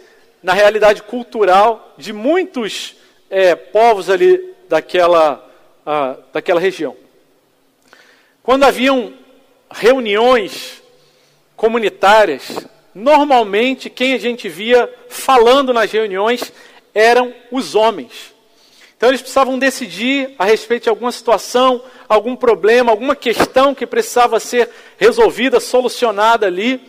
na 0.43 0.53
realidade 0.53 1.05
cultural 1.05 1.95
de 1.97 2.13
muitos 2.13 2.97
é, 3.31 3.55
povos 3.55 4.11
ali 4.11 4.55
daquela, 4.69 5.49
ah, 5.87 6.17
daquela 6.33 6.61
região. 6.61 6.97
Quando 8.43 8.65
haviam 8.65 9.13
reuniões 9.71 10.83
comunitárias, 11.57 12.67
normalmente 12.93 13.89
quem 13.89 14.15
a 14.15 14.19
gente 14.19 14.49
via 14.49 14.93
falando 15.09 15.73
nas 15.73 15.93
reuniões 15.93 16.53
eram 16.93 17.33
os 17.53 17.77
homens. 17.77 18.35
Então 18.97 19.11
eles 19.11 19.21
precisavam 19.21 19.59
decidir 19.59 20.35
a 20.39 20.45
respeito 20.47 20.85
de 20.85 20.89
alguma 20.89 21.13
situação, 21.13 21.83
algum 22.09 22.35
problema, 22.35 22.91
alguma 22.91 23.15
questão 23.15 23.75
que 23.75 23.87
precisava 23.87 24.41
ser 24.41 24.71
resolvida, 24.97 25.61
solucionada 25.61 26.47
ali. 26.47 26.81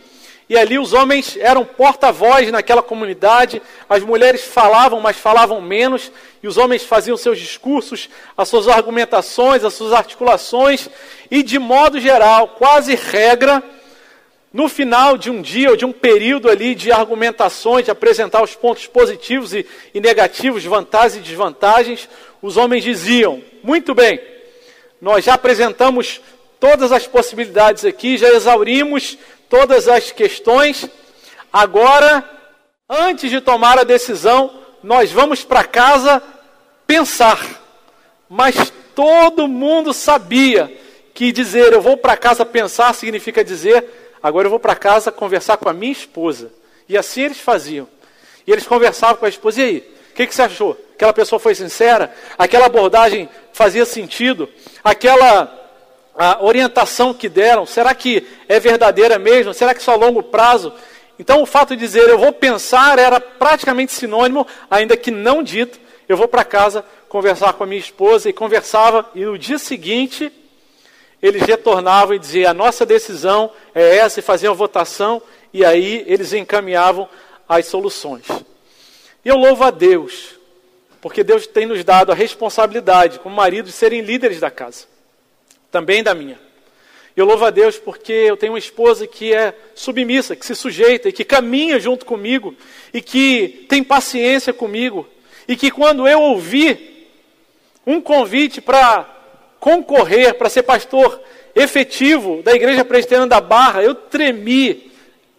E 0.48 0.56
ali 0.56 0.78
os 0.78 0.94
homens 0.94 1.36
eram 1.38 1.66
porta-voz 1.66 2.50
naquela 2.50 2.82
comunidade, 2.82 3.60
as 3.86 4.02
mulheres 4.02 4.44
falavam, 4.44 4.98
mas 4.98 5.18
falavam 5.18 5.60
menos, 5.60 6.10
e 6.42 6.48
os 6.48 6.56
homens 6.56 6.82
faziam 6.82 7.18
seus 7.18 7.38
discursos, 7.38 8.08
as 8.34 8.48
suas 8.48 8.66
argumentações, 8.66 9.62
as 9.62 9.74
suas 9.74 9.92
articulações, 9.92 10.88
e 11.30 11.42
de 11.42 11.58
modo 11.58 12.00
geral, 12.00 12.48
quase 12.56 12.94
regra, 12.94 13.62
no 14.52 14.68
final 14.68 15.18
de 15.18 15.30
um 15.30 15.42
dia 15.42 15.70
ou 15.70 15.76
de 15.76 15.84
um 15.84 15.92
período 15.92 16.48
ali 16.48 16.74
de 16.74 16.90
argumentações, 16.90 17.84
de 17.84 17.90
apresentar 17.90 18.42
os 18.42 18.54
pontos 18.54 18.86
positivos 18.86 19.52
e, 19.52 19.66
e 19.92 20.00
negativos, 20.00 20.64
vantagens 20.64 21.16
e 21.16 21.28
desvantagens, 21.28 22.08
os 22.40 22.56
homens 22.56 22.82
diziam: 22.82 23.42
muito 23.62 23.94
bem, 23.94 24.20
nós 25.00 25.24
já 25.24 25.34
apresentamos 25.34 26.20
todas 26.58 26.92
as 26.92 27.06
possibilidades 27.06 27.84
aqui, 27.84 28.16
já 28.16 28.28
exaurimos 28.30 29.18
todas 29.48 29.86
as 29.86 30.10
questões. 30.10 30.88
Agora, 31.52 32.24
antes 32.88 33.30
de 33.30 33.40
tomar 33.40 33.78
a 33.78 33.84
decisão, 33.84 34.58
nós 34.82 35.12
vamos 35.12 35.44
para 35.44 35.64
casa 35.64 36.22
pensar. 36.86 37.40
Mas 38.28 38.72
todo 38.94 39.48
mundo 39.48 39.92
sabia 39.92 40.72
que 41.14 41.32
dizer 41.32 41.72
eu 41.72 41.80
vou 41.80 41.96
para 41.96 42.16
casa 42.16 42.44
pensar 42.44 42.94
significa 42.94 43.44
dizer 43.44 44.07
agora 44.22 44.46
eu 44.46 44.50
vou 44.50 44.60
para 44.60 44.74
casa 44.74 45.12
conversar 45.12 45.56
com 45.56 45.68
a 45.68 45.72
minha 45.72 45.92
esposa. 45.92 46.52
E 46.88 46.96
assim 46.96 47.22
eles 47.22 47.40
faziam. 47.40 47.86
E 48.46 48.52
eles 48.52 48.66
conversavam 48.66 49.16
com 49.16 49.26
a 49.26 49.28
esposa, 49.28 49.60
e 49.60 49.64
aí? 49.64 49.78
O 50.10 50.14
que, 50.14 50.26
que 50.26 50.34
você 50.34 50.42
achou? 50.42 50.76
Aquela 50.94 51.12
pessoa 51.12 51.38
foi 51.38 51.54
sincera? 51.54 52.12
Aquela 52.36 52.66
abordagem 52.66 53.28
fazia 53.52 53.84
sentido? 53.84 54.48
Aquela 54.82 55.54
a 56.18 56.44
orientação 56.44 57.14
que 57.14 57.28
deram, 57.28 57.64
será 57.64 57.94
que 57.94 58.26
é 58.48 58.58
verdadeira 58.58 59.20
mesmo? 59.20 59.54
Será 59.54 59.72
que 59.72 59.80
isso 59.80 59.90
a 59.90 59.94
longo 59.94 60.20
prazo? 60.20 60.72
Então, 61.16 61.40
o 61.40 61.46
fato 61.46 61.76
de 61.76 61.76
dizer 61.76 62.08
eu 62.08 62.18
vou 62.18 62.32
pensar 62.32 62.98
era 62.98 63.20
praticamente 63.20 63.92
sinônimo, 63.92 64.44
ainda 64.68 64.96
que 64.96 65.12
não 65.12 65.44
dito. 65.44 65.78
Eu 66.08 66.16
vou 66.16 66.26
para 66.26 66.42
casa 66.42 66.84
conversar 67.08 67.52
com 67.52 67.62
a 67.62 67.66
minha 67.66 67.80
esposa 67.80 68.28
e 68.28 68.32
conversava, 68.32 69.08
e 69.14 69.24
no 69.24 69.38
dia 69.38 69.58
seguinte 69.58 70.32
eles 71.22 71.42
retornavam 71.42 72.14
e 72.14 72.18
diziam: 72.18 72.50
a 72.50 72.54
nossa 72.54 72.86
decisão 72.86 73.50
é 73.74 73.96
essa, 73.96 74.20
e 74.20 74.22
faziam 74.22 74.52
a 74.52 74.56
votação, 74.56 75.22
e 75.52 75.64
aí 75.64 76.04
eles 76.06 76.32
encaminhavam 76.32 77.08
as 77.48 77.66
soluções. 77.66 78.24
E 79.24 79.28
eu 79.28 79.36
louvo 79.36 79.64
a 79.64 79.70
Deus, 79.70 80.38
porque 81.00 81.24
Deus 81.24 81.46
tem 81.46 81.66
nos 81.66 81.82
dado 81.84 82.12
a 82.12 82.14
responsabilidade, 82.14 83.18
como 83.18 83.34
maridos, 83.34 83.72
de 83.72 83.76
serem 83.76 84.00
líderes 84.00 84.40
da 84.40 84.50
casa, 84.50 84.86
também 85.70 86.02
da 86.02 86.14
minha. 86.14 86.38
Eu 87.16 87.26
louvo 87.26 87.44
a 87.44 87.50
Deus 87.50 87.76
porque 87.76 88.12
eu 88.12 88.36
tenho 88.36 88.52
uma 88.52 88.60
esposa 88.60 89.04
que 89.04 89.34
é 89.34 89.52
submissa, 89.74 90.36
que 90.36 90.46
se 90.46 90.54
sujeita 90.54 91.08
e 91.08 91.12
que 91.12 91.24
caminha 91.24 91.80
junto 91.80 92.06
comigo 92.06 92.54
e 92.94 93.02
que 93.02 93.66
tem 93.68 93.82
paciência 93.82 94.52
comigo 94.52 95.04
e 95.48 95.56
que 95.56 95.68
quando 95.68 96.06
eu 96.06 96.20
ouvir 96.20 97.10
um 97.84 98.00
convite 98.00 98.60
para 98.60 99.17
concorrer 99.60 100.34
para 100.34 100.48
ser 100.48 100.62
pastor 100.62 101.20
efetivo 101.54 102.42
da 102.42 102.52
Igreja 102.54 102.84
Presbiteriana 102.84 103.26
da 103.26 103.40
Barra, 103.40 103.82
eu 103.82 103.94
tremi, 103.94 104.92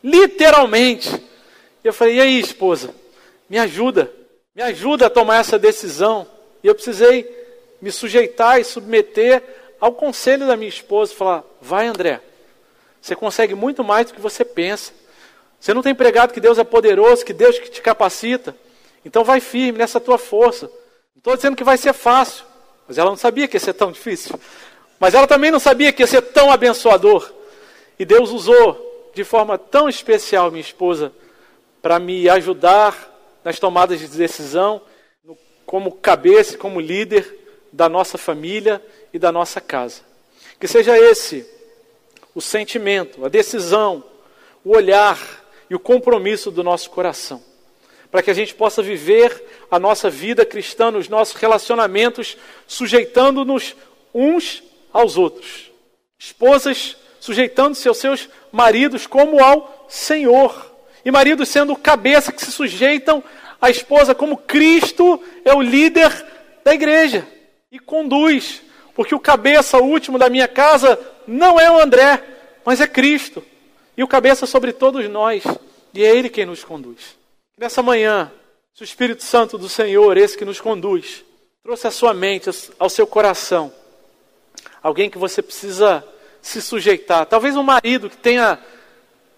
literalmente. 0.03 1.09
Eu 1.83 1.93
falei: 1.93 2.15
e 2.15 2.21
aí, 2.21 2.39
esposa, 2.39 2.93
me 3.49 3.57
ajuda, 3.57 4.11
Me 4.55 4.61
ajuda 4.63 5.05
a 5.05 5.09
tomar 5.09 5.37
essa 5.39 5.57
decisão. 5.57 6.27
E 6.61 6.67
eu 6.67 6.75
precisei 6.75 7.25
me 7.81 7.91
sujeitar 7.91 8.59
e 8.59 8.63
submeter 8.65 9.41
ao 9.79 9.93
conselho 9.93 10.45
da 10.47 10.57
minha 10.57 10.67
esposa, 10.67 11.15
falar: 11.15 11.43
vai, 11.61 11.87
André, 11.87 12.19
você 13.01 13.15
consegue 13.15 13.55
muito 13.55 13.83
mais 13.83 14.07
do 14.07 14.13
que 14.13 14.21
você 14.21 14.43
pensa. 14.43 14.91
Você 15.59 15.73
não 15.73 15.81
tem 15.81 15.95
pregado 15.95 16.33
que 16.33 16.41
Deus 16.41 16.57
é 16.57 16.63
poderoso, 16.63 17.25
que 17.25 17.33
Deus 17.33 17.57
que 17.59 17.69
te 17.69 17.81
capacita. 17.81 18.55
Então 19.05 19.23
vai 19.23 19.39
firme 19.39 19.77
nessa 19.77 19.99
tua 19.99 20.17
força. 20.17 20.65
Não 20.67 21.19
estou 21.19 21.35
dizendo 21.35 21.55
que 21.55 21.63
vai 21.63 21.77
ser 21.77 21.93
fácil, 21.93 22.45
mas 22.89 22.97
ela 22.97 23.11
não 23.11 23.17
sabia 23.17 23.47
que 23.47 23.55
ia 23.55 23.59
ser 23.59 23.73
tão 23.73 23.91
difícil. 23.91 24.37
Mas 24.99 25.13
ela 25.13 25.27
também 25.27 25.51
não 25.51 25.59
sabia 25.59 25.93
que 25.93 26.01
ia 26.01 26.07
ser 26.07 26.23
tão 26.23 26.51
abençoador. 26.51 27.31
E 27.99 28.03
Deus 28.03 28.31
usou 28.31 29.11
de 29.13 29.23
forma 29.23 29.59
tão 29.59 29.87
especial 29.87 30.49
minha 30.49 30.59
esposa 30.59 31.13
para 31.83 31.99
me 31.99 32.27
ajudar 32.27 32.97
nas 33.43 33.59
tomadas 33.59 33.99
de 33.99 34.07
decisão, 34.07 34.81
como 35.67 35.91
cabeça, 35.91 36.57
como 36.57 36.79
líder 36.79 37.37
da 37.71 37.87
nossa 37.87 38.17
família 38.17 38.83
e 39.13 39.19
da 39.19 39.31
nossa 39.31 39.61
casa. 39.61 40.01
Que 40.59 40.67
seja 40.67 40.97
esse 40.97 41.47
o 42.33 42.41
sentimento, 42.41 43.23
a 43.23 43.29
decisão, 43.29 44.03
o 44.65 44.75
olhar 44.75 45.19
e 45.69 45.75
o 45.75 45.79
compromisso 45.79 46.49
do 46.49 46.63
nosso 46.63 46.89
coração, 46.89 47.39
para 48.11 48.21
que 48.23 48.31
a 48.31 48.33
gente 48.33 48.55
possa 48.55 48.81
viver 48.81 49.43
a 49.69 49.79
nossa 49.79 50.09
vida 50.09 50.45
cristã 50.45 50.89
nos 50.91 51.07
nossos 51.07 51.35
relacionamentos, 51.35 52.37
sujeitando-nos 52.67 53.75
uns 54.13 54.63
aos 54.91 55.17
outros. 55.17 55.71
Esposas 56.17 56.97
sujeitando-se 57.19 57.87
aos 57.87 57.97
seus 57.97 58.29
maridos 58.51 59.05
como 59.05 59.43
ao 59.43 59.85
Senhor. 59.87 60.73
E 61.03 61.11
maridos 61.11 61.49
sendo 61.49 61.75
cabeça 61.75 62.31
que 62.31 62.43
se 62.43 62.51
sujeitam 62.51 63.23
à 63.61 63.69
esposa 63.69 64.15
como 64.15 64.37
Cristo 64.37 65.21
é 65.45 65.53
o 65.53 65.61
líder 65.61 66.25
da 66.63 66.73
igreja 66.73 67.27
e 67.71 67.79
conduz. 67.79 68.61
Porque 68.95 69.15
o 69.15 69.19
cabeça 69.19 69.77
último 69.77 70.17
da 70.17 70.29
minha 70.29 70.47
casa 70.47 70.99
não 71.27 71.59
é 71.59 71.71
o 71.71 71.79
André, 71.79 72.21
mas 72.65 72.81
é 72.81 72.87
Cristo. 72.87 73.43
E 73.95 74.03
o 74.03 74.07
cabeça 74.07 74.45
sobre 74.45 74.73
todos 74.73 75.07
nós. 75.09 75.43
E 75.93 76.03
é 76.03 76.15
Ele 76.15 76.29
quem 76.29 76.45
nos 76.45 76.63
conduz. 76.63 77.18
Nessa 77.59 77.83
manhã, 77.83 78.31
se 78.73 78.83
o 78.83 78.85
Espírito 78.85 79.21
Santo 79.21 79.57
do 79.57 79.67
Senhor, 79.67 80.15
esse 80.15 80.37
que 80.37 80.45
nos 80.45 80.61
conduz, 80.61 81.25
trouxe 81.61 81.87
à 81.87 81.91
sua 81.91 82.13
mente, 82.13 82.49
ao 82.79 82.89
seu 82.89 83.05
coração, 83.05 83.69
alguém 84.81 85.09
que 85.09 85.17
você 85.17 85.41
precisa 85.41 86.01
se 86.41 86.61
sujeitar. 86.61 87.25
Talvez 87.25 87.57
um 87.57 87.63
marido 87.63 88.09
que 88.09 88.15
tenha 88.15 88.57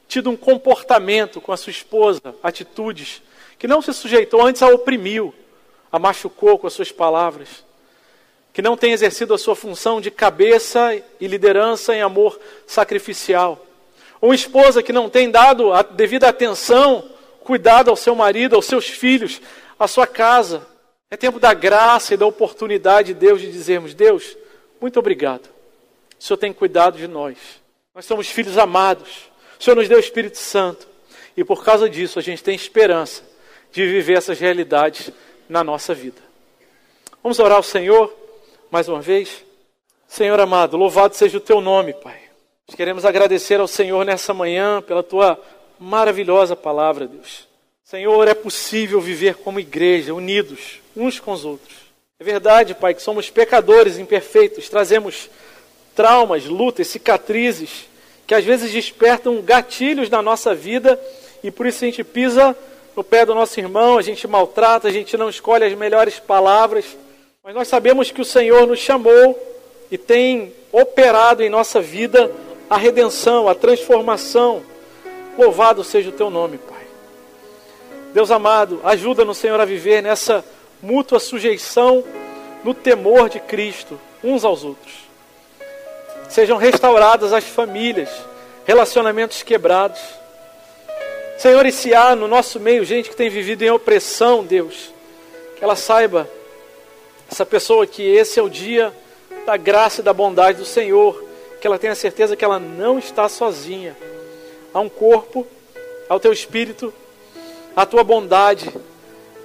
tido 0.08 0.30
um 0.30 0.38
comportamento 0.38 1.42
com 1.42 1.52
a 1.52 1.58
sua 1.58 1.72
esposa, 1.72 2.22
atitudes, 2.44 3.24
que 3.58 3.68
não 3.68 3.82
se 3.82 3.92
sujeitou, 3.92 4.46
antes 4.46 4.62
a 4.62 4.68
oprimiu, 4.68 5.34
a 5.92 5.98
machucou 5.98 6.60
com 6.60 6.68
as 6.68 6.74
suas 6.74 6.92
palavras 6.92 7.66
que 8.54 8.62
não 8.62 8.78
tem 8.78 8.92
exercido 8.92 9.34
a 9.34 9.38
sua 9.40 9.56
função 9.56 10.00
de 10.00 10.12
cabeça 10.12 10.96
e 11.20 11.26
liderança 11.26 11.96
em 11.96 12.04
amor 12.04 12.40
sacrificial. 12.68 13.66
Uma 14.22 14.36
esposa 14.36 14.84
que 14.84 14.94
não 14.94 15.10
tem 15.10 15.32
dado 15.32 15.74
a 15.74 15.82
devida 15.82 16.30
atenção, 16.30 17.10
cuidado 17.44 17.90
ao 17.90 17.96
seu 17.96 18.16
marido, 18.16 18.56
aos 18.56 18.66
seus 18.66 18.88
filhos, 18.88 19.42
à 19.78 19.88
sua 19.88 20.08
casa. 20.08 20.66
É 21.10 21.18
tempo 21.18 21.40
da 21.40 21.54
graça 21.54 22.14
e 22.14 22.18
da 22.18 22.26
oportunidade 22.26 23.14
de 23.14 23.20
Deus 23.20 23.42
de 23.42 23.52
dizermos: 23.52 23.94
Deus, 23.94 24.38
muito 24.80 25.00
obrigado. 25.00 25.50
O 26.20 26.24
Senhor 26.24 26.38
tem 26.38 26.54
cuidado 26.54 26.98
de 26.98 27.08
nós. 27.08 27.38
Nós 27.94 28.06
somos 28.06 28.30
filhos 28.30 28.58
amados. 28.58 29.30
O 29.60 29.64
Senhor 29.64 29.76
nos 29.76 29.90
deu 29.90 29.98
o 29.98 30.02
Espírito 30.02 30.38
Santo. 30.38 30.88
E 31.36 31.44
por 31.44 31.64
causa 31.64 31.90
disso, 31.90 32.20
a 32.20 32.22
gente 32.22 32.44
tem 32.44 32.56
esperança 32.56 33.24
de 33.72 33.86
viver 33.86 34.18
essas 34.18 34.40
realidades 34.40 35.12
na 35.50 35.64
nossa 35.64 35.94
vida. 35.94 36.22
Vamos 37.24 37.40
orar 37.40 37.58
ao 37.58 37.64
Senhor 37.64 38.14
mais 38.70 38.88
uma 38.88 39.02
vez. 39.02 39.44
Senhor 40.08 40.40
amado, 40.40 40.76
louvado 40.76 41.16
seja 41.16 41.38
o 41.38 41.42
teu 41.42 41.62
nome, 41.62 41.94
Pai. 41.94 42.20
Queremos 42.76 43.06
agradecer 43.06 43.60
ao 43.60 43.68
Senhor 43.68 44.06
nessa 44.06 44.34
manhã 44.34 44.82
pela 44.82 45.04
tua 45.04 45.40
maravilhosa 45.82 46.56
palavra, 46.56 47.08
Deus. 47.08 47.48
Senhor, 47.84 48.28
é 48.28 48.36
possível 48.36 49.02
viver 49.02 49.36
como 49.36 49.60
igreja, 49.60 50.14
unidos 50.14 50.80
uns 50.96 51.20
com 51.20 51.32
os 51.32 51.44
outros. 51.44 51.76
É 52.20 52.24
verdade, 52.24 52.76
Pai, 52.76 52.94
que 52.94 53.02
somos 53.02 53.32
pecadores 53.32 53.98
imperfeitos, 53.98 54.70
trazemos 54.70 55.28
traumas, 55.96 56.46
lutas, 56.46 56.88
cicatrizes, 56.88 57.88
que 58.28 58.36
às 58.36 58.46
vezes 58.46 58.72
despertam 58.72 59.42
gatilhos 59.42 60.10
na 60.10 60.22
nossa 60.22 60.54
vida 60.54 61.02
e 61.44 61.50
por 61.50 61.66
isso 61.66 61.84
a 61.84 61.88
gente 61.88 62.04
pisa 62.04 62.56
no 62.96 63.04
pé 63.04 63.26
do 63.26 63.34
nosso 63.34 63.60
irmão, 63.60 63.98
a 63.98 64.02
gente 64.04 64.28
maltrata, 64.28 64.88
a 64.88 64.92
gente 64.92 65.18
não 65.18 65.30
escolhe 65.30 65.66
as 65.66 65.74
melhores 65.74 66.20
palavras. 66.20 66.86
Mas 67.44 67.56
nós 67.56 67.68
sabemos 67.68 68.12
que 68.12 68.22
o 68.22 68.26
Senhor 68.26 68.68
nos 68.68 68.80
chamou 68.80 69.38
e 69.90 69.98
tem 69.98 70.54
operado 70.72 71.42
em 71.42 71.50
nossa 71.50 71.82
vida 71.82 72.32
a 72.70 72.78
redenção, 72.78 73.50
a 73.50 73.56
transformação. 73.56 74.71
Louvado 75.42 75.84
seja 75.84 76.10
o 76.10 76.12
teu 76.12 76.30
nome, 76.30 76.60
Pai. 76.60 76.86
Deus 78.14 78.30
amado, 78.30 78.80
ajuda-nos, 78.84 79.40
Senhor, 79.40 79.60
a 79.60 79.66
viver 79.66 80.04
nessa 80.04 80.46
mútua 80.84 81.20
sujeição 81.20 82.04
no 82.64 82.76
temor 82.76 83.28
de 83.28 83.40
Cristo, 83.40 84.00
uns 84.24 84.46
aos 84.46 84.64
outros. 84.64 84.94
Sejam 86.30 86.58
restauradas 86.58 87.34
as 87.34 87.44
famílias, 87.44 88.08
relacionamentos 88.66 89.42
quebrados. 89.42 90.00
Senhor, 91.40 91.66
e 91.66 91.72
se 91.72 91.92
há 91.92 92.16
no 92.16 92.28
nosso 92.28 92.60
meio 92.60 92.86
gente 92.86 93.10
que 93.10 93.16
tem 93.16 93.28
vivido 93.28 93.64
em 93.64 93.72
opressão, 93.72 94.44
Deus, 94.44 94.94
que 95.58 95.64
ela 95.64 95.76
saiba 95.76 96.30
essa 97.32 97.48
pessoa 97.48 97.88
que 97.88 98.04
esse 98.04 98.40
é 98.40 98.44
o 98.44 98.50
dia 98.50 98.94
da 99.44 99.58
graça 99.58 100.02
e 100.02 100.04
da 100.04 100.14
bondade 100.14 100.60
do 100.60 100.66
Senhor, 100.66 101.20
que 101.60 101.66
ela 101.66 101.80
tenha 101.80 101.96
certeza 101.96 102.36
que 102.36 102.46
ela 102.46 102.60
não 102.60 103.00
está 103.00 103.28
sozinha. 103.28 103.98
Há 104.74 104.80
um 104.80 104.90
corpo, 104.90 105.46
ao 106.08 106.20
teu 106.20 106.32
espírito, 106.32 106.94
a 107.76 107.86
tua 107.86 108.04
bondade 108.04 108.72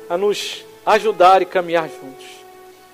a 0.08 0.16
nos 0.16 0.64
ajudar 0.84 1.42
e 1.42 1.46
caminhar 1.46 1.88
juntos. 1.88 2.26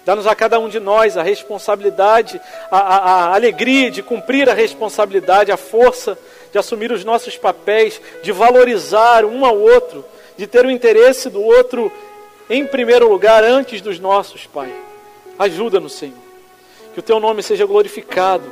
Dá-nos 0.05 0.27
a 0.27 0.35
cada 0.35 0.59
um 0.59 0.69
de 0.69 0.81
nós 0.81 1.17
a 1.17 1.23
responsabilidade, 1.23 2.41
a, 2.71 2.79
a, 2.79 2.97
a, 2.97 3.35
alegria 3.35 3.91
de 3.91 4.03
cumprir 4.03 4.49
a 4.51 4.55
responsabilidade, 4.55 5.53
a 5.53 5.57
força 5.57 6.19
de 6.51 6.59
assumir 6.59 6.91
os 6.91 7.05
nossos 7.05 7.37
papéis, 7.37 8.01
de 8.23 8.33
valorizar 8.33 9.25
um 9.25 9.47
ao 9.47 9.57
outro, 9.57 10.05
de 10.37 10.47
ter 10.47 10.67
o 10.67 10.71
interesse 10.71 11.31
do 11.31 11.41
outro 11.41 11.93
em 12.51 12.67
primeiro 12.67 13.09
lugar 13.09 13.45
antes 13.45 13.81
dos 13.81 14.01
nossos, 14.01 14.47
Pai. 14.47 14.73
Ajuda-nos, 15.39 15.93
Senhor. 15.93 16.19
Que 16.93 17.01
o 17.01 17.03
teu 17.03 17.21
nome 17.21 17.43
seja 17.43 17.65
glorificado 17.65 18.45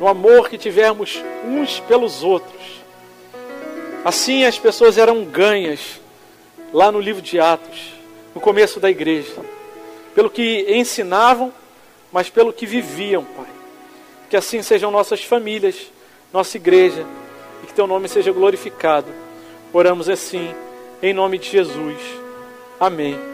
no 0.00 0.08
amor 0.08 0.48
que 0.48 0.58
tivermos 0.58 1.22
uns 1.46 1.78
pelos 1.80 2.24
outros. 2.24 2.81
Assim 4.04 4.44
as 4.44 4.58
pessoas 4.58 4.98
eram 4.98 5.24
ganhas 5.24 6.00
lá 6.72 6.90
no 6.90 7.00
livro 7.00 7.22
de 7.22 7.38
Atos, 7.38 7.92
no 8.34 8.40
começo 8.40 8.80
da 8.80 8.90
igreja, 8.90 9.32
pelo 10.14 10.28
que 10.28 10.66
ensinavam, 10.68 11.52
mas 12.10 12.28
pelo 12.28 12.52
que 12.52 12.66
viviam, 12.66 13.24
Pai. 13.24 13.46
Que 14.28 14.36
assim 14.36 14.62
sejam 14.62 14.90
nossas 14.90 15.22
famílias, 15.22 15.90
nossa 16.32 16.56
igreja, 16.56 17.06
e 17.62 17.66
que 17.66 17.74
teu 17.74 17.86
nome 17.86 18.08
seja 18.08 18.32
glorificado. 18.32 19.08
Oramos 19.72 20.08
assim, 20.08 20.52
em 21.02 21.12
nome 21.12 21.38
de 21.38 21.48
Jesus. 21.48 21.98
Amém. 22.80 23.31